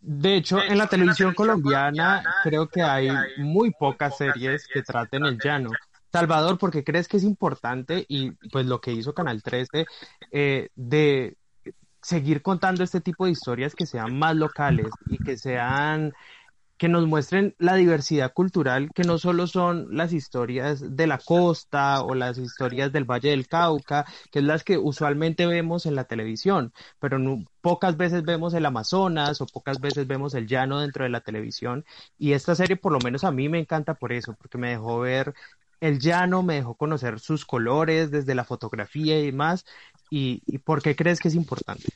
De 0.00 0.36
hecho, 0.36 0.62
en 0.62 0.78
la 0.78 0.86
televisión 0.86 1.34
colombiana 1.34 2.22
creo 2.44 2.68
que 2.68 2.82
hay 2.82 3.08
muy 3.38 3.72
pocas 3.72 4.16
series 4.16 4.66
que 4.72 4.82
traten 4.82 5.24
el 5.24 5.38
llano. 5.38 5.70
Salvador, 6.12 6.58
¿por 6.58 6.70
qué 6.70 6.84
crees 6.84 7.08
que 7.08 7.18
es 7.18 7.24
importante 7.24 8.04
y 8.08 8.32
pues 8.50 8.66
lo 8.66 8.80
que 8.80 8.92
hizo 8.92 9.14
Canal 9.14 9.42
13 9.42 9.86
eh, 10.32 10.68
de 10.74 11.36
seguir 12.02 12.42
contando 12.42 12.84
este 12.84 13.00
tipo 13.00 13.26
de 13.26 13.32
historias 13.32 13.74
que 13.74 13.86
sean 13.86 14.18
más 14.18 14.36
locales 14.36 14.88
y 15.08 15.18
que 15.18 15.36
sean 15.36 16.14
que 16.78 16.88
nos 16.88 17.06
muestren 17.06 17.54
la 17.58 17.74
diversidad 17.74 18.32
cultural, 18.32 18.90
que 18.94 19.02
no 19.02 19.18
solo 19.18 19.48
son 19.48 19.88
las 19.90 20.12
historias 20.12 20.96
de 20.96 21.06
la 21.08 21.18
costa 21.18 22.02
o 22.02 22.14
las 22.14 22.38
historias 22.38 22.92
del 22.92 23.04
Valle 23.04 23.30
del 23.30 23.48
Cauca, 23.48 24.06
que 24.30 24.38
es 24.38 24.44
las 24.44 24.62
que 24.62 24.78
usualmente 24.78 25.46
vemos 25.46 25.86
en 25.86 25.96
la 25.96 26.04
televisión, 26.04 26.72
pero 27.00 27.18
pocas 27.60 27.96
veces 27.96 28.22
vemos 28.22 28.54
el 28.54 28.64
Amazonas 28.64 29.40
o 29.40 29.46
pocas 29.46 29.80
veces 29.80 30.06
vemos 30.06 30.34
el 30.34 30.46
llano 30.46 30.78
dentro 30.80 31.02
de 31.02 31.10
la 31.10 31.20
televisión. 31.20 31.84
Y 32.16 32.32
esta 32.32 32.54
serie, 32.54 32.76
por 32.76 32.92
lo 32.92 33.00
menos 33.00 33.24
a 33.24 33.32
mí 33.32 33.48
me 33.48 33.58
encanta 33.58 33.94
por 33.94 34.12
eso, 34.12 34.34
porque 34.34 34.56
me 34.56 34.70
dejó 34.70 35.00
ver 35.00 35.34
el 35.80 35.98
llano, 35.98 36.42
me 36.42 36.56
dejó 36.56 36.74
conocer 36.74 37.20
sus 37.20 37.44
colores 37.44 38.10
desde 38.10 38.34
la 38.34 38.44
fotografía 38.44 39.20
y 39.20 39.26
demás. 39.26 39.64
¿Y, 40.10 40.42
y 40.46 40.58
por 40.58 40.82
qué 40.82 40.96
crees 40.96 41.20
que 41.20 41.28
es 41.28 41.34
importante? 41.34 41.88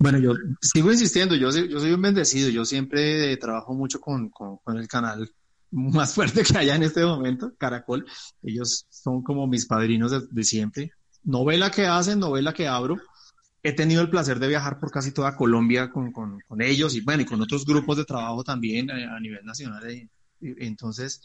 Bueno, 0.00 0.18
yo 0.18 0.32
sigo 0.62 0.90
insistiendo, 0.90 1.34
yo, 1.34 1.50
yo 1.50 1.78
soy 1.78 1.92
un 1.92 2.00
bendecido, 2.00 2.48
yo 2.48 2.64
siempre 2.64 3.36
trabajo 3.36 3.74
mucho 3.74 4.00
con, 4.00 4.30
con, 4.30 4.78
el 4.78 4.88
canal 4.88 5.30
más 5.70 6.14
fuerte 6.14 6.42
que 6.42 6.56
haya 6.56 6.74
en 6.74 6.84
este 6.84 7.04
momento, 7.04 7.52
Caracol. 7.58 8.06
Ellos 8.42 8.86
son 8.88 9.22
como 9.22 9.46
mis 9.46 9.66
padrinos 9.66 10.32
de, 10.32 10.42
siempre. 10.44 10.92
Novela 11.22 11.70
que 11.70 11.86
hacen, 11.86 12.18
novela 12.18 12.54
que 12.54 12.66
abro. 12.66 12.96
He 13.62 13.74
tenido 13.74 14.00
el 14.00 14.08
placer 14.08 14.38
de 14.38 14.48
viajar 14.48 14.80
por 14.80 14.90
casi 14.90 15.12
toda 15.12 15.36
Colombia 15.36 15.90
con, 15.90 16.12
con, 16.12 16.40
con 16.48 16.62
ellos 16.62 16.94
y 16.94 17.02
bueno, 17.02 17.20
y 17.20 17.26
con 17.26 17.42
otros 17.42 17.66
grupos 17.66 17.98
de 17.98 18.06
trabajo 18.06 18.42
también 18.42 18.90
a, 18.90 18.98
eh, 18.98 19.04
a 19.04 19.20
nivel 19.20 19.44
nacional. 19.44 19.86
Eh, 19.86 20.08
entonces, 20.40 21.20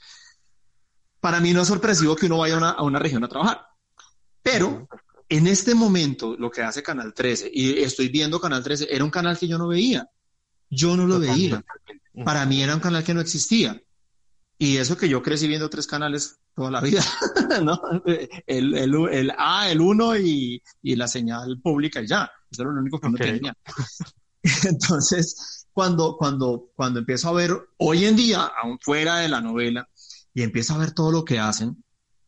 para 1.25 1.39
mí 1.39 1.53
no 1.53 1.63
es 1.63 1.67
sorpresivo 1.67 2.15
que 2.15 2.27
uno 2.27 2.37
vaya 2.37 2.53
a 2.53 2.57
una, 2.59 2.69
a 2.69 2.83
una 2.83 2.99
región 2.99 3.23
a 3.23 3.27
trabajar. 3.27 3.65
Pero 4.43 4.87
en 5.27 5.47
este 5.47 5.73
momento, 5.73 6.35
lo 6.37 6.51
que 6.51 6.61
hace 6.61 6.83
Canal 6.83 7.15
13, 7.15 7.49
y 7.51 7.79
estoy 7.79 8.09
viendo 8.09 8.39
Canal 8.39 8.61
13, 8.61 8.89
era 8.91 9.03
un 9.03 9.09
canal 9.09 9.35
que 9.35 9.47
yo 9.47 9.57
no 9.57 9.67
veía. 9.67 10.07
Yo 10.69 10.95
no 10.95 11.07
lo 11.07 11.19
veía. 11.19 11.65
Para 12.23 12.45
mí 12.45 12.61
era 12.61 12.75
un 12.75 12.79
canal 12.79 13.03
que 13.03 13.15
no 13.15 13.21
existía. 13.21 13.81
Y 14.59 14.77
eso 14.77 14.95
que 14.97 15.09
yo 15.09 15.23
crecí 15.23 15.47
viendo 15.47 15.67
tres 15.67 15.87
canales 15.87 16.37
toda 16.53 16.69
la 16.69 16.79
vida, 16.79 17.01
¿no? 17.63 17.81
El, 18.45 18.77
el, 18.77 18.93
el 19.11 19.33
A, 19.35 19.71
el 19.71 19.81
1 19.81 20.17
y, 20.17 20.61
y, 20.83 20.95
la 20.95 21.07
señal 21.07 21.59
pública 21.59 22.03
y 22.03 22.07
ya. 22.07 22.29
Eso 22.51 22.61
era 22.61 22.71
lo 22.71 22.81
único 22.81 22.99
que 22.99 23.09
no 23.09 23.17
tenía. 23.17 23.57
Entonces, 24.63 25.65
cuando, 25.73 26.17
cuando, 26.17 26.69
cuando 26.75 26.99
empiezo 26.99 27.29
a 27.29 27.33
ver, 27.33 27.51
hoy 27.77 28.05
en 28.05 28.15
día, 28.15 28.43
aún 28.61 28.77
fuera 28.79 29.17
de 29.17 29.27
la 29.27 29.41
novela, 29.41 29.89
y 30.35 30.43
empiezo 30.43 30.75
a 30.75 30.77
ver 30.77 30.91
todo 30.91 31.11
lo 31.11 31.25
que 31.25 31.39
hacen, 31.39 31.83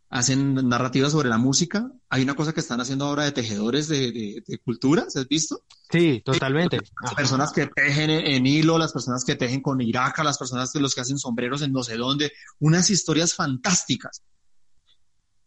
hacen 0.09 0.55
narrativas 0.69 1.11
sobre 1.11 1.27
la 1.27 1.37
música. 1.37 1.91
Hay 2.09 2.23
una 2.23 2.35
cosa 2.35 2.53
que 2.53 2.61
están 2.61 2.79
haciendo 2.79 3.05
ahora 3.05 3.25
de 3.25 3.33
tejedores 3.33 3.89
de, 3.89 4.11
de, 4.13 4.43
de 4.47 4.57
cultura, 4.59 5.03
¿has 5.03 5.27
visto? 5.27 5.63
Sí, 5.91 6.21
totalmente. 6.23 6.79
Las 7.03 7.13
personas 7.13 7.51
que 7.51 7.67
tejen 7.67 8.09
en, 8.09 8.47
hilo, 8.47 8.77
las 8.77 8.93
personas 8.93 9.25
que 9.25 9.35
tejen 9.35 9.61
con 9.61 9.81
iraca, 9.81 10.23
las 10.23 10.37
personas 10.37 10.71
que 10.71 10.79
los 10.79 10.95
que 10.95 11.01
hacen 11.01 11.19
sombreros 11.19 11.61
en 11.61 11.73
no 11.73 11.83
sé 11.83 11.97
dónde, 11.97 12.31
unas 12.59 12.89
historias 12.89 13.33
fantásticas 13.33 14.23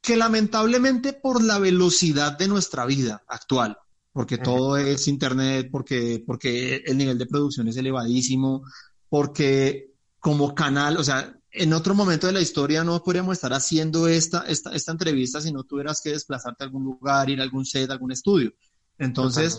que 0.02 0.16
lamentablemente 0.16 1.14
por 1.14 1.42
la 1.42 1.58
velocidad 1.58 2.36
de 2.36 2.48
nuestra 2.48 2.84
vida 2.84 3.22
actual, 3.26 3.76
porque 4.12 4.38
todo 4.38 4.76
es 4.76 5.08
internet, 5.08 5.68
porque, 5.72 6.22
porque 6.26 6.76
el 6.86 6.98
nivel 6.98 7.18
de 7.18 7.26
producción 7.26 7.68
es 7.68 7.76
elevadísimo, 7.76 8.64
porque 9.08 9.92
como 10.18 10.54
canal, 10.54 10.96
o 10.96 11.04
sea, 11.04 11.39
en 11.52 11.72
otro 11.72 11.94
momento 11.94 12.26
de 12.26 12.32
la 12.32 12.40
historia 12.40 12.84
no 12.84 13.02
podríamos 13.02 13.34
estar 13.34 13.52
haciendo 13.52 14.06
esta, 14.08 14.40
esta, 14.46 14.72
esta 14.72 14.92
entrevista 14.92 15.40
si 15.40 15.52
no 15.52 15.64
tuvieras 15.64 16.00
que 16.00 16.10
desplazarte 16.10 16.62
a 16.62 16.66
algún 16.66 16.84
lugar, 16.84 17.28
ir 17.28 17.40
a 17.40 17.42
algún 17.42 17.66
set, 17.66 17.90
a 17.90 17.94
algún 17.94 18.12
estudio. 18.12 18.52
Entonces, 18.98 19.58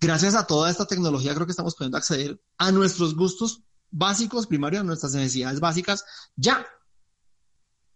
gracias 0.00 0.34
a 0.34 0.46
toda 0.46 0.70
esta 0.70 0.86
tecnología 0.86 1.34
creo 1.34 1.46
que 1.46 1.52
estamos 1.52 1.74
pudiendo 1.74 1.96
acceder 1.96 2.40
a 2.58 2.72
nuestros 2.72 3.14
gustos 3.14 3.62
básicos, 3.90 4.46
primarios, 4.46 4.80
a 4.80 4.84
nuestras 4.84 5.14
necesidades 5.14 5.60
básicas, 5.60 6.04
ya. 6.36 6.66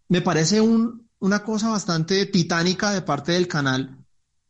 Me 0.09 0.23
parece 0.23 0.61
un, 0.61 1.11
una 1.19 1.43
cosa 1.43 1.69
bastante 1.69 2.25
titánica 2.27 2.93
de 2.93 3.03
parte 3.03 3.33
del 3.33 3.49
canal 3.49 3.99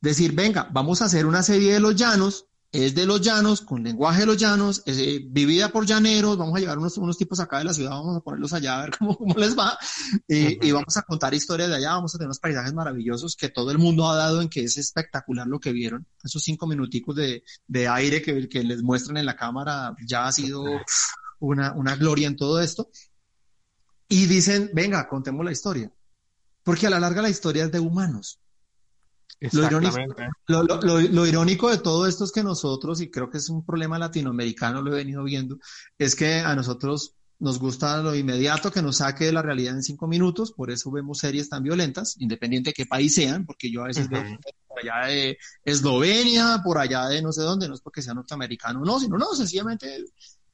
decir, 0.01 0.32
venga, 0.32 0.68
vamos 0.70 1.03
a 1.03 1.07
hacer 1.07 1.26
una 1.26 1.43
serie 1.43 1.72
de 1.72 1.80
los 1.80 1.97
llanos 1.97 2.48
es 2.71 2.95
de 2.95 3.07
los 3.07 3.23
llanos, 3.23 3.62
con 3.62 3.83
lenguaje 3.83 4.21
de 4.21 4.27
los 4.27 4.37
llanos, 4.37 4.83
es, 4.85 4.99
eh, 4.99 5.21
vivida 5.27 5.71
por 5.71 5.87
llaneros, 5.87 6.37
vamos 6.37 6.57
a 6.57 6.61
llevar 6.61 6.79
unos, 6.79 6.99
unos 6.99 7.16
tipos 7.16 7.41
acá 7.41 7.59
de 7.59 7.64
la 7.64 7.73
ciudad, 7.73 7.91
vamos 7.91 8.19
a 8.19 8.21
ponerlos 8.21 8.53
allá 8.53 8.79
a 8.79 8.83
ver 8.83 8.91
cómo, 8.99 9.16
cómo 9.16 9.35
les 9.37 9.59
va, 9.59 9.79
eh, 10.29 10.59
y 10.61 10.71
vamos 10.71 10.97
a 10.97 11.03
contar 11.03 11.33
historias 11.33 11.71
de 11.71 11.77
allá, 11.77 11.93
vamos 11.93 12.14
a 12.14 12.19
tener 12.19 12.29
unos 12.29 12.41
paisajes 12.41 12.75
maravillosos 12.75 13.37
que 13.37 13.49
todo 13.49 13.71
el 13.71 13.79
mundo 13.79 14.09
ha 14.09 14.16
dado 14.16 14.43
en 14.43 14.49
que 14.49 14.64
es 14.64 14.77
espectacular 14.77 15.47
lo 15.47 15.59
que 15.59 15.73
vieron, 15.73 16.07
esos 16.23 16.43
cinco 16.43 16.66
minuticos 16.66 17.16
de, 17.16 17.43
de 17.66 17.89
aire 17.89 18.21
que, 18.21 18.49
que 18.49 18.62
les 18.62 18.83
muestran 18.83 19.16
en 19.16 19.27
la 19.27 19.37
cámara 19.37 19.97
ya 20.07 20.27
ha 20.27 20.33
sido 20.33 20.64
una, 21.41 21.73
una 21.73 21.97
gloria 21.97 22.29
en 22.29 22.37
todo 22.37 22.61
esto, 22.61 22.91
y 24.11 24.27
dicen, 24.27 24.71
venga, 24.75 25.09
contemos 25.09 25.45
la 25.45 25.53
historia, 25.53 25.91
porque 26.62 26.87
a 26.87 26.91
la 26.91 27.01
larga 27.01 27.23
la 27.23 27.31
historia 27.31 27.64
es 27.64 27.73
de 27.73 27.81
humanos, 27.81 28.41
lo 29.41 31.26
irónico, 31.26 31.70
de 31.70 31.78
todo 31.78 32.07
esto 32.07 32.24
es 32.24 32.32
que 32.32 32.43
nosotros, 32.43 33.01
y 33.01 33.11
creo 33.11 33.30
que 33.30 33.39
es 33.39 33.49
un 33.49 33.64
problema 33.64 33.99
latinoamericano, 33.99 34.82
lo 34.82 34.93
he 34.93 34.97
venido 34.97 35.22
viendo, 35.22 35.59
es 35.97 36.16
que 36.16 36.41
a 36.41 36.55
nosotros 36.57 37.14
nos 37.39 37.61
gusta 37.61 38.03
lo 38.03 38.14
inmediato 38.16 38.72
que 38.72 38.82
nos 38.82 38.97
saque 38.97 39.26
de 39.26 39.32
la 39.32 39.43
realidad 39.43 39.74
en 39.74 39.82
cinco 39.82 40.09
minutos, 40.09 40.53
por 40.53 40.70
eso 40.70 40.91
vemos 40.91 41.18
series 41.18 41.49
tan 41.49 41.62
violentas, 41.62 42.16
independiente 42.18 42.70
de 42.70 42.74
qué 42.74 42.86
país 42.86 43.14
sean, 43.14 43.47
porque 43.47 43.70
yo 43.70 43.84
a 43.84 43.86
veces 43.89 44.09
veo 44.09 44.24
por 44.66 44.80
allá 44.80 45.07
de 45.07 45.39
Eslovenia, 45.64 46.61
por 46.64 46.78
allá 46.78 47.07
de 47.07 47.22
no 47.22 47.32
sé 47.32 47.43
dónde, 47.43 47.68
no 47.68 47.74
es 47.74 47.80
porque 47.80 48.03
sea 48.03 48.14
norteamericano, 48.14 48.80
no, 48.80 48.99
sino 48.99 49.16
no, 49.16 49.34
sencillamente 49.34 50.05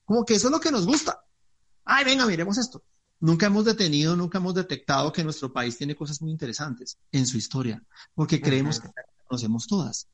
como 0.04 0.24
que 0.26 0.34
eso 0.34 0.48
es 0.48 0.52
lo 0.52 0.60
que 0.60 0.70
nos 0.70 0.86
gusta. 0.86 1.24
Ay, 1.86 2.04
venga, 2.04 2.26
miremos 2.26 2.58
esto. 2.58 2.82
Nunca 3.24 3.46
hemos 3.46 3.64
detenido, 3.64 4.14
nunca 4.14 4.36
hemos 4.36 4.54
detectado 4.54 5.10
que 5.10 5.24
nuestro 5.24 5.50
país 5.50 5.78
tiene 5.78 5.96
cosas 5.96 6.20
muy 6.20 6.30
interesantes 6.30 6.98
en 7.10 7.26
su 7.26 7.38
historia, 7.38 7.82
porque 8.14 8.38
creemos 8.38 8.78
que 8.78 8.90
conocemos 9.26 9.66
todas. 9.66 10.08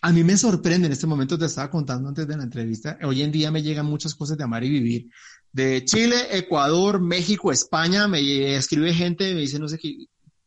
A 0.00 0.12
mí 0.12 0.22
me 0.22 0.36
sorprende, 0.36 0.86
en 0.86 0.92
este 0.92 1.08
momento 1.08 1.36
te 1.36 1.46
estaba 1.46 1.68
contando 1.68 2.08
antes 2.08 2.28
de 2.28 2.36
la 2.36 2.44
entrevista, 2.44 2.96
hoy 3.02 3.22
en 3.22 3.32
día 3.32 3.50
me 3.50 3.64
llegan 3.64 3.86
muchas 3.86 4.14
cosas 4.14 4.38
de 4.38 4.44
amar 4.44 4.62
y 4.62 4.70
vivir. 4.70 5.10
De 5.50 5.84
Chile, 5.84 6.28
Ecuador, 6.30 7.00
México, 7.00 7.50
España, 7.50 8.06
me 8.06 8.54
escribe 8.54 8.94
gente, 8.94 9.34
me 9.34 9.40
dice, 9.40 9.58
no 9.58 9.66
sé 9.66 9.76
qué, 9.78 10.06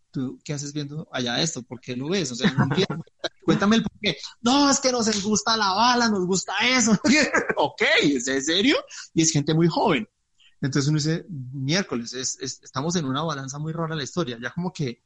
¿tú 0.09 0.39
qué 0.41 0.53
haces 0.53 0.71
viendo 0.71 1.09
allá 1.11 1.41
esto? 1.41 1.63
¿Por 1.63 1.81
qué 1.81 1.97
lo 1.97 2.07
ves? 2.07 2.31
O 2.31 2.35
sea, 2.35 2.49
no 2.53 2.63
entiendo. 2.63 3.03
Cuéntame 3.43 3.75
el 3.75 3.83
por 3.83 3.99
qué. 4.01 4.15
No, 4.39 4.71
es 4.71 4.79
que 4.79 4.89
nos 4.89 5.21
gusta 5.21 5.57
la 5.57 5.73
bala, 5.73 6.07
nos 6.07 6.25
gusta 6.25 6.53
eso. 6.65 6.93
ok, 7.57 7.81
¿es 8.03 8.25
en 8.29 8.41
serio? 8.41 8.77
Y 9.13 9.23
es 9.23 9.31
gente 9.31 9.53
muy 9.53 9.67
joven. 9.67 10.07
Entonces 10.63 10.87
uno 10.89 10.97
dice, 10.97 11.25
miércoles, 11.51 12.13
estamos 12.13 12.95
en 12.95 13.03
una 13.03 13.21
balanza 13.21 13.59
muy 13.59 13.73
rara 13.73 13.93
en 13.93 13.97
la 13.97 14.05
historia, 14.05 14.39
ya 14.41 14.49
como 14.51 14.71
que 14.71 15.03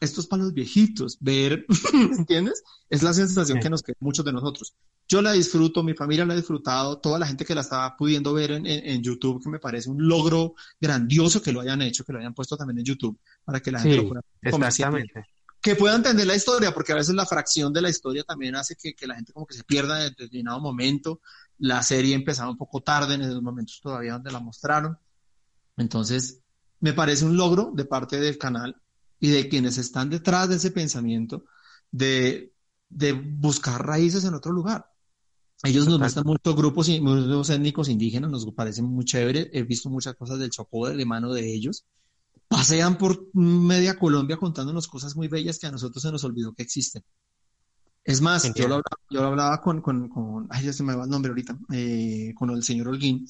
esto 0.00 0.20
es 0.20 0.26
para 0.26 0.42
los 0.42 0.52
viejitos, 0.52 1.16
ver, 1.18 1.64
¿entiendes? 2.18 2.62
Es 2.90 3.02
la 3.02 3.14
sensación 3.14 3.58
que 3.58 3.70
nos 3.70 3.82
queda 3.82 3.96
muchos 4.00 4.24
de 4.24 4.32
nosotros. 4.32 4.74
Yo 5.08 5.22
la 5.22 5.32
disfruto, 5.32 5.82
mi 5.82 5.94
familia 5.94 6.26
la 6.26 6.34
ha 6.34 6.36
disfrutado, 6.36 6.98
toda 6.98 7.18
la 7.18 7.26
gente 7.26 7.46
que 7.46 7.54
la 7.54 7.62
estaba 7.62 7.96
pudiendo 7.96 8.34
ver 8.34 8.50
en, 8.50 8.66
en, 8.66 9.02
YouTube, 9.02 9.42
que 9.42 9.48
me 9.48 9.58
parece 9.58 9.88
un 9.88 10.06
logro 10.06 10.54
grandioso 10.78 11.40
que 11.40 11.52
lo 11.52 11.62
hayan 11.62 11.80
hecho, 11.80 12.04
que 12.04 12.12
lo 12.12 12.18
hayan 12.18 12.34
puesto 12.34 12.58
también 12.58 12.80
en 12.80 12.84
YouTube, 12.84 13.18
para 13.44 13.60
que 13.60 13.72
la 13.72 13.80
gente 13.80 13.96
lo 13.96 14.08
pueda 14.08 14.22
exactamente. 14.42 15.24
Que 15.60 15.74
pueda 15.74 15.96
entender 15.96 16.26
la 16.26 16.36
historia, 16.36 16.72
porque 16.72 16.92
a 16.92 16.96
veces 16.96 17.14
la 17.14 17.26
fracción 17.26 17.72
de 17.72 17.82
la 17.82 17.90
historia 17.90 18.22
también 18.24 18.54
hace 18.54 18.76
que, 18.76 18.94
que 18.94 19.06
la 19.06 19.16
gente 19.16 19.32
como 19.32 19.46
que 19.46 19.54
se 19.54 19.64
pierda 19.64 20.04
en 20.04 20.14
determinado 20.14 20.60
momento, 20.60 21.20
la 21.58 21.82
serie 21.82 22.14
empezaba 22.14 22.50
un 22.50 22.56
poco 22.56 22.80
tarde 22.80 23.14
en 23.14 23.22
esos 23.22 23.42
momentos 23.42 23.80
todavía 23.82 24.12
donde 24.12 24.30
la 24.30 24.40
mostraron. 24.40 24.98
Entonces, 25.76 26.40
me 26.80 26.92
parece 26.92 27.24
un 27.24 27.36
logro 27.36 27.72
de 27.74 27.84
parte 27.84 28.20
del 28.20 28.38
canal 28.38 28.80
y 29.20 29.30
de 29.30 29.48
quienes 29.48 29.78
están 29.78 30.10
detrás 30.10 30.48
de 30.48 30.56
ese 30.56 30.70
pensamiento 30.70 31.44
de, 31.90 32.52
de 32.88 33.12
buscar 33.12 33.84
raíces 33.84 34.24
en 34.24 34.34
otro 34.34 34.52
lugar. 34.52 34.92
Ellos 35.64 35.88
nos 35.88 35.98
muestran 35.98 36.24
muchos 36.24 36.54
grupos, 36.54 36.88
muchos 37.00 37.50
étnicos 37.50 37.88
indígenas, 37.88 38.30
nos 38.30 38.46
parecen 38.52 38.84
muy 38.84 39.04
chévere. 39.04 39.50
He 39.52 39.64
visto 39.64 39.90
muchas 39.90 40.14
cosas 40.14 40.38
del 40.38 40.50
Chocó 40.50 40.88
de 40.88 41.04
mano 41.04 41.32
de 41.32 41.52
ellos. 41.52 41.84
Pasean 42.48 42.96
por 42.96 43.28
media 43.34 43.98
Colombia 43.98 44.38
contándonos 44.38 44.88
cosas 44.88 45.14
muy 45.14 45.28
bellas 45.28 45.58
que 45.58 45.66
a 45.66 45.70
nosotros 45.70 46.02
se 46.02 46.10
nos 46.10 46.24
olvidó 46.24 46.54
que 46.54 46.62
existen. 46.62 47.02
Es 48.04 48.22
más, 48.22 48.42
yo 48.54 48.66
lo, 48.66 48.76
hablaba, 48.76 48.96
yo 49.10 49.20
lo 49.20 49.26
hablaba, 49.26 49.60
con, 49.60 49.82
con, 49.82 50.08
con, 50.08 50.46
ay, 50.48 50.64
ya 50.64 50.72
se 50.72 50.82
me 50.82 50.94
va 50.94 51.04
el 51.04 51.10
nombre 51.10 51.28
ahorita, 51.28 51.58
eh, 51.74 52.32
con 52.34 52.48
el 52.48 52.62
señor 52.62 52.88
Holguín, 52.88 53.28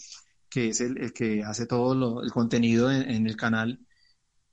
que 0.49 0.69
es 0.69 0.81
el, 0.81 1.12
que 1.12 1.43
hace 1.43 1.66
todo 1.66 2.23
el 2.23 2.31
contenido 2.31 2.89
en, 2.93 3.27
el 3.27 3.37
canal. 3.37 3.81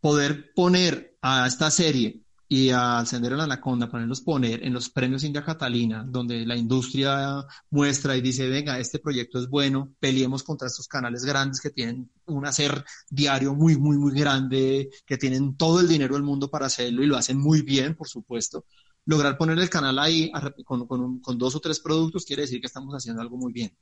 Poder 0.01 0.51
poner 0.55 1.15
a 1.21 1.45
esta 1.45 1.69
serie 1.69 2.24
y 2.47 2.69
a 2.69 3.03
Sendero 3.05 3.35
la 3.35 3.45
Anaconda, 3.45 3.89
ponerlos 3.89 4.21
poner 4.21 4.63
en 4.63 4.73
los 4.73 4.89
premios 4.89 5.23
India 5.23 5.43
Catalina, 5.43 6.05
donde 6.07 6.45
la 6.45 6.55
industria 6.55 7.45
muestra 7.71 8.15
y 8.15 8.21
dice, 8.21 8.47
venga, 8.47 8.79
este 8.79 8.99
proyecto 8.99 9.39
es 9.39 9.49
bueno, 9.49 9.93
peleemos 9.99 10.43
contra 10.43 10.67
estos 10.67 10.87
canales 10.87 11.25
grandes 11.25 11.59
que 11.59 11.71
tienen 11.71 12.09
un 12.25 12.45
hacer 12.45 12.83
diario 13.09 13.53
muy, 13.55 13.77
muy, 13.77 13.97
muy 13.97 14.13
grande, 14.13 14.89
que 15.05 15.17
tienen 15.17 15.57
todo 15.57 15.79
el 15.79 15.87
dinero 15.87 16.13
del 16.15 16.23
mundo 16.23 16.49
para 16.49 16.67
hacerlo 16.67 17.03
y 17.03 17.07
lo 17.07 17.17
hacen 17.17 17.39
muy 17.39 17.61
bien, 17.61 17.95
por 17.95 18.07
supuesto 18.07 18.65
lograr 19.05 19.37
poner 19.37 19.57
el 19.59 19.69
canal 19.69 19.99
ahí 19.99 20.31
con, 20.63 20.87
con, 20.87 21.37
dos 21.37 21.55
o 21.55 21.59
tres 21.59 21.79
productos 21.79 22.25
quiere 22.25 22.41
decir 22.41 22.59
que 22.59 22.67
estamos 22.67 22.93
haciendo 22.93 23.21
algo 23.21 23.37
muy 23.37 23.53
bien. 23.53 23.75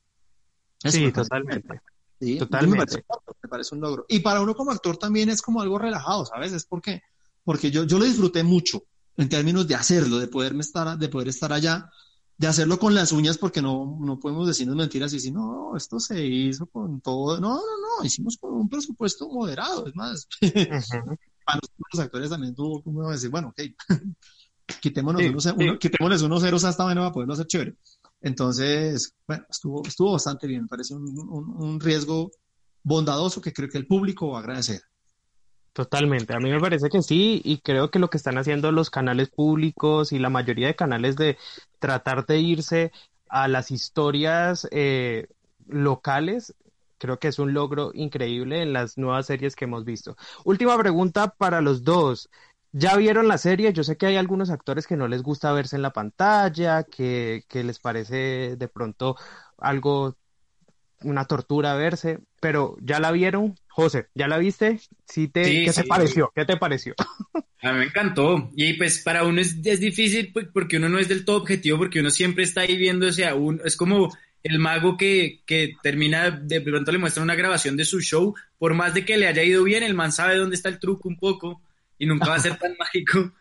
sí, 0.83 1.11
totalmente. 1.11 1.81
Sí, 2.19 2.37
totalmente. 2.37 3.03
Me 3.41 3.49
parece, 3.49 3.75
un 3.75 3.81
logro. 3.81 4.05
Y 4.07 4.19
para 4.19 4.41
uno 4.41 4.55
como 4.55 4.71
actor 4.71 4.97
también 4.97 5.29
es 5.29 5.41
como 5.41 5.61
algo 5.61 5.77
relajado, 5.77 6.25
¿sabes? 6.25 6.53
Es 6.53 6.65
porque, 6.65 7.01
porque 7.43 7.71
yo, 7.71 7.83
yo 7.83 7.99
lo 7.99 8.05
disfruté 8.05 8.43
mucho 8.43 8.83
en 9.17 9.29
términos 9.29 9.67
de 9.67 9.75
hacerlo, 9.75 10.17
de 10.17 10.27
poderme 10.27 10.61
estar, 10.61 10.97
de 10.97 11.09
poder 11.09 11.27
estar 11.27 11.53
allá, 11.53 11.89
de 12.37 12.47
hacerlo 12.47 12.79
con 12.79 12.95
las 12.95 13.11
uñas, 13.11 13.37
porque 13.37 13.61
no, 13.61 13.97
no 13.99 14.19
podemos 14.19 14.47
decirnos 14.47 14.75
mentiras 14.75 15.13
y 15.13 15.17
decir, 15.17 15.33
no, 15.33 15.75
esto 15.77 15.99
se 15.99 16.25
hizo 16.25 16.65
con 16.65 16.99
todo. 17.01 17.39
No, 17.39 17.55
no, 17.55 17.99
no, 17.99 18.05
hicimos 18.05 18.37
con 18.37 18.53
un 18.53 18.69
presupuesto 18.69 19.29
moderado. 19.29 19.87
Es 19.87 19.95
más, 19.95 20.27
para 21.45 21.59
los 21.91 21.99
actores 21.99 22.29
también 22.29 22.55
tuvo 22.55 22.81
como 22.81 23.09
decir, 23.11 23.29
bueno, 23.29 23.49
ok, 23.49 23.61
quitémonos, 24.81 25.21
unos, 25.21 26.21
unos 26.21 26.41
ceros 26.41 26.63
a 26.63 26.69
esta 26.69 26.85
manera 26.85 27.01
para 27.01 27.13
poderlo 27.13 27.33
hacer 27.33 27.47
chévere. 27.47 27.75
Entonces, 28.21 29.13
bueno, 29.27 29.45
estuvo, 29.49 29.85
estuvo 29.85 30.13
bastante 30.13 30.47
bien, 30.47 30.63
me 30.63 30.67
parece 30.67 30.95
un, 30.95 31.05
un, 31.57 31.79
riesgo 31.79 32.31
bondadoso 32.81 33.41
que 33.41 33.51
creo 33.51 33.67
que 33.67 33.77
el 33.77 33.85
público 33.85 34.29
va 34.29 34.37
a 34.37 34.41
agradecer. 34.41 34.81
Totalmente, 35.73 36.35
a 36.35 36.39
mí 36.39 36.51
me 36.51 36.59
parece 36.59 36.87
que 36.89 37.01
sí 37.01 37.41
y 37.43 37.59
creo 37.61 37.89
que 37.89 37.97
lo 37.97 38.09
que 38.11 38.17
están 38.17 38.37
haciendo 38.37 38.71
los 38.71 38.91
canales 38.91 39.31
públicos 39.31 40.11
y 40.11 40.19
la 40.19 40.29
mayoría 40.29 40.67
de 40.67 40.75
canales 40.75 41.15
de 41.15 41.35
tratar 41.79 42.27
de 42.27 42.37
irse 42.39 42.91
a 43.27 43.47
las 43.47 43.71
historias 43.71 44.67
eh, 44.71 45.27
locales, 45.65 46.53
creo 46.99 47.17
que 47.17 47.27
es 47.29 47.39
un 47.39 47.53
logro 47.55 47.89
increíble 47.95 48.61
en 48.61 48.71
las 48.71 48.99
nuevas 48.99 49.25
series 49.25 49.55
que 49.55 49.65
hemos 49.65 49.83
visto. 49.83 50.15
Última 50.45 50.77
pregunta 50.77 51.29
para 51.29 51.59
los 51.59 51.83
dos. 51.83 52.29
¿Ya 52.71 52.95
vieron 52.95 53.27
la 53.27 53.37
serie? 53.39 53.73
Yo 53.73 53.83
sé 53.83 53.97
que 53.97 54.05
hay 54.05 54.15
algunos 54.17 54.51
actores 54.51 54.85
que 54.87 54.95
no 54.97 55.07
les 55.07 55.23
gusta 55.23 55.51
verse 55.53 55.75
en 55.75 55.81
la 55.81 55.93
pantalla, 55.93 56.83
que, 56.83 57.45
que 57.47 57.63
les 57.63 57.79
parece 57.79 58.55
de 58.57 58.67
pronto 58.67 59.15
algo, 59.57 60.17
una 61.03 61.25
tortura 61.25 61.75
verse, 61.75 62.19
pero 62.39 62.77
¿ya 62.81 62.99
la 62.99 63.11
vieron? 63.11 63.55
José, 63.69 64.07
¿ya 64.13 64.27
la 64.27 64.37
viste? 64.37 64.79
¿Sí 65.07 65.27
te, 65.27 65.65
¿Qué 65.65 65.71
te 65.73 65.83
pareció? 65.83 66.31
¿Qué 66.35 66.45
te 66.45 66.57
pareció? 66.57 66.93
A 67.61 67.71
mí 67.71 67.79
me 67.79 67.85
encantó. 67.85 68.51
Y 68.55 68.73
pues 68.73 69.01
para 69.01 69.23
uno 69.23 69.41
es, 69.41 69.57
es 69.63 69.79
difícil 69.79 70.31
pues, 70.31 70.47
porque 70.53 70.77
uno 70.77 70.89
no 70.89 70.99
es 70.99 71.07
del 71.07 71.25
todo 71.25 71.37
objetivo, 71.37 71.77
porque 71.77 72.01
uno 72.01 72.11
siempre 72.11 72.43
está 72.43 72.61
ahí 72.61 72.77
viéndose 72.77 73.25
a 73.25 73.35
uno. 73.35 73.63
Es 73.63 73.75
como 73.75 74.09
el 74.43 74.59
mago 74.59 74.97
que, 74.97 75.41
que 75.45 75.77
termina, 75.81 76.29
de 76.29 76.61
pronto 76.61 76.91
le 76.91 76.97
muestra 76.97 77.23
una 77.23 77.35
grabación 77.35 77.77
de 77.77 77.85
su 77.85 78.01
show, 78.01 78.35
por 78.59 78.73
más 78.73 78.93
de 78.93 79.05
que 79.05 79.17
le 79.17 79.27
haya 79.27 79.43
ido 79.43 79.63
bien, 79.63 79.83
el 79.83 79.93
man 79.93 80.11
sabe 80.11 80.35
dónde 80.35 80.55
está 80.55 80.69
el 80.69 80.79
truco 80.79 81.07
un 81.07 81.17
poco 81.17 81.61
y 81.97 82.05
nunca 82.05 82.29
va 82.29 82.35
a 82.35 82.39
ser 82.39 82.57
tan 82.59 82.75
mágico. 82.77 83.31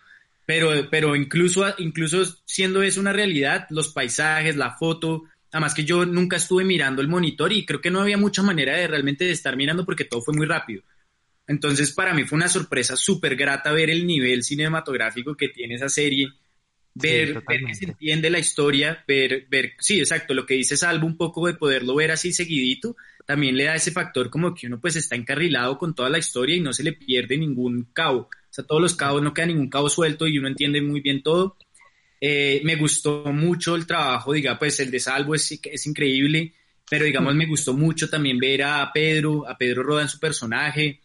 Pero, 0.46 0.70
pero 0.90 1.14
incluso, 1.16 1.64
incluso 1.78 2.24
siendo 2.44 2.82
eso 2.82 3.00
una 3.00 3.12
realidad, 3.12 3.66
los 3.70 3.88
paisajes, 3.88 4.56
la 4.56 4.72
foto, 4.72 5.24
además 5.52 5.74
que 5.74 5.84
yo 5.84 6.04
nunca 6.06 6.36
estuve 6.36 6.64
mirando 6.64 7.02
el 7.02 7.08
monitor 7.08 7.52
y 7.52 7.64
creo 7.64 7.80
que 7.80 7.90
no 7.90 8.00
había 8.00 8.16
mucha 8.16 8.42
manera 8.42 8.76
de 8.76 8.88
realmente 8.88 9.26
de 9.26 9.32
estar 9.32 9.56
mirando 9.56 9.84
porque 9.84 10.06
todo 10.06 10.22
fue 10.22 10.34
muy 10.34 10.46
rápido. 10.46 10.82
Entonces 11.46 11.92
para 11.92 12.14
mí 12.14 12.24
fue 12.24 12.36
una 12.36 12.48
sorpresa 12.48 12.96
súper 12.96 13.36
grata 13.36 13.72
ver 13.72 13.90
el 13.90 14.06
nivel 14.06 14.42
cinematográfico 14.42 15.36
que 15.36 15.48
tiene 15.48 15.74
esa 15.74 15.90
serie, 15.90 16.28
ver, 16.94 17.42
ver, 17.46 17.64
que 17.66 17.74
se 17.74 17.84
entiende 17.84 18.30
la 18.30 18.38
historia, 18.38 19.04
ver, 19.06 19.46
ver, 19.50 19.72
sí, 19.78 19.98
exacto, 19.98 20.32
lo 20.34 20.46
que 20.46 20.54
dice 20.54 20.76
Salvo 20.76 21.06
un 21.06 21.16
poco 21.16 21.46
de 21.46 21.54
poderlo 21.54 21.94
ver 21.96 22.12
así 22.12 22.32
seguidito, 22.32 22.96
también 23.26 23.56
le 23.56 23.64
da 23.64 23.74
ese 23.74 23.92
factor 23.92 24.30
como 24.30 24.54
que 24.54 24.66
uno 24.66 24.80
pues 24.80 24.96
está 24.96 25.16
encarrilado 25.16 25.76
con 25.76 25.94
toda 25.94 26.08
la 26.08 26.18
historia 26.18 26.56
y 26.56 26.60
no 26.60 26.72
se 26.72 26.82
le 26.84 26.92
pierde 26.92 27.36
ningún 27.36 27.88
cabo. 27.92 28.20
O 28.20 28.54
sea, 28.54 28.64
todos 28.64 28.82
los 28.82 28.94
cabos, 28.94 29.22
no 29.22 29.32
queda 29.32 29.46
ningún 29.46 29.70
cabo 29.70 29.88
suelto 29.88 30.26
y 30.26 30.38
uno 30.38 30.48
entiende 30.48 30.82
muy 30.82 31.00
bien 31.00 31.22
todo. 31.22 31.56
Eh, 32.24 32.60
me 32.62 32.76
gustó 32.76 33.24
mucho 33.32 33.74
el 33.74 33.84
trabajo, 33.84 34.32
diga, 34.32 34.56
pues 34.56 34.78
el 34.78 34.92
de 34.92 35.00
Salvo 35.00 35.34
es, 35.34 35.58
es 35.64 35.86
increíble, 35.88 36.54
pero 36.88 37.04
digamos, 37.04 37.34
me 37.34 37.46
gustó 37.46 37.74
mucho 37.74 38.08
también 38.08 38.38
ver 38.38 38.62
a 38.62 38.92
Pedro, 38.94 39.48
a 39.48 39.58
Pedro 39.58 39.82
Roda 39.82 40.02
en 40.02 40.08
su 40.08 40.20
personaje. 40.20 41.00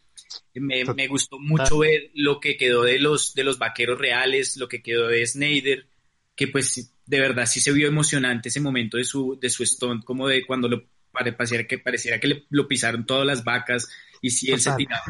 Me, 0.54 0.86
me, 0.86 1.08
gustó 1.08 1.40
mucho 1.40 1.80
ver 1.80 2.12
lo 2.14 2.40
que 2.40 2.56
quedó 2.56 2.84
de 2.84 3.00
los, 3.00 3.34
de 3.34 3.44
los 3.44 3.58
vaqueros 3.58 3.98
reales, 3.98 4.58
lo 4.58 4.68
que 4.68 4.84
quedó 4.84 5.08
de 5.08 5.26
Snyder, 5.26 5.88
que 6.36 6.50
pues 6.50 6.94
de 7.04 7.20
verdad 7.20 7.48
sí 7.48 7.62
se 7.62 7.72
vio 7.72 7.88
emocionante 7.88 8.50
ese 8.50 8.60
momento 8.60 8.98
de 8.98 9.04
su, 9.04 9.40
de 9.42 9.50
su 9.50 9.66
stunt, 9.66 10.04
como 10.04 10.28
de 10.28 10.46
cuando 10.46 10.68
lo 10.68 10.84
pareciera 11.12 11.66
que, 11.66 11.80
pareciera 11.80 12.20
que 12.20 12.28
le, 12.28 12.46
lo 12.50 12.68
pisaron 12.68 13.08
todas 13.08 13.26
las 13.26 13.44
vacas 13.44 13.90
y 14.22 14.30
si 14.32 14.52
él 14.52 14.60
se 14.60 14.72
tiraba. 14.74 15.04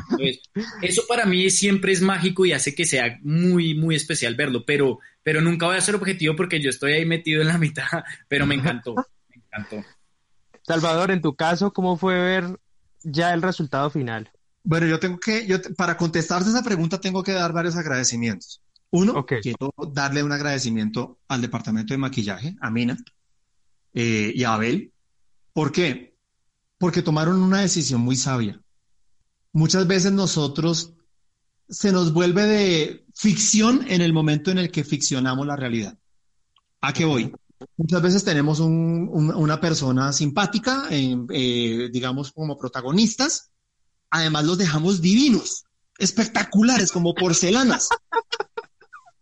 eso 0.81 1.03
para 1.07 1.25
mí 1.25 1.49
siempre 1.49 1.91
es 1.91 2.01
mágico 2.01 2.45
y 2.45 2.53
hace 2.53 2.75
que 2.75 2.85
sea 2.85 3.19
muy, 3.23 3.73
muy 3.73 3.95
especial 3.95 4.35
verlo, 4.35 4.65
pero, 4.65 4.99
pero 5.27 5.41
nunca 5.41 5.65
voy 5.65 5.75
a 5.75 5.81
ser 5.81 5.93
objetivo 5.93 6.37
porque 6.37 6.61
yo 6.61 6.69
estoy 6.69 6.93
ahí 6.93 7.05
metido 7.05 7.41
en 7.41 7.49
la 7.49 7.57
mitad, 7.57 7.83
pero 8.29 8.45
me 8.45 8.55
encantó, 8.55 8.95
me 8.95 9.35
encantó. 9.35 9.83
Salvador, 10.61 11.11
en 11.11 11.21
tu 11.21 11.35
caso, 11.35 11.73
¿cómo 11.73 11.97
fue 11.97 12.15
ver 12.15 12.57
ya 13.03 13.33
el 13.33 13.41
resultado 13.41 13.89
final? 13.89 14.31
Bueno, 14.63 14.87
yo 14.87 15.01
tengo 15.01 15.19
que, 15.19 15.45
yo, 15.45 15.57
para 15.75 15.97
contestarte 15.97 16.47
esa 16.47 16.63
pregunta 16.63 17.01
tengo 17.01 17.23
que 17.23 17.33
dar 17.33 17.51
varios 17.51 17.75
agradecimientos. 17.75 18.61
Uno, 18.89 19.25
quiero 19.25 19.73
darle 19.91 20.23
un 20.23 20.31
agradecimiento 20.31 21.19
al 21.27 21.41
departamento 21.41 21.93
de 21.93 21.97
maquillaje, 21.97 22.55
a 22.61 22.71
Mina 22.71 22.97
eh, 23.93 24.31
y 24.33 24.45
a 24.45 24.53
Abel. 24.53 24.93
¿Por 25.51 25.73
qué? 25.73 26.15
Porque 26.77 27.01
tomaron 27.01 27.41
una 27.41 27.59
decisión 27.59 27.99
muy 27.99 28.15
sabia 28.15 28.61
muchas 29.51 29.87
veces 29.87 30.13
nosotros 30.13 30.93
se 31.67 31.91
nos 31.91 32.13
vuelve 32.13 32.43
de 32.43 33.06
ficción 33.17 33.85
en 33.87 34.01
el 34.01 34.13
momento 34.13 34.51
en 34.51 34.59
el 34.59 34.71
que 34.71 34.83
ficcionamos 34.83 35.47
la 35.47 35.55
realidad. 35.55 35.97
¿A 36.81 36.93
qué 36.93 37.03
voy? 37.03 37.33
Muchas 37.75 38.01
veces 38.01 38.23
tenemos 38.23 38.59
una 38.59 39.59
persona 39.59 40.13
simpática, 40.13 40.87
eh, 40.91 41.89
digamos, 41.91 42.31
como 42.31 42.57
protagonistas. 42.57 43.49
Además, 44.11 44.45
los 44.45 44.59
dejamos 44.59 45.01
divinos, 45.01 45.63
espectaculares, 45.97 46.91
como 46.91 47.15
porcelanas. 47.15 47.89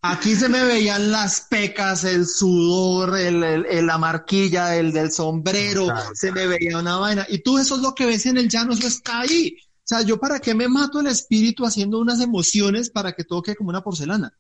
Aquí 0.02 0.36
se 0.36 0.50
me 0.50 0.64
veían 0.66 1.12
las 1.12 1.48
pecas, 1.50 2.04
el 2.04 2.28
sudor, 2.28 3.18
el, 3.18 3.88
la 3.88 3.98
marquilla 3.98 4.76
el 4.76 4.92
del 4.92 5.12
sombrero, 5.12 5.88
se 6.14 6.32
me 6.34 6.46
veía 6.46 6.78
una 6.78 6.98
vaina. 6.98 7.26
Y 7.30 7.40
tú 7.40 7.58
eso 7.58 7.78
es 7.78 7.82
lo 7.82 7.96
que 7.96 8.06
ves 8.06 8.26
en 8.26 8.38
el 8.38 8.50
llano, 8.50 8.74
eso 8.74 8.88
está 8.88 9.22
ahí. 9.22 9.58
O 9.86 9.88
sea, 9.88 10.02
yo 10.02 10.20
para 10.20 10.40
qué 10.40 10.56
me 10.56 10.68
mato 10.68 11.00
el 11.00 11.06
espíritu 11.06 11.64
haciendo 11.64 12.00
unas 12.00 12.20
emociones 12.20 12.90
para 12.90 13.12
que 13.12 13.24
todo 13.24 13.44
quede 13.44 13.56
como 13.56 13.70
una 13.70 13.84
porcelana. 13.84 14.34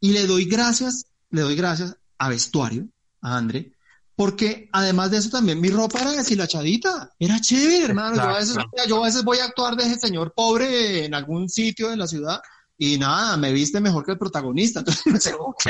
Y 0.00 0.12
le 0.12 0.26
doy 0.26 0.46
gracias, 0.46 1.04
le 1.28 1.42
doy 1.42 1.56
gracias 1.56 1.94
a 2.16 2.30
vestuario, 2.30 2.88
a 3.20 3.36
André, 3.36 3.74
porque 4.16 4.70
además 4.72 5.10
de 5.10 5.18
eso 5.18 5.28
también 5.28 5.60
mi 5.60 5.68
ropa 5.68 6.00
era 6.00 6.12
deshilachadita, 6.12 7.12
era 7.18 7.38
chévere, 7.38 7.84
hermano. 7.84 8.16
Yo 8.16 8.22
a, 8.22 8.38
veces, 8.38 8.56
yo 8.88 9.02
a 9.02 9.06
veces 9.06 9.24
voy 9.24 9.38
a 9.38 9.44
actuar 9.44 9.76
de 9.76 9.84
ese 9.84 10.00
señor 10.00 10.32
pobre 10.34 11.04
en 11.04 11.14
algún 11.14 11.50
sitio 11.50 11.90
de 11.90 11.98
la 11.98 12.06
ciudad 12.06 12.40
y 12.78 12.96
nada, 12.96 13.36
me 13.36 13.52
viste 13.52 13.82
mejor 13.82 14.06
que 14.06 14.12
el 14.12 14.18
protagonista. 14.18 14.78
Entonces 14.86 15.04
me 15.04 15.12
dice, 15.12 15.34
ok, 15.38 15.64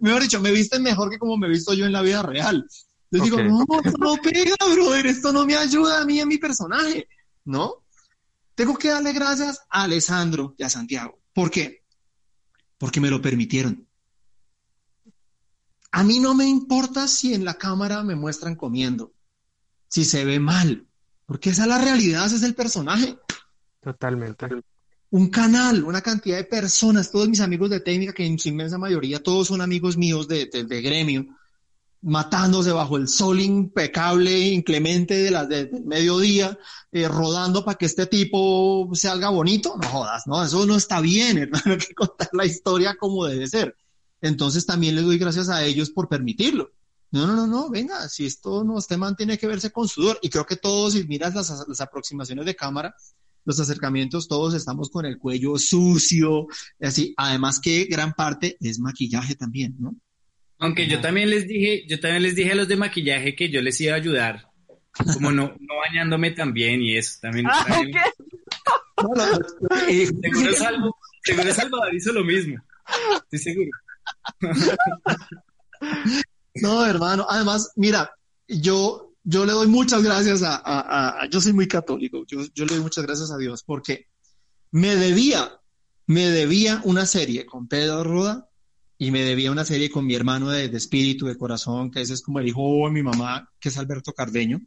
mejor 0.00 0.22
dicho, 0.22 0.40
me 0.40 0.50
viste 0.50 0.78
mejor 0.78 1.10
que 1.10 1.18
como 1.18 1.36
me 1.36 1.46
he 1.46 1.50
visto 1.50 1.74
yo 1.74 1.84
en 1.84 1.92
la 1.92 2.00
vida 2.00 2.22
real. 2.22 2.66
Yo 3.10 3.22
digo, 3.22 3.42
no, 3.42 3.66
esto 3.84 3.98
no 3.98 4.16
pega, 4.16 4.56
brother, 4.72 5.06
esto 5.06 5.30
no 5.30 5.44
me 5.44 5.56
ayuda 5.56 6.00
a 6.00 6.04
mí 6.06 6.20
en 6.20 6.28
mi 6.28 6.38
personaje, 6.38 7.06
¿no? 7.44 7.79
Tengo 8.54 8.76
que 8.76 8.88
darle 8.88 9.12
gracias 9.12 9.60
a 9.70 9.84
Alessandro 9.84 10.54
y 10.58 10.62
a 10.62 10.70
Santiago. 10.70 11.20
¿Por 11.32 11.50
qué? 11.50 11.84
Porque 12.78 13.00
me 13.00 13.10
lo 13.10 13.20
permitieron. 13.22 13.86
A 15.92 16.04
mí 16.04 16.18
no 16.18 16.34
me 16.34 16.46
importa 16.46 17.08
si 17.08 17.34
en 17.34 17.44
la 17.44 17.54
cámara 17.54 18.02
me 18.02 18.14
muestran 18.14 18.54
comiendo, 18.54 19.12
si 19.88 20.04
se 20.04 20.24
ve 20.24 20.38
mal, 20.38 20.86
porque 21.26 21.50
esa 21.50 21.62
es 21.62 21.68
la 21.68 21.78
realidad, 21.78 22.26
ese 22.26 22.36
es 22.36 22.42
el 22.44 22.54
personaje. 22.54 23.18
Totalmente. 23.80 24.46
Un 25.10 25.28
canal, 25.30 25.82
una 25.82 26.00
cantidad 26.00 26.36
de 26.36 26.44
personas, 26.44 27.10
todos 27.10 27.28
mis 27.28 27.40
amigos 27.40 27.70
de 27.70 27.80
técnica, 27.80 28.12
que 28.12 28.24
en 28.24 28.38
su 28.38 28.48
inmensa 28.48 28.78
mayoría 28.78 29.20
todos 29.20 29.48
son 29.48 29.60
amigos 29.60 29.96
míos 29.96 30.28
de, 30.28 30.46
de 30.46 30.82
gremio, 30.82 31.26
matándose 32.02 32.72
bajo 32.72 32.96
el 32.96 33.08
sol 33.08 33.40
impecable, 33.40 34.38
inclemente 34.48 35.14
de 35.14 35.30
la, 35.30 35.44
del 35.44 35.84
mediodía, 35.84 36.58
eh, 36.92 37.08
rodando 37.08 37.64
para 37.64 37.76
que 37.76 37.86
este 37.86 38.06
tipo 38.06 38.88
salga 38.94 39.28
bonito, 39.30 39.76
no 39.80 39.88
jodas, 39.88 40.26
no, 40.26 40.42
eso 40.42 40.64
no 40.66 40.76
está 40.76 41.00
bien, 41.00 41.38
hermano, 41.38 41.72
hay 41.72 41.78
que 41.78 41.94
contar 41.94 42.28
la 42.32 42.46
historia 42.46 42.96
como 42.96 43.26
debe 43.26 43.46
ser. 43.46 43.76
Entonces 44.22 44.66
también 44.66 44.94
les 44.94 45.04
doy 45.04 45.18
gracias 45.18 45.48
a 45.48 45.64
ellos 45.64 45.90
por 45.90 46.08
permitirlo. 46.08 46.70
No, 47.12 47.26
no, 47.26 47.34
no, 47.34 47.46
no, 47.46 47.70
venga, 47.70 48.08
si 48.08 48.26
esto 48.26 48.62
no, 48.62 48.78
este 48.78 48.96
man 48.96 49.16
tiene 49.16 49.36
que 49.36 49.46
verse 49.46 49.70
con 49.72 49.88
sudor. 49.88 50.18
Y 50.22 50.30
creo 50.30 50.46
que 50.46 50.56
todos, 50.56 50.92
si 50.92 51.04
miras 51.04 51.34
las, 51.34 51.64
las 51.66 51.80
aproximaciones 51.80 52.46
de 52.46 52.54
cámara, 52.54 52.94
los 53.44 53.58
acercamientos, 53.58 54.28
todos 54.28 54.54
estamos 54.54 54.90
con 54.90 55.06
el 55.06 55.18
cuello 55.18 55.58
sucio, 55.58 56.46
así. 56.80 57.14
Además 57.16 57.58
que 57.60 57.86
gran 57.86 58.12
parte 58.12 58.56
es 58.60 58.78
maquillaje 58.78 59.34
también, 59.34 59.74
¿no? 59.78 59.96
Aunque 60.60 60.86
yo 60.86 61.00
también 61.00 61.30
les 61.30 61.48
dije, 61.48 61.86
yo 61.88 61.98
también 62.00 62.22
les 62.22 62.36
dije 62.36 62.52
a 62.52 62.54
los 62.54 62.68
de 62.68 62.76
maquillaje 62.76 63.34
que 63.34 63.48
yo 63.48 63.62
les 63.62 63.80
iba 63.80 63.94
a 63.94 63.96
ayudar, 63.96 64.50
como 65.14 65.32
no, 65.32 65.56
no 65.58 65.74
bañándome 65.88 66.32
tan 66.32 66.52
bien 66.52 66.82
y 66.82 66.98
eso 66.98 67.18
también. 67.22 67.46
Ah, 67.48 67.64
seguro, 69.88 70.52
Salvo, 70.54 70.98
seguro 71.24 71.54
Salvador 71.54 71.94
hizo 71.94 72.12
lo 72.12 72.22
mismo, 72.24 72.62
estoy 73.22 73.38
seguro. 73.38 73.70
no, 76.56 76.84
hermano. 76.84 77.24
Además, 77.30 77.72
mira, 77.76 78.10
yo, 78.46 79.14
yo 79.24 79.46
le 79.46 79.52
doy 79.52 79.66
muchas 79.66 80.02
gracias 80.02 80.42
a, 80.44 81.26
yo 81.30 81.40
soy 81.40 81.54
muy 81.54 81.68
católico, 81.68 82.26
yo, 82.26 82.40
yo 82.54 82.66
le 82.66 82.74
doy 82.74 82.82
muchas 82.82 83.06
gracias 83.06 83.30
a 83.30 83.38
Dios 83.38 83.62
porque 83.62 84.08
me 84.72 84.94
debía, 84.94 85.58
me 86.06 86.28
debía 86.28 86.82
una 86.84 87.06
serie 87.06 87.46
con 87.46 87.66
Pedro 87.66 88.04
Ruda 88.04 88.49
y 89.02 89.10
me 89.10 89.24
debía 89.24 89.50
una 89.50 89.64
serie 89.64 89.90
con 89.90 90.04
mi 90.04 90.14
hermano 90.14 90.50
de, 90.50 90.66
espíritu, 90.66 91.24
de 91.24 91.38
corazón, 91.38 91.90
que 91.90 92.02
ese 92.02 92.12
es 92.12 92.20
como 92.20 92.38
el 92.38 92.48
hijo 92.48 92.84
de 92.84 92.90
mi 92.90 93.02
mamá, 93.02 93.50
que 93.58 93.70
es 93.70 93.78
Alberto 93.78 94.12
Cardeño, 94.12 94.60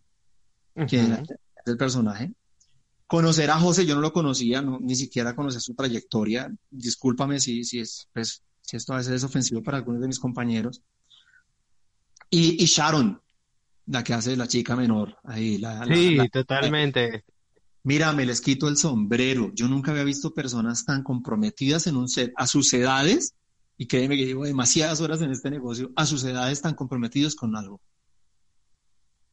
que 0.88 1.01
es 1.01 1.07
el 1.67 1.77
personaje. 1.77 2.34
Conocer 3.05 3.51
a 3.51 3.59
José, 3.59 3.86
yo 3.86 3.93
no 3.93 4.01
lo 4.01 4.11
conocía, 4.11 4.63
ni 4.63 4.95
siquiera 4.95 5.36
conocía 5.36 5.59
su 5.59 5.75
trayectoria. 5.75 6.51
Discúlpame 6.71 7.39
si, 7.39 7.63
si, 7.63 7.81
es, 7.81 8.09
pues, 8.11 8.41
si 8.61 8.75
esto 8.75 8.93
a 8.93 8.97
veces 8.97 9.13
es 9.13 9.23
ofensivo 9.23 9.61
para 9.61 9.77
algunos 9.77 10.01
de 10.01 10.07
mis 10.07 10.17
compañeros. 10.17 10.81
Y, 12.31 12.59
y 12.59 12.65
Sharon, 12.65 13.21
la 13.86 14.03
que 14.03 14.15
hace 14.15 14.36
la 14.36 14.47
chica 14.47 14.75
menor, 14.75 15.15
ahí. 15.25 15.59
La, 15.59 15.86
sí, 15.86 16.17
totalmente. 16.31 17.23
Mira, 17.84 18.11
me 18.13 18.25
les 18.25 18.41
quito 18.41 18.67
el 18.67 18.77
sombrero. 18.77 19.51
Yo 19.53 19.67
nunca 19.67 19.91
había 19.91 20.03
visto 20.03 20.34
personas 20.34 20.86
tan 20.86 21.03
comprometidas 21.03 21.86
en 21.86 21.97
un 21.97 22.09
set 22.09 22.34
a 22.36 22.47
sus 22.47 22.73
edades 22.73 23.36
y 23.78 23.88
créeme 23.88 24.17
que 24.17 24.26
llevo 24.26 24.45
demasiadas 24.45 25.01
horas 25.01 25.21
en 25.21 25.32
este 25.32 25.49
negocio, 25.49 25.91
a 25.95 26.05
sus 26.05 26.24
edades 26.24 26.53
están 26.53 26.76
comprometidos 26.76 27.36
con 27.36 27.55
algo. 27.55 27.82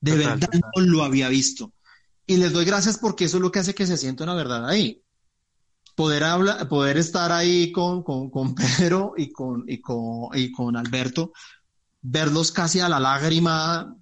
De 0.00 0.16
verdad 0.16 0.48
no 0.76 0.82
lo 0.82 1.02
había 1.02 1.28
visto. 1.28 1.72
Y 2.26 2.36
les 2.36 2.52
doy 2.52 2.64
gracias 2.64 2.98
porque 2.98 3.24
eso 3.24 3.36
es 3.36 3.42
lo 3.42 3.50
que 3.50 3.58
hace 3.58 3.74
que 3.74 3.86
se 3.86 3.96
sienta 3.96 4.24
una 4.24 4.34
verdad 4.34 4.68
ahí. 4.68 5.02
Poder, 5.94 6.24
hablar, 6.24 6.68
poder 6.68 6.96
estar 6.96 7.32
ahí 7.32 7.72
con, 7.72 8.02
con, 8.02 8.30
con 8.30 8.54
Pedro 8.78 9.14
y 9.16 9.30
con, 9.30 9.64
y, 9.68 9.80
con, 9.80 10.30
y 10.32 10.50
con 10.52 10.76
Alberto, 10.76 11.32
verlos 12.00 12.52
casi 12.52 12.80
a 12.80 12.88
la 12.88 13.00
lágrima 13.00 13.94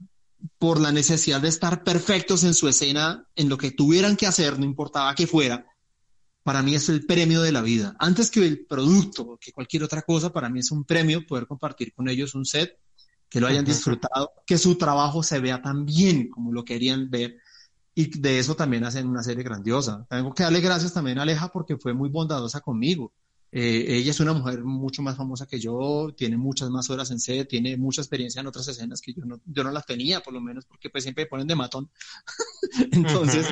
por 0.59 0.81
la 0.81 0.93
necesidad 0.93 1.41
de 1.41 1.49
estar 1.49 1.83
perfectos 1.83 2.45
en 2.45 2.55
su 2.55 2.69
escena, 2.69 3.27
en 3.35 3.49
lo 3.49 3.59
que 3.59 3.73
tuvieran 3.73 4.17
que 4.17 4.27
hacer, 4.27 4.59
no 4.59 4.65
importaba 4.65 5.15
que 5.15 5.27
fuera, 5.27 5.67
para 6.49 6.63
mí 6.63 6.75
es 6.75 6.89
el 6.89 7.05
premio 7.05 7.43
de 7.43 7.53
la 7.53 7.61
vida. 7.61 7.95
Antes 7.99 8.31
que 8.31 8.41
el 8.41 8.65
producto, 8.65 9.37
que 9.39 9.53
cualquier 9.53 9.83
otra 9.83 10.01
cosa, 10.01 10.33
para 10.33 10.49
mí 10.49 10.61
es 10.61 10.71
un 10.71 10.83
premio 10.83 11.27
poder 11.27 11.47
compartir 11.47 11.93
con 11.93 12.09
ellos 12.09 12.35
un 12.35 12.47
set, 12.47 12.79
que 13.29 13.39
lo 13.39 13.49
hayan 13.49 13.67
disfrutado, 13.67 14.33
que 14.47 14.57
su 14.57 14.77
trabajo 14.77 15.23
se 15.23 15.41
vea 15.41 15.61
tan 15.61 15.85
bien 15.85 16.31
como 16.31 16.51
lo 16.51 16.65
querían 16.65 17.11
ver. 17.11 17.37
Y 17.95 18.19
de 18.19 18.39
eso 18.39 18.57
también 18.57 18.83
hacen 18.85 19.07
una 19.07 19.23
serie 19.23 19.45
grandiosa. 19.45 20.07
Tengo 20.09 20.33
que 20.33 20.43
darle 20.43 20.63
gracias 20.63 20.95
también 20.95 21.19
a 21.19 21.25
Aleja 21.25 21.49
porque 21.49 21.77
fue 21.77 21.93
muy 21.93 22.09
bondadosa 22.09 22.63
conmigo. 22.63 23.13
Eh, 23.53 23.85
ella 23.87 24.11
es 24.11 24.21
una 24.21 24.33
mujer 24.33 24.65
mucho 24.65 25.03
más 25.03 25.19
famosa 25.19 25.47
que 25.47 25.61
yo, 25.61 26.15
tiene 26.17 26.39
muchas 26.39 26.71
más 26.71 26.89
horas 26.89 27.11
en 27.11 27.21
set, 27.21 27.47
tiene 27.47 27.77
mucha 27.77 28.01
experiencia 28.01 28.41
en 28.41 28.47
otras 28.47 28.67
escenas 28.69 29.03
que 29.03 29.13
yo 29.13 29.27
no, 29.27 29.39
yo 29.45 29.65
no 29.65 29.71
las 29.71 29.85
tenía, 29.85 30.21
por 30.21 30.33
lo 30.33 30.41
menos, 30.41 30.65
porque 30.65 30.89
pues 30.89 31.05
siempre 31.05 31.25
me 31.25 31.29
ponen 31.29 31.47
de 31.47 31.57
matón. 31.57 31.91
Entonces, 32.93 33.49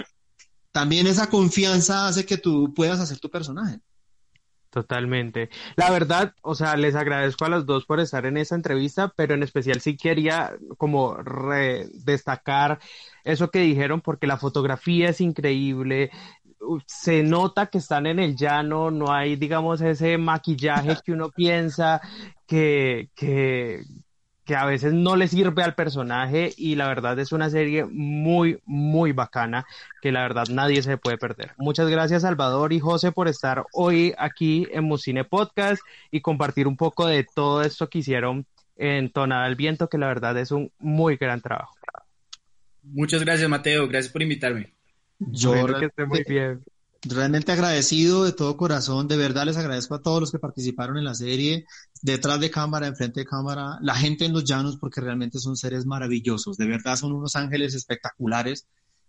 también 0.76 1.06
esa 1.06 1.30
confianza 1.30 2.06
hace 2.06 2.26
que 2.26 2.36
tú 2.36 2.74
puedas 2.74 3.00
hacer 3.00 3.18
tu 3.18 3.30
personaje. 3.30 3.80
Totalmente. 4.68 5.48
La 5.74 5.90
verdad, 5.90 6.34
o 6.42 6.54
sea, 6.54 6.76
les 6.76 6.94
agradezco 6.94 7.46
a 7.46 7.48
los 7.48 7.64
dos 7.64 7.86
por 7.86 7.98
estar 7.98 8.26
en 8.26 8.36
esta 8.36 8.56
entrevista, 8.56 9.10
pero 9.16 9.32
en 9.32 9.42
especial 9.42 9.80
sí 9.80 9.96
quería 9.96 10.54
como 10.76 11.16
destacar 12.04 12.78
eso 13.24 13.50
que 13.50 13.60
dijeron 13.60 14.02
porque 14.02 14.26
la 14.26 14.36
fotografía 14.36 15.08
es 15.08 15.22
increíble, 15.22 16.10
se 16.86 17.22
nota 17.22 17.68
que 17.68 17.78
están 17.78 18.06
en 18.06 18.18
el 18.18 18.36
llano, 18.36 18.90
no 18.90 19.10
hay, 19.10 19.36
digamos, 19.36 19.80
ese 19.80 20.18
maquillaje 20.18 20.98
que 21.02 21.12
uno 21.12 21.30
piensa 21.30 22.02
que, 22.46 23.08
que, 23.14 23.82
que 24.46 24.54
a 24.54 24.64
veces 24.64 24.94
no 24.94 25.16
le 25.16 25.26
sirve 25.26 25.62
al 25.64 25.74
personaje 25.74 26.54
y 26.56 26.76
la 26.76 26.86
verdad 26.86 27.18
es 27.18 27.32
una 27.32 27.50
serie 27.50 27.84
muy, 27.84 28.60
muy 28.64 29.10
bacana 29.10 29.66
que 30.00 30.12
la 30.12 30.22
verdad 30.22 30.44
nadie 30.48 30.82
se 30.82 30.96
puede 30.96 31.18
perder. 31.18 31.52
Muchas 31.58 31.88
gracias 31.88 32.22
Salvador 32.22 32.72
y 32.72 32.78
José 32.78 33.10
por 33.10 33.26
estar 33.26 33.66
hoy 33.72 34.14
aquí 34.16 34.68
en 34.70 34.84
Musine 34.84 35.24
Podcast 35.24 35.82
y 36.12 36.20
compartir 36.20 36.68
un 36.68 36.76
poco 36.76 37.08
de 37.08 37.24
todo 37.34 37.62
esto 37.62 37.90
que 37.90 37.98
hicieron 37.98 38.46
en 38.76 39.10
Tonada 39.10 39.46
del 39.46 39.56
Viento, 39.56 39.88
que 39.88 39.98
la 39.98 40.06
verdad 40.06 40.38
es 40.38 40.52
un 40.52 40.70
muy 40.78 41.16
gran 41.16 41.40
trabajo. 41.40 41.74
Muchas 42.84 43.24
gracias 43.24 43.50
Mateo, 43.50 43.88
gracias 43.88 44.12
por 44.12 44.22
invitarme. 44.22 44.72
Yo 45.18 45.66
que 45.66 45.86
esté 45.86 46.06
muy 46.06 46.22
bien 46.22 46.62
realmente 47.08 47.52
agradecido 47.52 48.24
de 48.24 48.32
todo 48.32 48.56
corazón, 48.56 49.08
de 49.08 49.16
verdad 49.16 49.44
les 49.46 49.56
agradezco 49.56 49.94
a 49.94 50.02
todos 50.02 50.20
los 50.20 50.32
que 50.32 50.38
participaron 50.38 50.98
en 50.98 51.04
la 51.04 51.14
serie, 51.14 51.66
detrás 52.02 52.40
de 52.40 52.50
cámara, 52.50 52.86
enfrente 52.86 53.20
de 53.20 53.26
cámara, 53.26 53.78
la 53.80 53.94
gente 53.94 54.24
en 54.24 54.32
los 54.32 54.44
llanos, 54.44 54.76
porque 54.76 55.00
realmente 55.00 55.38
son 55.38 55.56
seres 55.56 55.86
maravillosos, 55.86 56.56
de 56.56 56.66
verdad 56.66 56.96
son 56.96 57.12
unos 57.12 57.36
ángeles 57.36 57.74
espectaculares. 57.74 58.66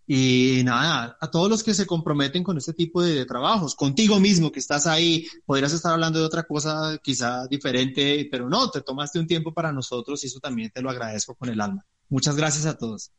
Y 0.10 0.62
nada, 0.64 1.18
a 1.20 1.30
todos 1.30 1.50
los 1.50 1.64
que 1.64 1.74
se 1.74 1.86
comprometen 1.86 2.42
con 2.42 2.58
este 2.58 2.74
tipo 2.74 3.02
de, 3.02 3.26
trabajos, 3.26 3.76
contigo 3.76 4.22
mismo 4.22 4.54
que 4.54 4.60
estás 4.60 4.88
ahí, 4.88 5.28
podrías 5.46 5.74
estar 5.74 5.92
hablando 5.92 6.20
de 6.20 6.26
otra 6.26 6.44
cosa 6.44 6.98
quizá 7.04 7.46
diferente, 7.48 8.26
pero 8.32 8.50
no, 8.50 8.72
te 8.72 8.82
tomaste 8.82 9.20
un 9.20 9.28
tiempo 9.28 9.54
para 9.54 9.74
nosotros 9.74 10.24
y 10.24 10.28
eso 10.28 10.40
también 10.40 10.72
te 10.74 10.82
lo 10.82 10.90
agradezco 10.90 11.36
con 11.36 11.50
el 11.50 11.60
alma. 11.60 11.86
Muchas 12.08 12.38
gracias 12.38 12.66
a 12.66 12.78
todos. 12.78 13.12